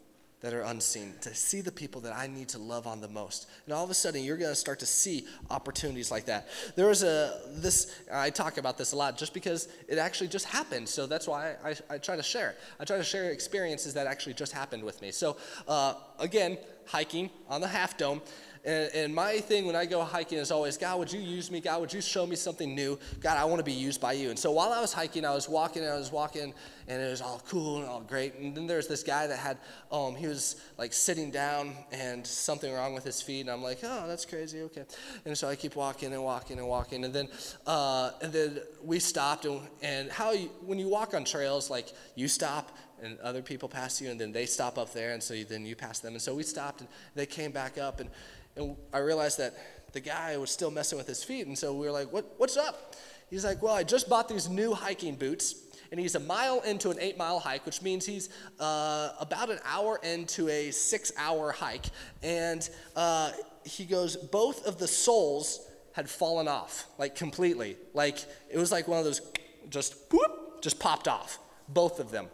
that 0.42 0.52
are 0.52 0.62
unseen, 0.62 1.14
to 1.20 1.34
see 1.34 1.60
the 1.60 1.72
people 1.72 2.00
that 2.00 2.14
I 2.14 2.26
need 2.26 2.48
to 2.50 2.58
love 2.58 2.86
on 2.86 3.00
the 3.00 3.08
most. 3.08 3.48
And 3.64 3.72
all 3.72 3.84
of 3.84 3.90
a 3.90 3.94
sudden, 3.94 4.22
you're 4.24 4.36
going 4.36 4.50
to 4.50 4.56
start 4.56 4.80
to 4.80 4.86
see 4.86 5.26
opportunities 5.50 6.10
like 6.10 6.26
that. 6.26 6.48
There 6.74 6.88
was 6.88 7.04
a, 7.04 7.40
this, 7.48 8.00
I 8.12 8.30
talk 8.30 8.58
about 8.58 8.76
this 8.76 8.92
a 8.92 8.96
lot 8.96 9.16
just 9.16 9.34
because 9.34 9.68
it 9.88 9.98
actually 9.98 10.28
just 10.28 10.46
happened. 10.46 10.88
So 10.88 11.06
that's 11.06 11.28
why 11.28 11.54
I, 11.64 11.76
I 11.88 11.98
try 11.98 12.16
to 12.16 12.22
share 12.22 12.50
it. 12.50 12.58
I 12.80 12.84
try 12.84 12.96
to 12.96 13.04
share 13.04 13.30
experiences 13.30 13.94
that 13.94 14.08
actually 14.08 14.34
just 14.34 14.52
happened 14.52 14.82
with 14.82 15.00
me. 15.00 15.12
So, 15.12 15.36
uh, 15.68 15.94
again, 16.18 16.58
hiking 16.86 17.30
on 17.48 17.60
the 17.60 17.68
Half 17.68 17.96
Dome. 17.96 18.20
And, 18.64 18.90
and, 18.94 19.14
my 19.14 19.38
thing 19.38 19.66
when 19.66 19.74
I 19.74 19.86
go 19.86 20.04
hiking 20.04 20.38
is 20.38 20.52
always, 20.52 20.76
God, 20.76 20.96
would 21.00 21.12
you 21.12 21.18
use 21.18 21.50
me? 21.50 21.60
God, 21.60 21.80
would 21.80 21.92
you 21.92 22.00
show 22.00 22.26
me 22.28 22.36
something 22.36 22.76
new? 22.76 22.96
God, 23.20 23.36
I 23.36 23.44
want 23.44 23.58
to 23.58 23.64
be 23.64 23.72
used 23.72 24.00
by 24.00 24.12
you. 24.12 24.30
And 24.30 24.38
so 24.38 24.52
while 24.52 24.72
I 24.72 24.80
was 24.80 24.92
hiking, 24.92 25.24
I 25.24 25.34
was 25.34 25.48
walking 25.48 25.82
and 25.82 25.90
I 25.90 25.98
was 25.98 26.12
walking, 26.12 26.54
and 26.86 27.02
it 27.02 27.10
was 27.10 27.20
all 27.20 27.42
cool 27.48 27.78
and 27.78 27.86
all 27.86 28.02
great. 28.02 28.34
And 28.36 28.56
then 28.56 28.68
there's 28.68 28.86
this 28.86 29.02
guy 29.02 29.26
that 29.26 29.38
had, 29.38 29.58
um, 29.90 30.14
he 30.14 30.28
was 30.28 30.62
like 30.78 30.92
sitting 30.92 31.32
down 31.32 31.74
and 31.90 32.24
something 32.24 32.72
wrong 32.72 32.94
with 32.94 33.02
his 33.02 33.20
feet. 33.20 33.40
And 33.40 33.50
I'm 33.50 33.64
like, 33.64 33.80
oh, 33.82 34.06
that's 34.06 34.24
crazy. 34.24 34.60
Okay. 34.62 34.84
And 35.24 35.36
so 35.36 35.48
I 35.48 35.56
keep 35.56 35.74
walking 35.74 36.12
and 36.12 36.22
walking 36.22 36.58
and 36.58 36.68
walking. 36.68 37.04
And 37.04 37.12
then, 37.12 37.28
uh, 37.66 38.12
and 38.22 38.32
then 38.32 38.60
we 38.84 39.00
stopped. 39.00 39.44
And, 39.44 39.60
and 39.82 40.08
how 40.08 40.30
you, 40.30 40.50
when 40.64 40.78
you 40.78 40.88
walk 40.88 41.14
on 41.14 41.24
trails, 41.24 41.68
like 41.68 41.92
you 42.14 42.28
stop 42.28 42.78
and 43.02 43.18
other 43.18 43.42
people 43.42 43.68
pass 43.68 44.00
you, 44.00 44.10
and 44.10 44.20
then 44.20 44.30
they 44.30 44.46
stop 44.46 44.78
up 44.78 44.92
there, 44.92 45.12
and 45.12 45.20
so 45.20 45.34
you, 45.34 45.44
then 45.44 45.66
you 45.66 45.74
pass 45.74 45.98
them. 45.98 46.12
And 46.12 46.22
so 46.22 46.34
we 46.34 46.44
stopped, 46.44 46.80
and 46.80 46.88
they 47.16 47.26
came 47.26 47.50
back 47.50 47.76
up, 47.76 47.98
and 47.98 48.08
and 48.56 48.76
I 48.92 48.98
realized 48.98 49.38
that 49.38 49.54
the 49.92 50.00
guy 50.00 50.36
was 50.36 50.50
still 50.50 50.70
messing 50.70 50.98
with 50.98 51.06
his 51.06 51.22
feet. 51.22 51.46
And 51.46 51.56
so 51.56 51.72
we 51.74 51.86
were 51.86 51.92
like, 51.92 52.12
what, 52.12 52.34
What's 52.38 52.56
up? 52.56 52.94
He's 53.30 53.44
like, 53.44 53.62
Well, 53.62 53.74
I 53.74 53.84
just 53.84 54.08
bought 54.08 54.28
these 54.28 54.48
new 54.48 54.74
hiking 54.74 55.16
boots. 55.16 55.54
And 55.90 56.00
he's 56.00 56.14
a 56.14 56.20
mile 56.20 56.60
into 56.62 56.90
an 56.90 56.96
eight 57.00 57.18
mile 57.18 57.38
hike, 57.38 57.66
which 57.66 57.82
means 57.82 58.06
he's 58.06 58.30
uh, 58.58 59.10
about 59.20 59.50
an 59.50 59.58
hour 59.64 60.00
into 60.02 60.48
a 60.48 60.70
six 60.70 61.12
hour 61.18 61.52
hike. 61.52 61.84
And 62.22 62.68
uh, 62.96 63.32
he 63.64 63.84
goes, 63.84 64.16
Both 64.16 64.66
of 64.66 64.78
the 64.78 64.88
soles 64.88 65.68
had 65.92 66.08
fallen 66.08 66.48
off, 66.48 66.86
like 66.98 67.14
completely. 67.14 67.76
Like 67.92 68.24
it 68.50 68.58
was 68.58 68.72
like 68.72 68.88
one 68.88 68.98
of 68.98 69.04
those 69.04 69.20
just 69.68 69.94
whoop, 70.10 70.62
just 70.62 70.78
popped 70.80 71.08
off, 71.08 71.38
both 71.68 72.00
of 72.00 72.10
them. 72.10 72.26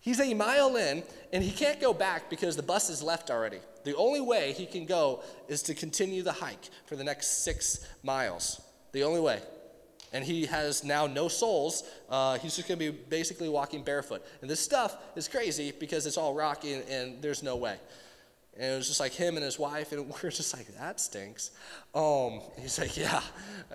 He's 0.00 0.20
a 0.20 0.34
mile 0.34 0.76
in, 0.76 1.02
and 1.32 1.42
he 1.42 1.50
can't 1.50 1.80
go 1.80 1.92
back 1.94 2.28
because 2.30 2.56
the 2.56 2.62
bus 2.62 2.90
is 2.90 3.02
left 3.02 3.30
already. 3.30 3.58
The 3.84 3.94
only 3.96 4.20
way 4.20 4.52
he 4.52 4.66
can 4.66 4.86
go 4.86 5.22
is 5.48 5.62
to 5.62 5.74
continue 5.74 6.22
the 6.22 6.32
hike 6.32 6.70
for 6.86 6.96
the 6.96 7.04
next 7.04 7.44
six 7.44 7.86
miles. 8.02 8.60
The 8.92 9.04
only 9.04 9.20
way. 9.20 9.40
And 10.12 10.24
he 10.24 10.46
has 10.46 10.84
now 10.84 11.06
no 11.06 11.28
soles. 11.28 11.82
Uh, 12.08 12.38
he's 12.38 12.54
just 12.56 12.68
going 12.68 12.78
to 12.78 12.92
be 12.92 12.96
basically 12.96 13.48
walking 13.48 13.82
barefoot. 13.82 14.24
And 14.40 14.50
this 14.50 14.60
stuff 14.60 14.96
is 15.16 15.28
crazy 15.28 15.72
because 15.72 16.06
it's 16.06 16.16
all 16.16 16.34
rocky 16.34 16.74
and, 16.74 16.88
and, 16.88 17.22
there's 17.22 17.42
no 17.42 17.56
way. 17.56 17.76
And 18.56 18.72
it 18.72 18.76
was 18.76 18.86
just 18.86 19.00
like 19.00 19.12
him 19.12 19.36
and 19.36 19.44
his 19.44 19.58
wife, 19.58 19.90
and 19.90 20.06
we 20.22 20.28
are 20.28 20.30
just 20.30 20.56
like, 20.56 20.68
that 20.78 21.00
stinks. 21.00 21.50
Um, 21.94 22.40
he's 22.60 22.78
like, 22.78 22.96
yeah. 22.96 23.20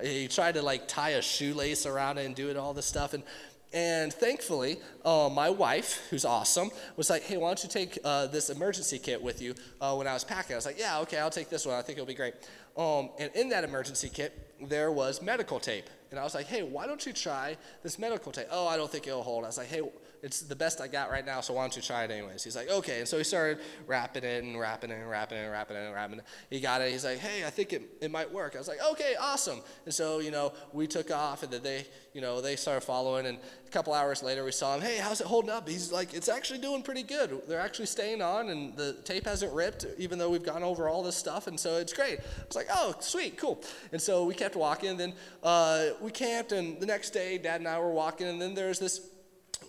He 0.01 0.29
tried 0.29 0.53
to 0.53 0.61
like 0.61 0.87
tie 0.87 1.11
a 1.11 1.21
shoelace 1.21 1.85
around 1.85 2.17
it 2.17 2.25
and 2.25 2.33
do 2.33 2.49
it, 2.49 2.55
all 2.55 2.73
this 2.73 2.85
stuff. 2.85 3.13
And 3.13 3.23
and 3.71 4.11
thankfully, 4.11 4.79
uh, 5.05 5.29
my 5.31 5.49
wife, 5.49 6.07
who's 6.09 6.25
awesome, 6.25 6.71
was 6.97 7.09
like, 7.09 7.21
hey, 7.23 7.37
why 7.37 7.49
don't 7.49 7.61
you 7.61 7.69
take 7.69 7.99
uh, 8.03 8.25
this 8.27 8.49
emergency 8.49 8.97
kit 8.97 9.21
with 9.21 9.41
you 9.41 9.53
uh, 9.79 9.93
when 9.95 10.07
I 10.07 10.13
was 10.13 10.23
packing? 10.23 10.53
I 10.53 10.57
was 10.57 10.65
like, 10.65 10.79
yeah, 10.79 10.99
okay, 11.01 11.19
I'll 11.19 11.29
take 11.29 11.49
this 11.49 11.67
one. 11.67 11.75
I 11.75 11.83
think 11.83 11.97
it'll 11.97 12.07
be 12.07 12.15
great. 12.15 12.33
Um, 12.75 13.09
and 13.19 13.31
in 13.35 13.49
that 13.49 13.63
emergency 13.63 14.09
kit, 14.11 14.55
there 14.67 14.91
was 14.91 15.21
medical 15.21 15.59
tape 15.59 15.85
And 16.11 16.19
I 16.19 16.23
was 16.23 16.33
like, 16.33 16.47
hey, 16.47 16.63
why 16.63 16.87
don't 16.87 17.05
you 17.05 17.13
try 17.13 17.57
this 17.83 17.99
medical 17.99 18.31
tape? 18.31 18.47
Oh, 18.51 18.67
I 18.67 18.75
don't 18.75 18.91
think 18.91 19.05
it'll 19.05 19.23
hold. 19.23 19.43
I 19.43 19.47
was 19.47 19.57
like, 19.57 19.67
hey, 19.67 19.81
it's 20.21 20.41
the 20.41 20.55
best 20.55 20.81
I 20.81 20.87
got 20.87 21.09
right 21.09 21.25
now, 21.25 21.41
so 21.41 21.53
why 21.53 21.63
don't 21.63 21.75
you 21.75 21.81
try 21.81 22.03
it 22.03 22.11
anyways? 22.11 22.43
He's 22.43 22.55
like, 22.55 22.69
okay. 22.69 22.99
And 22.99 23.07
so 23.07 23.17
he 23.17 23.23
started 23.23 23.59
wrapping 23.87 24.23
it 24.23 24.43
and 24.43 24.59
wrapping 24.59 24.91
it 24.91 24.99
and 24.99 25.09
wrapping 25.09 25.37
it 25.37 25.41
and 25.41 25.51
wrapping 25.51 25.77
it 25.77 25.85
and 25.85 25.93
wrapping 25.93 26.19
it. 26.19 26.25
He 26.49 26.59
got 26.59 26.81
it. 26.81 26.91
He's 26.91 27.05
like, 27.05 27.19
hey, 27.19 27.45
I 27.45 27.49
think 27.49 27.73
it, 27.73 27.83
it 28.01 28.11
might 28.11 28.31
work. 28.31 28.55
I 28.55 28.57
was 28.57 28.67
like, 28.67 28.79
okay, 28.91 29.15
awesome. 29.19 29.61
And 29.85 29.93
so, 29.93 30.19
you 30.19 30.31
know, 30.31 30.53
we 30.73 30.87
took 30.87 31.11
off 31.11 31.43
and 31.43 31.51
then 31.51 31.63
they, 31.63 31.85
you 32.13 32.21
know, 32.21 32.41
they 32.41 32.55
started 32.55 32.81
following. 32.81 33.25
And 33.27 33.37
a 33.37 33.71
couple 33.71 33.93
hours 33.93 34.21
later, 34.23 34.43
we 34.43 34.51
saw 34.51 34.75
him, 34.75 34.81
hey, 34.81 34.97
how's 34.97 35.21
it 35.21 35.27
holding 35.27 35.51
up? 35.51 35.67
He's 35.67 35.91
like, 35.91 36.13
it's 36.13 36.29
actually 36.29 36.59
doing 36.59 36.81
pretty 36.81 37.03
good. 37.03 37.41
They're 37.47 37.59
actually 37.59 37.85
staying 37.85 38.21
on 38.21 38.49
and 38.49 38.75
the 38.75 38.93
tape 39.05 39.25
hasn't 39.25 39.53
ripped, 39.53 39.85
even 39.97 40.19
though 40.19 40.29
we've 40.29 40.43
gone 40.43 40.63
over 40.63 40.89
all 40.89 41.03
this 41.03 41.15
stuff. 41.15 41.47
And 41.47 41.59
so 41.59 41.77
it's 41.77 41.93
great. 41.93 42.19
I 42.19 42.45
was 42.45 42.55
like, 42.55 42.67
oh, 42.71 42.95
sweet, 42.99 43.37
cool. 43.37 43.61
And 43.91 44.01
so 44.01 44.25
we 44.25 44.33
kept 44.33 44.55
walking. 44.55 44.89
And 44.89 44.99
then 44.99 45.13
uh, 45.43 45.87
we 46.01 46.11
camped. 46.11 46.51
And 46.51 46.79
the 46.79 46.85
next 46.85 47.11
day, 47.11 47.37
Dad 47.37 47.61
and 47.61 47.67
I 47.67 47.79
were 47.79 47.91
walking. 47.91 48.27
And 48.27 48.41
then 48.41 48.53
there's 48.53 48.79
this 48.79 49.08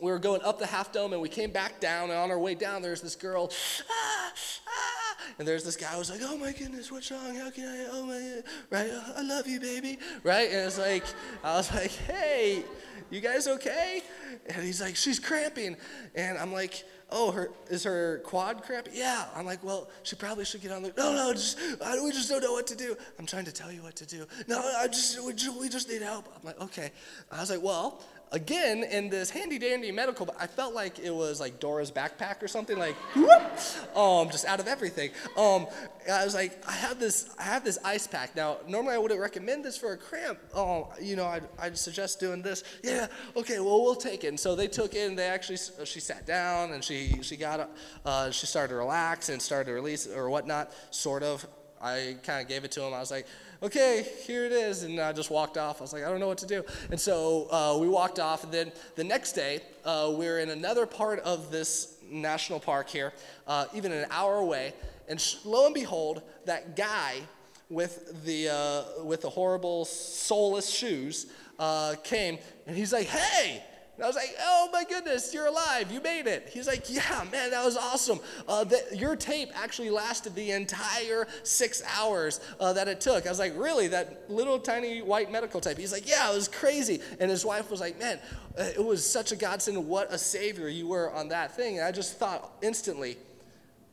we 0.01 0.11
were 0.11 0.19
going 0.19 0.43
up 0.43 0.59
the 0.59 0.67
half 0.67 0.93
dome 0.93 1.13
and 1.13 1.21
we 1.21 1.29
came 1.29 1.51
back 1.51 1.81
down 1.81 2.11
and 2.11 2.19
on 2.19 2.31
our 2.31 2.39
way 2.39 2.55
down 2.55 2.83
there's 2.83 3.01
this 3.01 3.15
girl 3.15 3.51
ah, 3.91 4.33
ah, 4.67 5.17
and 5.39 5.47
there's 5.47 5.65
this 5.65 5.77
guy 5.77 5.89
who 5.89 5.99
was 5.99 6.11
like 6.11 6.21
oh 6.23 6.37
my 6.37 6.53
goodness 6.53 6.91
what's 6.91 7.11
wrong? 7.11 7.35
How 7.35 7.51
can 7.51 7.65
i 7.65 7.87
oh 7.91 8.07
my 8.07 8.43
right 8.71 8.91
i 9.17 9.23
love 9.23 9.47
you 9.47 9.61
baby 9.61 9.99
right? 10.23 10.51
And 10.51 10.67
it's 10.67 10.79
like 10.79 11.05
i 11.45 11.57
was 11.57 11.73
like 11.73 11.91
hey 11.91 12.65
you 13.11 13.21
guys 13.21 13.49
okay? 13.49 14.03
And 14.49 14.63
he's 14.65 14.81
like 14.81 14.97
she's 14.97 15.19
cramping. 15.19 15.77
And 16.15 16.39
i'm 16.39 16.53
like 16.53 16.85
oh 17.11 17.33
her 17.33 17.51
is 17.69 17.85
her 17.85 18.21
quad 18.25 18.63
cramping 18.63 18.93
yeah. 18.97 19.27
I'm 19.35 19.47
like 19.47 19.65
well 19.65 19.91
she 20.03 20.17
probably 20.17 20.45
should 20.45 20.63
get 20.63 20.73
on 20.73 20.83
the 20.83 20.93
no 20.97 21.13
no 21.13 21.33
just 21.33 21.59
I, 21.85 22.01
we 22.03 22.13
just 22.13 22.29
don't 22.29 22.43
know 22.43 22.53
what 22.53 22.67
to 22.69 22.77
do. 22.77 22.97
I'm 23.19 23.27
trying 23.27 23.45
to 23.47 23.53
tell 23.53 23.73
you 23.73 23.83
what 23.83 23.97
to 23.97 24.07
do. 24.07 24.27
No 24.47 24.61
i 24.79 24.87
just 24.87 25.23
we 25.25 25.33
just, 25.33 25.61
we 25.61 25.69
just 25.69 25.89
need 25.89 26.03
help. 26.03 26.29
I'm 26.37 26.45
like 26.45 26.61
okay. 26.61 26.91
I 27.31 27.41
was 27.41 27.51
like 27.51 27.63
well 27.63 28.03
again 28.33 28.85
in 28.85 29.09
this 29.09 29.29
handy 29.29 29.59
dandy 29.59 29.91
medical 29.91 30.33
i 30.39 30.47
felt 30.47 30.73
like 30.73 31.01
it 31.01 31.13
was 31.13 31.41
like 31.41 31.59
dora's 31.59 31.91
backpack 31.91 32.43
or 32.43 32.49
something 32.49 32.79
like 32.79 32.95
whoop, 33.17 33.97
um, 33.97 34.31
just 34.31 34.45
out 34.45 34.61
of 34.61 34.69
everything. 34.69 35.11
Um, 35.37 35.67
i 36.11 36.25
was 36.25 36.35
like 36.35 36.63
i 36.69 36.73
have 36.73 37.01
this 37.01 37.31
i 37.39 37.43
have 37.43 37.65
this 37.65 37.79
ice 37.85 38.07
pack. 38.07 38.37
Now 38.37 38.59
normally 38.69 38.95
i 38.95 38.99
wouldn't 38.99 39.21
recommend 39.21 39.65
this 39.65 39.77
for 39.77 39.93
a 39.93 39.97
cramp. 39.97 40.39
Um, 40.55 40.85
you 41.01 41.17
know 41.17 41.27
I'd, 41.27 41.45
I'd 41.59 41.77
suggest 41.77 42.21
doing 42.21 42.43
this. 42.43 42.63
Yeah 42.83 43.09
okay 43.37 43.59
well 43.59 43.83
we'll 43.83 43.95
take 43.97 44.25
it. 44.25 44.29
And 44.29 44.41
so 44.41 44.55
they 44.55 44.69
took 44.69 44.95
it 44.95 45.09
and 45.09 45.19
they 45.19 45.27
actually 45.27 45.59
she 45.85 46.01
sat 46.01 46.27
down 46.27 46.73
and 46.73 46.85
she 46.85 47.19
she 47.23 47.37
got 47.37 47.71
uh, 48.05 48.31
she 48.31 48.47
started 48.47 48.69
to 48.69 48.77
relax 48.77 49.29
and 49.29 49.43
started 49.43 49.67
to 49.67 49.73
release 49.73 50.07
or 50.07 50.31
whatnot 50.31 50.73
sort 50.91 51.23
of. 51.23 51.47
I 51.83 52.17
kind 52.23 52.43
of 52.43 52.47
gave 52.47 52.65
it 52.65 52.73
to 52.73 52.83
him 52.83 52.93
i 52.93 53.01
was 53.01 53.11
like 53.11 53.27
okay, 53.63 54.07
here 54.27 54.45
it 54.45 54.53
is. 54.53 54.83
And 54.83 54.99
I 55.01 55.13
just 55.13 55.31
walked 55.31 55.59
off. 55.59 55.81
I 55.81 55.83
was 55.83 55.93
like, 55.93 56.05
I 56.05 56.09
don't 56.09 56.21
know 56.21 56.29
what 56.29 56.39
to 56.39 56.47
do. 56.47 56.65
And 56.91 57.01
so 57.01 57.49
uh, 57.51 57.79
we 57.79 57.89
walked 57.89 58.19
off. 58.19 58.45
And 58.45 58.53
then 58.53 58.73
the 58.97 59.05
next 59.05 59.33
day, 59.33 59.61
uh, 59.85 60.13
we 60.15 60.27
are 60.29 60.39
in 60.39 60.51
another 60.51 60.87
part 60.87 61.21
of 61.21 61.51
this 61.51 61.97
national 62.11 62.61
park 62.61 62.89
here, 62.89 63.13
uh, 63.47 63.67
even 63.75 63.93
an 63.93 64.07
hour 64.11 64.37
away. 64.37 64.75
And 65.09 65.23
lo 65.45 65.67
and 65.67 65.75
behold, 65.75 66.23
that 66.47 66.77
guy 66.77 67.21
with 67.69 68.25
the, 68.25 68.49
uh, 68.49 69.05
with 69.05 69.23
the 69.23 69.31
horrible, 69.31 69.85
soulless 69.85 70.69
shoes 70.69 71.27
uh, 71.59 71.95
came. 72.03 72.39
And 72.67 72.77
he's 72.77 72.93
like, 72.93 73.07
hey, 73.07 73.63
and 73.97 74.05
I 74.05 74.07
was 74.07 74.17
like, 74.17 74.35
oh 74.41 74.71
my 74.73 74.85
goodness, 74.85 75.35
you're 75.35 75.47
alive. 75.47 75.93
You 75.93 76.01
made 76.01 76.27
it. 76.27 76.49
He's 76.51 76.67
like, 76.67 76.89
yeah, 76.89 77.23
man, 77.31 77.51
that 77.51 77.63
was 77.63 77.77
awesome. 77.77 78.19
Uh, 78.49 78.65
that, 78.65 78.97
your 78.97 79.15
tape 79.15 79.51
actually 79.55 79.91
lasted 79.91 80.35
the 80.35 80.53
entire 80.53 81.29
six 81.43 81.83
hours 81.99 82.41
uh, 82.61 82.73
that 82.73 82.89
it 82.89 83.03
took. 83.03 83.27
I 83.27 83.29
was 83.29 83.39
like, 83.39 83.53
really? 83.59 83.89
That 83.89 84.25
little 84.31 84.59
tiny 84.59 85.03
white 85.03 85.31
medical 85.31 85.61
tape? 85.61 85.77
He's 85.77 85.93
like, 85.93 86.09
yeah, 86.09 86.31
it 86.31 86.35
was 86.35 86.49
crazy. 86.49 87.01
And 87.21 87.31
his 87.31 87.45
wife 87.45 87.71
was 87.71 87.81
like, 87.81 87.99
man, 87.99 88.19
uh, 88.59 88.63
it 88.63 88.83
was 88.83 89.05
such 89.05 89.33
a 89.33 89.37
godsend. 89.37 89.87
What 89.87 90.11
a 90.11 90.17
savior 90.17 90.69
you 90.69 90.87
were 90.87 91.13
on 91.13 91.29
that 91.29 91.55
thing. 91.55 91.77
And 91.79 91.87
I 91.87 91.93
just 91.93 92.19
thought 92.19 92.53
instantly 92.63 93.19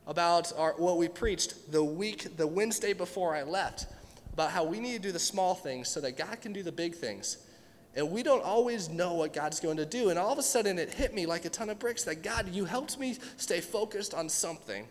about 0.06 0.54
our, 0.56 0.72
what 0.78 0.96
we 0.96 1.08
preached 1.08 1.70
the 1.70 1.84
week, 1.84 2.34
the 2.38 2.46
Wednesday 2.46 2.94
before 2.94 3.36
I 3.36 3.42
left, 3.42 3.84
about 4.32 4.52
how 4.52 4.64
we 4.64 4.80
need 4.80 4.94
to 4.94 5.02
do 5.08 5.12
the 5.12 5.18
small 5.18 5.54
things 5.54 5.88
so 5.88 6.00
that 6.00 6.16
God 6.16 6.40
can 6.40 6.54
do 6.54 6.62
the 6.62 6.72
big 6.72 6.94
things. 6.94 7.36
And 7.98 8.12
we 8.12 8.22
don't 8.22 8.44
always 8.44 8.88
know 8.88 9.14
what 9.14 9.32
God's 9.32 9.58
going 9.58 9.76
to 9.78 9.84
do. 9.84 10.10
And 10.10 10.18
all 10.20 10.32
of 10.32 10.38
a 10.38 10.42
sudden, 10.42 10.78
it 10.78 10.94
hit 10.94 11.12
me 11.12 11.26
like 11.26 11.44
a 11.44 11.50
ton 11.50 11.68
of 11.68 11.80
bricks 11.80 12.04
that 12.04 12.22
God, 12.22 12.48
you 12.54 12.64
helped 12.64 12.96
me 12.96 13.18
stay 13.36 13.60
focused 13.60 14.14
on 14.14 14.28
something 14.28 14.86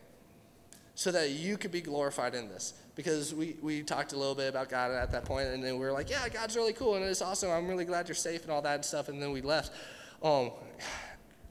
so 0.93 1.12
that 1.12 1.30
you 1.30 1.55
could 1.55 1.72
be 1.72 1.80
glorified 1.80 2.36
in 2.36 2.49
this. 2.49 2.74
Because 2.95 3.34
we, 3.34 3.55
we 3.62 3.82
talked 3.82 4.12
a 4.12 4.18
little 4.18 4.36
bit 4.36 4.49
about 4.49 4.68
God 4.68 4.91
at 4.91 5.14
that 5.14 5.24
point, 5.24 5.47
and 5.47 5.64
then 5.64 5.80
we 5.80 5.86
were 5.86 5.93
like, 5.93 6.10
yeah, 6.10 6.28
God's 6.28 6.58
really 6.58 6.74
cool, 6.74 6.95
and 6.95 7.05
it's 7.05 7.22
awesome. 7.22 7.49
I'm 7.49 7.66
really 7.66 7.86
glad 7.86 8.10
you're 8.10 8.16
safe 8.16 8.41
and 8.43 8.51
all 8.51 8.62
that 8.64 8.84
stuff. 8.84 9.08
And 9.08 9.22
then 9.22 9.32
we 9.32 9.39
left. 9.39 9.72
Um, 10.22 10.51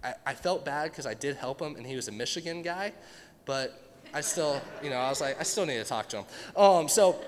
I, 0.05 0.13
I 0.27 0.35
felt 0.35 0.63
bad 0.63 0.91
because 0.91 1.07
I 1.07 1.15
did 1.15 1.37
help 1.37 1.63
him, 1.63 1.77
and 1.77 1.87
he 1.87 1.97
was 1.97 2.09
a 2.09 2.13
Michigan 2.13 2.61
guy, 2.61 2.93
but 3.47 3.81
I 4.13 4.21
still, 4.21 4.61
you 4.83 4.91
know, 4.91 4.97
I 4.97 5.09
was 5.09 5.23
like, 5.23 5.41
I 5.41 5.43
still 5.43 5.65
need 5.65 5.79
to 5.79 5.85
talk 5.85 6.11
to 6.11 6.19
him. 6.19 6.25
Um, 6.55 6.87
so, 6.87 7.19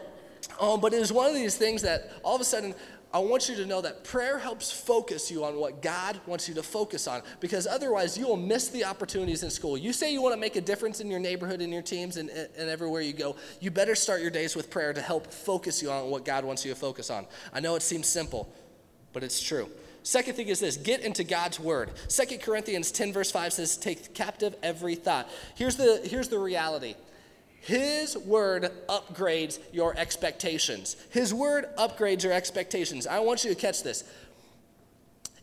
um, 0.60 0.80
but 0.80 0.92
it 0.92 1.00
was 1.00 1.12
one 1.12 1.28
of 1.28 1.34
these 1.34 1.56
things 1.56 1.80
that 1.80 2.12
all 2.22 2.34
of 2.34 2.42
a 2.42 2.44
sudden 2.44 2.74
I 3.10 3.20
want 3.20 3.48
you 3.48 3.56
to 3.56 3.64
know 3.64 3.80
that 3.80 4.04
prayer 4.04 4.38
helps 4.38 4.70
focus 4.70 5.30
you 5.30 5.42
on 5.42 5.56
what 5.56 5.80
God 5.80 6.20
wants 6.26 6.46
you 6.46 6.54
to 6.56 6.62
focus 6.62 7.08
on 7.08 7.22
because 7.40 7.66
otherwise 7.66 8.18
you 8.18 8.28
will 8.28 8.36
miss 8.36 8.68
the 8.68 8.84
opportunities 8.84 9.42
in 9.42 9.50
school. 9.50 9.78
You 9.78 9.94
say 9.94 10.12
you 10.12 10.20
want 10.20 10.34
to 10.34 10.40
make 10.40 10.56
a 10.56 10.60
difference 10.60 11.00
in 11.00 11.10
your 11.10 11.18
neighborhood, 11.18 11.62
in 11.62 11.72
your 11.72 11.80
teams, 11.80 12.18
and, 12.18 12.28
and 12.28 12.68
everywhere 12.68 13.00
you 13.00 13.14
go. 13.14 13.36
You 13.60 13.70
better 13.70 13.94
start 13.94 14.20
your 14.20 14.30
days 14.30 14.54
with 14.54 14.68
prayer 14.68 14.92
to 14.92 15.00
help 15.00 15.32
focus 15.32 15.82
you 15.82 15.90
on 15.90 16.10
what 16.10 16.26
God 16.26 16.44
wants 16.44 16.66
you 16.66 16.72
to 16.72 16.78
focus 16.78 17.08
on. 17.08 17.26
I 17.54 17.60
know 17.60 17.76
it 17.76 17.82
seems 17.82 18.06
simple, 18.06 18.52
but 19.14 19.24
it's 19.24 19.40
true. 19.40 19.70
Second 20.02 20.34
thing 20.34 20.48
is 20.48 20.60
this 20.60 20.76
get 20.76 21.00
into 21.00 21.24
God's 21.24 21.58
word. 21.58 21.90
Second 22.08 22.42
Corinthians 22.42 22.90
10, 22.92 23.14
verse 23.14 23.30
5 23.30 23.54
says, 23.54 23.78
Take 23.78 24.14
captive 24.14 24.54
every 24.62 24.96
thought. 24.96 25.30
Here's 25.54 25.76
the, 25.76 26.02
here's 26.04 26.28
the 26.28 26.38
reality 26.38 26.94
his 27.60 28.16
word 28.16 28.70
upgrades 28.88 29.58
your 29.72 29.96
expectations. 29.96 30.96
His 31.10 31.34
word 31.34 31.66
upgrades 31.76 32.22
your 32.22 32.32
expectations. 32.32 33.06
I 33.06 33.18
want 33.20 33.44
you 33.44 33.50
to 33.50 33.56
catch 33.56 33.82
this. 33.82 34.04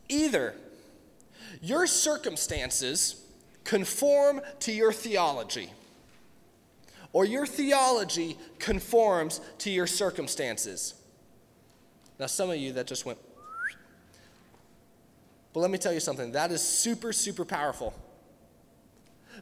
Either 0.09 0.55
your 1.61 1.87
circumstances 1.87 3.23
conform 3.63 4.41
to 4.59 4.71
your 4.71 4.93
theology, 4.93 5.69
or 7.11 7.25
your 7.25 7.45
theology 7.45 8.37
conforms 8.59 9.41
to 9.59 9.71
your 9.71 9.87
circumstances. 9.87 10.95
Now, 12.19 12.27
some 12.27 12.49
of 12.49 12.57
you 12.57 12.73
that 12.73 12.87
just 12.87 13.05
went, 13.05 13.17
but 15.53 15.61
let 15.61 15.71
me 15.71 15.77
tell 15.77 15.93
you 15.93 15.99
something 15.99 16.33
that 16.33 16.51
is 16.51 16.61
super, 16.61 17.13
super 17.13 17.45
powerful. 17.45 17.93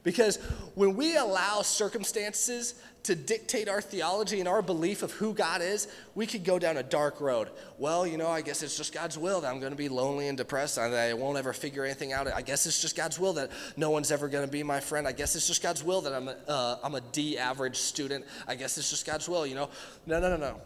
Because 0.03 0.37
when 0.75 0.95
we 0.95 1.15
allow 1.15 1.61
circumstances 1.61 2.75
to 3.03 3.15
dictate 3.15 3.67
our 3.67 3.81
theology 3.81 4.39
and 4.39 4.47
our 4.47 4.61
belief 4.61 5.03
of 5.03 5.11
who 5.11 5.33
God 5.33 5.61
is, 5.61 5.87
we 6.15 6.25
could 6.25 6.43
go 6.43 6.57
down 6.57 6.77
a 6.77 6.83
dark 6.83 7.19
road. 7.19 7.49
Well, 7.77 8.07
you 8.07 8.17
know, 8.17 8.29
I 8.29 8.41
guess 8.41 8.63
it's 8.63 8.77
just 8.77 8.93
God's 8.93 9.17
will 9.17 9.41
that 9.41 9.51
I'm 9.51 9.59
going 9.59 9.71
to 9.71 9.77
be 9.77 9.89
lonely 9.89 10.27
and 10.27 10.37
depressed 10.37 10.77
and 10.77 10.93
I 10.93 11.13
won't 11.13 11.37
ever 11.37 11.51
figure 11.53 11.83
anything 11.83 12.13
out. 12.13 12.27
I 12.27 12.41
guess 12.41 12.65
it's 12.65 12.81
just 12.81 12.95
God's 12.95 13.19
will 13.19 13.33
that 13.33 13.51
no 13.75 13.89
one's 13.89 14.11
ever 14.11 14.27
going 14.27 14.45
to 14.45 14.51
be 14.51 14.63
my 14.63 14.79
friend. 14.79 15.07
I 15.07 15.11
guess 15.11 15.35
it's 15.35 15.47
just 15.47 15.61
God's 15.61 15.83
will 15.83 16.01
that 16.01 16.13
I'm 16.13 16.27
a, 16.27 16.35
uh, 16.47 16.77
I'm 16.83 16.95
a 16.95 17.01
D 17.01 17.37
average 17.37 17.77
student. 17.77 18.25
I 18.47 18.55
guess 18.55 18.77
it's 18.77 18.89
just 18.89 19.05
God's 19.05 19.27
will, 19.27 19.45
you 19.45 19.55
know. 19.55 19.69
No, 20.05 20.19
no, 20.19 20.29
no, 20.29 20.37
no. 20.37 20.61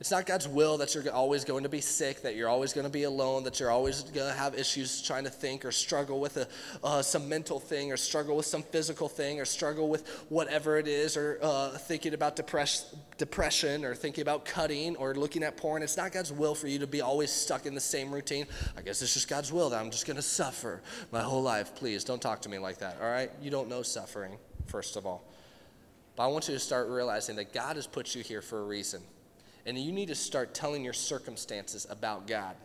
It's 0.00 0.10
not 0.10 0.26
God's 0.26 0.48
will 0.48 0.76
that 0.78 0.92
you're 0.94 1.08
always 1.12 1.44
going 1.44 1.62
to 1.62 1.68
be 1.68 1.80
sick, 1.80 2.22
that 2.22 2.34
you're 2.34 2.48
always 2.48 2.72
going 2.72 2.84
to 2.84 2.90
be 2.90 3.04
alone, 3.04 3.44
that 3.44 3.60
you're 3.60 3.70
always 3.70 4.02
going 4.02 4.28
to 4.28 4.36
have 4.36 4.58
issues 4.58 5.00
trying 5.00 5.22
to 5.22 5.30
think 5.30 5.64
or 5.64 5.70
struggle 5.70 6.18
with 6.18 6.36
a, 6.36 6.48
uh, 6.82 7.00
some 7.00 7.28
mental 7.28 7.60
thing 7.60 7.92
or 7.92 7.96
struggle 7.96 8.36
with 8.36 8.44
some 8.44 8.62
physical 8.62 9.08
thing 9.08 9.40
or 9.40 9.44
struggle 9.44 9.88
with 9.88 10.08
whatever 10.30 10.78
it 10.78 10.88
is 10.88 11.16
or 11.16 11.38
uh, 11.40 11.70
thinking 11.70 12.12
about 12.12 12.34
depress- 12.34 12.92
depression 13.18 13.84
or 13.84 13.94
thinking 13.94 14.22
about 14.22 14.44
cutting 14.44 14.96
or 14.96 15.14
looking 15.14 15.44
at 15.44 15.56
porn. 15.56 15.80
It's 15.80 15.96
not 15.96 16.10
God's 16.10 16.32
will 16.32 16.56
for 16.56 16.66
you 16.66 16.80
to 16.80 16.88
be 16.88 17.00
always 17.00 17.30
stuck 17.30 17.64
in 17.64 17.74
the 17.74 17.80
same 17.80 18.10
routine. 18.12 18.46
I 18.76 18.82
guess 18.82 19.00
it's 19.00 19.14
just 19.14 19.28
God's 19.28 19.52
will 19.52 19.70
that 19.70 19.80
I'm 19.80 19.92
just 19.92 20.06
going 20.06 20.16
to 20.16 20.22
suffer 20.22 20.82
my 21.12 21.22
whole 21.22 21.42
life. 21.42 21.76
Please 21.76 22.02
don't 22.02 22.20
talk 22.20 22.42
to 22.42 22.48
me 22.48 22.58
like 22.58 22.78
that, 22.78 22.98
all 23.00 23.10
right? 23.10 23.30
You 23.40 23.50
don't 23.52 23.68
know 23.68 23.82
suffering, 23.82 24.38
first 24.66 24.96
of 24.96 25.06
all. 25.06 25.24
But 26.16 26.24
I 26.24 26.26
want 26.26 26.48
you 26.48 26.54
to 26.54 26.60
start 26.60 26.88
realizing 26.88 27.36
that 27.36 27.52
God 27.52 27.76
has 27.76 27.86
put 27.86 28.14
you 28.16 28.22
here 28.22 28.42
for 28.42 28.60
a 28.60 28.64
reason. 28.64 29.00
And 29.66 29.78
you 29.78 29.92
need 29.92 30.08
to 30.08 30.14
start 30.14 30.54
telling 30.54 30.84
your 30.84 30.92
circumstances 30.92 31.86
about 31.88 32.26
God. 32.26 32.56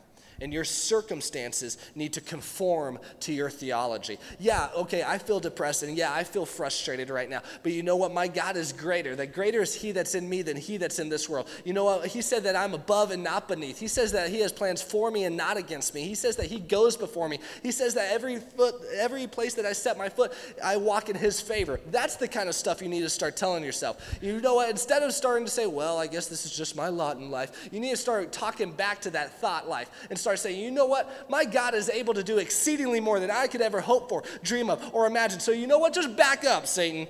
And 0.42 0.54
your 0.54 0.64
circumstances 0.64 1.78
need 1.96 2.14
to 2.14 2.22
conform 2.22 3.00
to 3.22 3.34
your 3.34 3.50
theology. 3.50 4.18
Yeah, 4.40 4.70
okay, 4.76 5.04
I 5.04 5.18
feel 5.18 5.40
depressed 5.40 5.84
and 5.84 5.98
yeah, 5.98 6.14
I 6.14 6.24
feel 6.24 6.46
frustrated 6.46 7.10
right 7.10 7.30
now. 7.30 7.42
But 7.64 7.74
you 7.74 7.84
know 7.84 7.96
what? 7.96 8.14
My 8.14 8.28
God 8.28 8.58
is 8.58 8.74
greater. 8.74 9.16
That 9.16 9.34
greater 9.34 9.62
is 9.62 9.74
He 9.74 9.92
that's 9.92 10.16
in 10.16 10.28
me 10.30 10.42
than 10.42 10.58
He 10.58 10.78
that's 10.78 11.00
in 11.00 11.10
this 11.10 11.28
world. 11.28 11.48
You 11.66 11.74
know 11.74 11.86
what? 11.86 12.08
He 12.08 12.22
said 12.22 12.44
that 12.44 12.56
I'm 12.56 12.74
above 12.74 13.12
and 13.12 13.24
not 13.24 13.48
beneath. 13.48 13.80
He 13.80 13.88
says 13.88 14.12
that 14.14 14.30
He 14.30 14.40
has 14.42 14.52
plans 14.52 14.82
for 14.82 15.12
me 15.12 15.26
and 15.26 15.36
not 15.36 15.58
against 15.58 15.94
me. 15.94 16.04
He 16.04 16.16
says 16.16 16.36
that 16.38 16.46
He 16.46 16.60
goes 16.60 16.96
before 16.96 17.28
me. 17.28 17.40
He 17.64 17.72
says 17.72 17.94
that 17.96 18.12
every 18.12 18.38
foot, 18.38 18.76
every 18.98 19.28
place 19.28 19.56
that 19.56 19.66
I 19.66 19.74
set 19.74 19.98
my 19.98 20.10
foot, 20.10 20.34
I 20.64 20.78
walk 20.78 21.10
in 21.10 21.16
His 21.16 21.42
favor. 21.42 21.80
That's 21.92 22.16
the 22.16 22.28
kind 22.28 22.50
of 22.50 22.56
stuff 22.56 22.82
you 22.82 22.90
need 22.90 23.02
to 23.02 23.10
start 23.10 23.36
telling 23.36 23.64
yourself. 23.64 24.18
You 24.22 24.40
know 24.42 24.56
what? 24.56 24.70
Instead 24.70 25.04
of 25.04 25.14
starting 25.14 25.46
to 25.46 25.52
say, 25.52 25.68
well, 25.68 25.98
I 25.98 26.08
guess 26.08 26.28
this 26.28 26.46
is 26.46 26.56
just 26.56 26.76
my 26.76 26.90
lot 26.90 27.18
in 27.18 27.32
life, 27.32 27.70
you 27.72 27.80
need 27.80 27.92
to 27.92 27.98
start 27.98 28.32
talking 28.32 28.72
back 28.72 29.02
to 29.02 29.10
that 29.12 29.40
thought 29.40 29.68
life 29.68 29.90
and 30.10 30.20
start 30.20 30.29
start 30.30 30.40
saying, 30.54 30.64
you 30.64 30.70
know 30.70 30.86
what? 30.86 31.28
My 31.28 31.44
God 31.44 31.74
is 31.74 31.90
able 31.90 32.14
to 32.14 32.24
do 32.24 32.38
exceedingly 32.38 33.00
more 33.00 33.20
than 33.20 33.32
I 33.32 33.48
could 33.48 33.62
ever 33.62 33.82
hope 33.82 34.10
for, 34.10 34.24
dream 34.44 34.70
of, 34.70 34.94
or 34.94 35.08
imagine. 35.08 35.40
So 35.40 35.52
you 35.52 35.66
know 35.66 35.80
what? 35.80 35.92
Just 35.94 36.16
back 36.16 36.46
up, 36.46 36.68
Satan. 36.68 37.08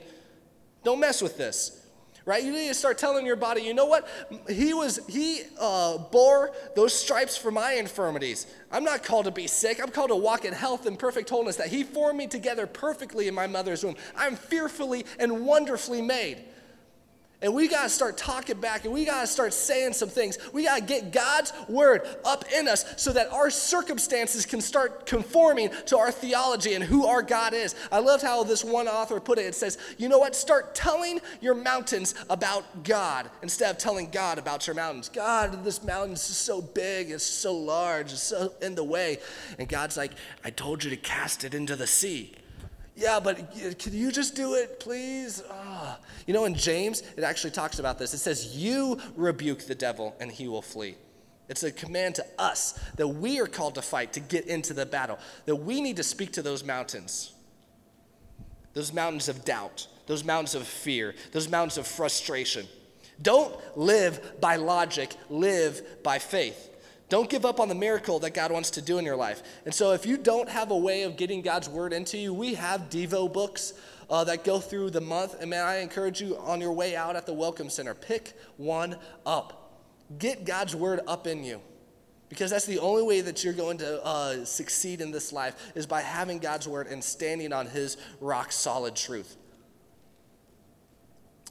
Don't 0.86 1.01
mess 1.01 1.22
with 1.22 1.38
this. 1.38 1.76
Right? 2.26 2.43
You 2.43 2.51
need 2.51 2.67
to 2.67 2.74
start 2.74 2.97
telling 2.97 3.26
your 3.26 3.36
body, 3.36 3.61
you 3.61 3.74
know 3.74 3.88
what? 3.88 4.07
He 4.47 4.74
was 4.74 4.99
he 5.07 5.41
uh, 5.59 5.97
bore 5.97 6.51
those 6.76 6.93
stripes 6.93 7.36
for 7.36 7.49
my 7.49 7.74
infirmities. 7.74 8.45
I'm 8.72 8.84
not 8.84 9.03
called 9.03 9.26
to 9.26 9.32
be 9.32 9.47
sick. 9.47 9.82
I'm 9.82 9.89
called 9.89 10.09
to 10.09 10.15
walk 10.15 10.45
in 10.45 10.53
health 10.53 10.86
and 10.86 10.97
perfect 10.97 11.30
wholeness. 11.30 11.55
That 11.55 11.67
He 11.67 11.84
formed 11.84 12.17
me 12.20 12.28
together 12.28 12.67
perfectly 12.67 13.28
in 13.28 13.34
my 13.34 13.47
mother's 13.47 13.84
womb. 13.84 13.95
I'm 14.15 14.36
fearfully 14.36 15.05
and 15.17 15.45
wonderfully 15.45 16.01
made. 16.01 16.43
And 17.42 17.54
we 17.54 17.70
got 17.70 17.84
to 17.84 17.90
start 17.90 18.18
talking 18.18 18.60
back 18.60 18.84
and 18.84 18.94
we 18.94 19.06
got 19.06 19.22
to 19.22 19.28
start 19.28 19.54
saying 19.54 19.94
some 19.94 20.10
things. 20.10 20.38
We 20.52 20.66
got 20.66 20.80
to 20.80 20.84
get 20.84 21.14
God's 21.14 21.54
word 21.70 22.02
up 22.26 22.44
in 22.52 22.68
us 22.68 22.84
so 22.98 23.14
that 23.14 23.32
our 23.32 23.50
circumstances 23.50 24.46
can 24.46 24.60
start 24.60 25.06
conforming 25.06 25.70
to 25.86 25.98
our 25.98 26.12
theology 26.12 26.74
and 26.74 26.84
who 26.84 27.06
our 27.06 27.22
God 27.22 27.54
is. 27.54 27.76
I 27.94 28.00
loved 28.00 28.24
how 28.24 28.44
this 28.44 28.66
one 28.66 28.90
author 28.90 29.22
put 29.22 29.40
it. 29.40 29.46
It 29.46 29.56
says, 29.56 29.78
you 29.98 30.10
know 30.10 30.20
what? 30.20 30.36
Start 30.36 30.76
telling 30.76 31.22
your 31.40 31.56
mountains 31.56 32.14
about 32.30 32.84
God 32.84 33.30
instead 33.42 33.72
of 33.72 33.78
telling 33.78 34.10
God 34.10 34.38
about 34.38 34.68
your 34.68 34.76
mountains. 34.76 35.08
God, 35.08 35.64
this 35.64 35.82
mountain 35.82 36.16
is 36.16 36.22
so 36.22 36.62
big, 36.62 37.10
it's 37.10 37.24
so 37.24 37.54
large, 37.54 38.12
it's 38.12 38.24
so 38.24 38.52
in 38.62 38.76
the 38.76 38.84
way. 38.84 39.20
And 39.58 39.70
God's 39.70 39.96
like, 39.96 40.12
I 40.44 40.50
told 40.50 40.84
you 40.84 40.90
to 40.90 40.98
cast 40.98 41.46
it 41.46 41.54
into 41.54 41.78
the 41.78 41.88
sea. 41.88 42.34
Yeah, 43.00 43.22
but 43.22 43.38
can 43.80 43.93
you 43.93 44.12
just 44.12 44.36
do 44.36 44.56
it, 44.56 44.82
please? 44.82 45.41
Oh. 45.50 45.97
You 46.28 46.34
know, 46.34 46.43
in 46.43 46.54
James, 46.54 47.02
it 47.16 47.24
actually 47.24 47.52
talks 47.52 47.80
about 47.80 47.97
this. 47.97 48.14
It 48.14 48.18
says, 48.18 48.58
You 48.58 49.00
rebuke 49.16 49.62
the 49.62 49.74
devil 49.74 50.16
and 50.20 50.30
he 50.30 50.50
will 50.50 50.62
flee. 50.62 50.95
It's 51.47 51.64
a 51.64 51.72
command 51.72 52.16
to 52.16 52.26
us 52.38 52.78
that 52.97 53.08
we 53.08 53.39
are 53.39 53.47
called 53.47 53.76
to 53.76 53.82
fight, 53.82 54.12
to 54.14 54.20
get 54.20 54.47
into 54.47 54.74
the 54.74 54.86
battle, 54.86 55.18
that 55.45 55.56
we 55.56 55.80
need 55.80 55.95
to 55.95 56.04
speak 56.04 56.34
to 56.34 56.41
those 56.41 56.64
mountains. 56.64 57.32
Those 58.74 58.91
mountains 58.91 59.30
of 59.30 59.45
doubt, 59.45 59.88
those 60.06 60.26
mountains 60.26 60.54
of 60.54 60.68
fear, 60.68 61.16
those 61.32 61.50
mountains 61.50 61.78
of 61.78 61.88
frustration. 61.88 62.68
Don't 63.22 63.56
live 63.78 64.39
by 64.41 64.58
logic, 64.58 65.16
live 65.30 66.04
by 66.04 66.20
faith. 66.20 66.68
Don't 67.10 67.28
give 67.28 67.43
up 67.43 67.60
on 67.60 67.68
the 67.68 67.76
miracle 67.76 68.20
that 68.20 68.36
God 68.36 68.51
wants 68.51 68.70
to 68.72 68.82
do 68.84 68.99
in 68.99 69.05
your 69.05 69.16
life. 69.16 69.41
And 69.66 69.74
so, 69.74 69.93
if 69.93 70.05
you 70.05 70.16
don't 70.16 70.47
have 70.47 70.70
a 70.70 70.78
way 70.78 71.03
of 71.03 71.18
getting 71.18 71.41
God's 71.41 71.68
word 71.68 71.91
into 71.91 72.20
you, 72.20 72.34
we 72.34 72.53
have 72.53 72.89
Devo 72.89 73.32
books 73.32 73.74
uh, 74.12 74.24
that 74.26 74.43
go 74.43 74.60
through 74.60 74.91
the 74.91 75.01
month. 75.01 75.36
And 75.41 75.49
man, 75.49 75.66
I 75.66 75.78
encourage 75.78 76.22
you 76.22 76.38
on 76.38 76.62
your 76.62 76.72
way 76.72 76.95
out 76.95 77.16
at 77.16 77.26
the 77.26 77.34
Welcome 77.34 77.70
Center, 77.70 77.95
pick 77.95 78.34
one 78.57 78.95
up. 79.26 79.74
Get 80.20 80.45
God's 80.45 80.76
word 80.76 81.01
up 81.07 81.26
in 81.26 81.43
you. 81.43 81.62
Because 82.30 82.51
that's 82.51 82.68
the 82.68 82.78
only 82.78 83.01
way 83.01 83.22
that 83.22 83.43
you're 83.43 83.53
going 83.53 83.80
to 83.80 84.05
uh, 84.05 84.45
succeed 84.45 85.01
in 85.01 85.10
this 85.10 85.34
life 85.34 85.72
is 85.74 85.88
by 85.88 86.01
having 86.01 86.38
God's 86.38 86.68
word 86.68 86.86
and 86.86 87.03
standing 87.03 87.51
on 87.51 87.66
his 87.66 87.97
rock 88.22 88.51
solid 88.51 88.95
truth. 88.95 89.36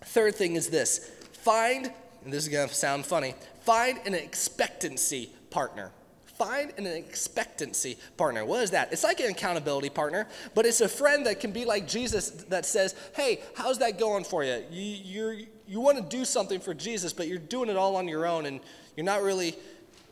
Third 0.05 0.37
thing 0.37 0.55
is 0.55 0.69
this 0.69 1.11
find, 1.33 1.93
and 2.23 2.33
this 2.33 2.45
is 2.45 2.49
going 2.49 2.69
to 2.69 2.75
sound 2.75 3.07
funny, 3.07 3.35
find 3.63 3.99
an 4.07 4.15
expectancy 4.15 5.33
partner. 5.51 5.93
Find 6.25 6.73
an 6.79 6.87
expectancy 6.87 7.99
partner. 8.17 8.45
What 8.45 8.63
is 8.63 8.71
that? 8.71 8.93
It's 8.93 9.03
like 9.03 9.19
an 9.19 9.31
accountability 9.31 9.91
partner, 9.91 10.29
but 10.55 10.67
it's 10.67 10.81
a 10.81 10.89
friend 10.89 11.27
that 11.27 11.41
can 11.41 11.51
be 11.51 11.65
like 11.65 11.89
Jesus 11.89 12.31
that 12.31 12.65
says, 12.65 12.95
Hey, 13.17 13.41
how's 13.57 13.79
that 13.79 13.99
going 13.99 14.23
for 14.23 14.45
you? 14.45 14.63
You, 14.71 14.83
you're, 15.05 15.37
you 15.67 15.81
want 15.81 15.99
to 15.99 16.17
do 16.17 16.25
something 16.25 16.61
for 16.61 16.75
Jesus, 16.75 17.13
but 17.13 17.27
you're 17.27 17.39
doing 17.39 17.69
it 17.69 17.77
all 17.77 17.97
on 17.97 18.07
your 18.07 18.25
own 18.25 18.47
and 18.47 18.61
you're 18.97 19.05
not 19.05 19.23
really 19.23 19.57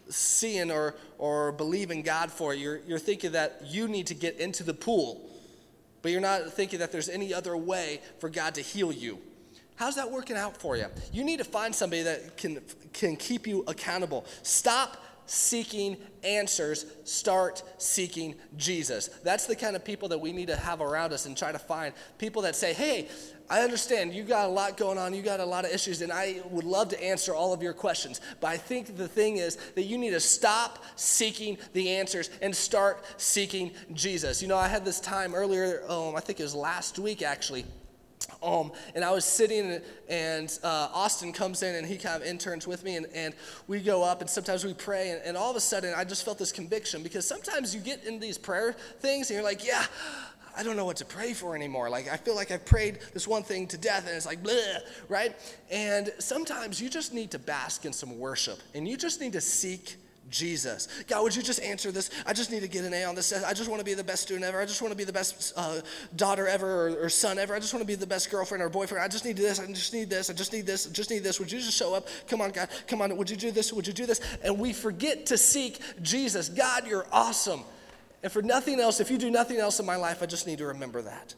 seeing 0.09 0.70
or, 0.70 0.95
or 1.18 1.53
believing 1.53 2.03
God 2.03 2.30
for. 2.30 2.55
You're, 2.55 2.80
you're 2.87 2.99
thinking 2.99 3.32
that 3.32 3.62
you 3.64 3.89
need 3.89 4.09
to 4.09 4.14
get 4.14 4.39
into 4.39 4.64
the 4.64 4.74
pool, 4.74 5.30
but 6.03 6.12
you're 6.12 6.20
not 6.20 6.53
thinking 6.53 6.80
that 6.80 6.93
there's 6.93 7.09
any 7.09 7.32
other 7.32 7.57
way 7.57 8.01
for 8.18 8.28
God 8.28 8.55
to 8.57 8.62
heal 8.62 8.93
you. 8.93 9.18
How's 9.76 9.97
that 9.97 10.11
working 10.11 10.37
out 10.37 10.57
for 10.57 10.76
you? 10.76 10.87
You 11.12 11.22
need 11.22 11.39
to 11.39 11.45
find 11.45 11.74
somebody 11.74 12.03
that 12.03 12.37
can, 12.37 12.61
can 12.93 13.16
keep 13.16 13.47
you 13.47 13.62
accountable. 13.68 14.24
Stop 14.43 14.97
seeking 15.27 15.97
answers, 16.24 16.87
start 17.05 17.62
seeking 17.79 18.35
Jesus. 18.57 19.09
That's 19.22 19.47
the 19.47 19.57
kind 19.57 19.77
of 19.77 19.85
people 19.85 20.09
that 20.09 20.18
we 20.18 20.33
need 20.33 20.49
to 20.49 20.57
have 20.57 20.81
around 20.81 21.12
us 21.12 21.27
and 21.27 21.37
try 21.37 21.53
to 21.53 21.59
find 21.59 21.95
people 22.18 22.43
that 22.43 22.57
say, 22.57 22.72
hey, 22.72 23.09
I 23.49 23.61
understand 23.61 24.12
you 24.12 24.24
got 24.24 24.47
a 24.47 24.49
lot 24.49 24.77
going 24.77 24.99
on, 24.99 25.14
you 25.14 25.22
got 25.22 25.39
a 25.39 25.45
lot 25.45 25.64
of 25.64 25.70
issues, 25.70 26.03
and 26.03 26.12
I 26.12 26.43
would 26.51 26.64
love 26.64 26.89
to 26.89 27.03
answer 27.03 27.35
all 27.35 27.53
of 27.53 27.62
your 27.62 27.72
questions. 27.72 28.20
But 28.41 28.49
I 28.49 28.57
think 28.57 28.97
the 28.97 29.07
thing 29.07 29.37
is 29.37 29.57
that 29.74 29.85
you 29.85 29.99
need 29.99 30.11
to 30.11 30.20
stop 30.20 30.83
seeking 30.97 31.59
the 31.72 31.91
answers 31.91 32.31
and 32.43 32.55
start 32.55 33.05
seeking 33.18 33.70
Jesus. 33.93 34.43
You 34.43 34.49
know, 34.49 34.57
I 34.57 34.68
had 34.68 34.85
this 34.85 34.99
time 34.99 35.35
earlier, 35.35 35.83
um, 35.89 36.16
I 36.16 36.20
think 36.20 36.41
it 36.41 36.43
was 36.43 36.55
last 36.55 36.99
week 36.99 37.22
actually 37.22 37.66
um, 38.43 38.72
and 38.95 39.05
I 39.05 39.11
was 39.12 39.24
sitting, 39.24 39.80
and 40.09 40.59
uh, 40.62 40.89
Austin 40.93 41.32
comes 41.32 41.62
in, 41.62 41.74
and 41.74 41.87
he 41.87 41.97
kind 41.97 42.20
of 42.20 42.26
interns 42.26 42.66
with 42.66 42.84
me, 42.84 42.97
and, 42.97 43.07
and 43.14 43.34
we 43.66 43.80
go 43.80 44.03
up, 44.03 44.20
and 44.20 44.28
sometimes 44.28 44.64
we 44.64 44.74
pray, 44.74 45.11
and, 45.11 45.22
and 45.24 45.37
all 45.37 45.51
of 45.51 45.57
a 45.57 45.61
sudden, 45.61 45.95
I 45.97 46.05
just 46.05 46.24
felt 46.24 46.39
this 46.39 46.53
conviction 46.53 47.03
because 47.03 47.26
sometimes 47.26 47.74
you 47.74 47.80
get 47.80 48.05
in 48.05 48.20
these 48.20 48.39
prayer 48.39 48.72
things, 49.01 49.30
and 49.30 49.37
you're 49.37 49.45
like, 49.45 49.66
yeah, 49.66 49.84
I 50.57 50.62
don't 50.62 50.76
know 50.76 50.87
what 50.87 50.97
to 50.99 51.05
pray 51.05 51.34
for 51.34 51.55
anymore. 51.55 51.91
Like, 51.91 52.09
I 52.09 52.16
feel 52.16 52.34
like 52.34 52.51
I've 52.51 52.64
prayed 52.64 53.01
this 53.12 53.28
one 53.28 53.43
thing 53.43 53.66
to 53.68 53.76
death, 53.76 54.07
and 54.07 54.16
it's 54.16 54.26
like, 54.26 54.43
bleh, 54.43 54.78
right? 55.09 55.37
And 55.70 56.12
sometimes 56.18 56.80
you 56.80 56.89
just 56.89 57.12
need 57.12 57.30
to 57.32 57.39
bask 57.39 57.84
in 57.84 57.93
some 57.93 58.18
worship, 58.18 58.59
and 58.74 58.89
you 58.89 58.97
just 58.97 59.20
need 59.20 59.34
to 59.34 59.41
seek 59.41 59.97
Jesus. 60.31 60.89
God, 61.07 61.22
would 61.22 61.37
you 61.37 61.43
just 61.43 61.61
answer 61.61 61.93
this? 61.93 62.11
I 62.27 62.33
just 62.33 62.51
need 62.51 62.61
to 62.61 62.68
get 62.68 62.85
an 62.85 62.93
A 62.93 63.05
on 63.05 63.14
this. 63.14 63.33
I 63.33 63.53
just 63.53 63.68
want 63.68 63.81
to 63.81 63.85
be 63.85 63.95
the 63.95 64.05
best 64.05 64.22
student 64.22 64.45
ever. 64.45 64.61
I 64.61 64.66
just 64.66 64.83
want 64.83 64.93
to 64.93 64.97
be 64.97 65.05
the 65.05 65.12
best 65.12 65.53
uh, 65.57 65.81
daughter 66.16 66.49
ever 66.49 66.89
or, 66.89 67.05
or, 67.05 67.09
son 67.09 67.39
ever. 67.39 67.55
I 67.55 67.61
just 67.61 67.72
want 67.72 67.83
to 67.83 67.87
be 67.87 67.95
the 67.95 68.07
best 68.07 68.31
girlfriend 68.31 68.62
or 68.62 68.68
boyfriend. 68.68 69.03
I 69.03 69.09
just 69.09 69.24
need 69.24 69.37
this. 69.37 69.61
I 69.61 69.66
just 69.66 69.93
need 69.93 70.11
this. 70.11 70.31
I 70.31 70.33
just 70.33 70.53
need 70.53 70.66
this. 70.66 70.89
I 70.89 70.93
just 70.93 71.11
need 71.11 71.20
this. 71.20 71.39
Would 71.39 71.51
you 71.51 71.59
just 71.59 71.77
show 71.77 71.95
up? 71.95 72.09
Come 72.29 72.41
on, 72.41 72.51
God. 72.51 72.68
Come 72.87 73.03
on. 73.03 73.16
Would 73.16 73.31
you 73.31 73.37
do 73.37 73.51
this? 73.51 73.72
Would 73.72 73.87
you 73.87 73.93
do 73.93 74.07
this? 74.07 74.20
And 74.43 74.59
we 74.59 74.72
forget 74.72 75.27
to 75.27 75.39
seek 75.39 75.81
Jesus. 76.03 76.49
God, 76.49 76.87
you're 76.87 77.07
awesome. 77.12 77.62
And 78.22 78.33
for 78.33 78.43
nothing 78.43 78.81
else, 78.81 79.01
if 79.01 79.11
you 79.11 79.18
do 79.18 79.31
nothing 79.31 79.59
else 79.59 79.79
in 79.79 79.87
my 79.87 79.97
life, 79.97 80.22
I 80.22 80.27
just 80.27 80.47
need 80.47 80.59
to 80.59 80.66
remember 80.66 81.03
that. 81.03 81.35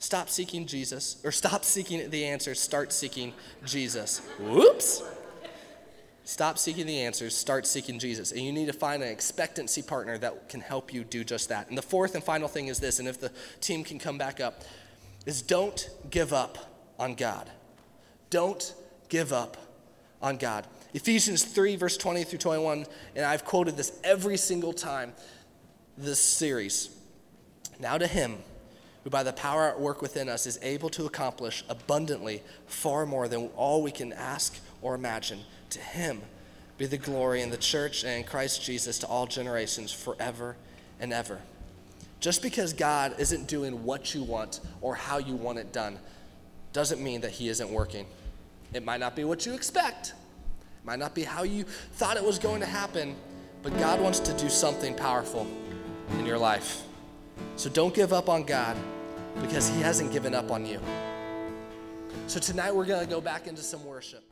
Stop 0.00 0.28
seeking 0.28 0.66
Jesus, 0.66 1.16
or 1.24 1.32
stop 1.32 1.64
seeking 1.64 2.08
the 2.10 2.24
answers, 2.24 2.60
start 2.60 2.92
seeking 2.92 3.32
Jesus. 3.64 4.20
Whoops. 4.38 5.02
Stop 6.28 6.58
seeking 6.58 6.84
the 6.84 7.00
answers, 7.00 7.34
start 7.34 7.66
seeking 7.66 7.98
Jesus. 7.98 8.32
And 8.32 8.42
you 8.42 8.52
need 8.52 8.66
to 8.66 8.74
find 8.74 9.02
an 9.02 9.08
expectancy 9.08 9.80
partner 9.80 10.18
that 10.18 10.50
can 10.50 10.60
help 10.60 10.92
you 10.92 11.02
do 11.02 11.24
just 11.24 11.48
that. 11.48 11.70
And 11.70 11.78
the 11.78 11.80
fourth 11.80 12.14
and 12.14 12.22
final 12.22 12.48
thing 12.48 12.66
is 12.66 12.78
this, 12.78 12.98
and 12.98 13.08
if 13.08 13.18
the 13.18 13.32
team 13.62 13.82
can 13.82 13.98
come 13.98 14.18
back 14.18 14.38
up, 14.38 14.62
is 15.24 15.40
don't 15.40 15.88
give 16.10 16.34
up 16.34 16.58
on 16.98 17.14
God. 17.14 17.48
Don't 18.28 18.74
give 19.08 19.32
up 19.32 19.56
on 20.20 20.36
God. 20.36 20.66
Ephesians 20.92 21.44
3, 21.44 21.76
verse 21.76 21.96
20 21.96 22.24
through 22.24 22.40
21, 22.40 22.84
and 23.16 23.24
I've 23.24 23.46
quoted 23.46 23.78
this 23.78 23.98
every 24.04 24.36
single 24.36 24.74
time 24.74 25.14
this 25.96 26.20
series. 26.20 26.90
Now 27.80 27.96
to 27.96 28.06
him 28.06 28.36
who 29.02 29.08
by 29.08 29.22
the 29.22 29.32
power 29.32 29.70
at 29.70 29.80
work 29.80 30.02
within 30.02 30.28
us 30.28 30.46
is 30.46 30.58
able 30.60 30.90
to 30.90 31.06
accomplish 31.06 31.64
abundantly 31.70 32.42
far 32.66 33.06
more 33.06 33.28
than 33.28 33.48
all 33.56 33.82
we 33.82 33.90
can 33.90 34.12
ask 34.12 34.58
or 34.82 34.94
imagine 34.94 35.38
to 35.70 35.80
him 35.80 36.20
be 36.78 36.86
the 36.86 36.96
glory 36.96 37.42
in 37.42 37.50
the 37.50 37.56
church 37.56 38.04
and 38.04 38.12
in 38.12 38.24
Christ 38.24 38.62
Jesus 38.64 38.98
to 39.00 39.06
all 39.06 39.26
generations 39.26 39.92
forever 39.92 40.56
and 41.00 41.12
ever. 41.12 41.40
Just 42.20 42.40
because 42.40 42.72
God 42.72 43.14
isn't 43.18 43.48
doing 43.48 43.84
what 43.84 44.14
you 44.14 44.22
want 44.22 44.60
or 44.80 44.94
how 44.94 45.18
you 45.18 45.34
want 45.34 45.58
it 45.58 45.72
done 45.72 45.98
doesn't 46.72 47.02
mean 47.02 47.20
that 47.22 47.32
he 47.32 47.48
isn't 47.48 47.70
working. 47.70 48.06
It 48.72 48.84
might 48.84 49.00
not 49.00 49.16
be 49.16 49.24
what 49.24 49.44
you 49.46 49.54
expect, 49.54 50.08
it 50.08 50.86
might 50.86 50.98
not 50.98 51.14
be 51.14 51.24
how 51.24 51.42
you 51.42 51.64
thought 51.64 52.16
it 52.16 52.24
was 52.24 52.38
going 52.38 52.60
to 52.60 52.66
happen, 52.66 53.16
but 53.62 53.76
God 53.78 54.00
wants 54.00 54.20
to 54.20 54.32
do 54.34 54.48
something 54.48 54.94
powerful 54.94 55.46
in 56.18 56.26
your 56.26 56.38
life. 56.38 56.82
So 57.56 57.70
don't 57.70 57.94
give 57.94 58.12
up 58.12 58.28
on 58.28 58.44
God 58.44 58.76
because 59.40 59.68
he 59.68 59.80
hasn't 59.80 60.12
given 60.12 60.34
up 60.34 60.50
on 60.50 60.66
you. 60.66 60.80
So 62.26 62.38
tonight 62.38 62.74
we're 62.74 62.84
going 62.84 63.04
to 63.04 63.10
go 63.10 63.20
back 63.20 63.46
into 63.46 63.62
some 63.62 63.84
worship. 63.84 64.27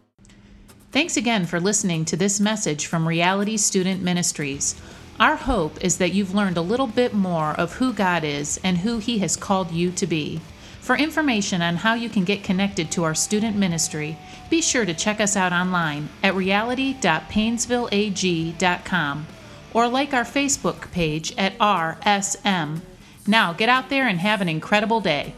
Thanks 0.97 1.18
again 1.18 1.44
for 1.44 1.61
listening 1.61 2.07
to 2.07 2.16
this 2.16 2.40
message 2.40 2.86
from 2.86 3.07
Reality 3.07 3.59
Student 3.59 4.03
Ministries. 4.03 4.74
Our 5.20 5.36
hope 5.36 5.84
is 5.84 5.99
that 5.99 6.14
you've 6.14 6.34
learned 6.34 6.57
a 6.57 6.62
little 6.62 6.86
bit 6.86 7.12
more 7.12 7.51
of 7.51 7.74
who 7.74 7.92
God 7.92 8.24
is 8.24 8.59
and 8.64 8.78
who 8.78 8.97
He 8.97 9.18
has 9.18 9.36
called 9.36 9.72
you 9.72 9.90
to 9.90 10.07
be. 10.07 10.40
For 10.80 10.97
information 10.97 11.61
on 11.61 11.76
how 11.76 11.92
you 11.92 12.09
can 12.09 12.24
get 12.24 12.42
connected 12.42 12.90
to 12.92 13.05
our 13.05 13.14
student 13.14 13.59
ministry, 13.59 14.16
be 14.49 14.62
sure 14.62 14.86
to 14.86 14.94
check 14.94 15.20
us 15.20 15.36
out 15.36 15.53
online 15.53 16.09
at 16.22 16.34
reality.painesvilleag.com 16.34 19.26
or 19.74 19.88
like 19.88 20.14
our 20.14 20.24
Facebook 20.24 20.90
page 20.92 21.34
at 21.36 21.59
RSM. 21.59 22.80
Now 23.26 23.53
get 23.53 23.68
out 23.68 23.90
there 23.90 24.09
and 24.09 24.20
have 24.20 24.40
an 24.40 24.49
incredible 24.49 25.03
day. 25.03 25.34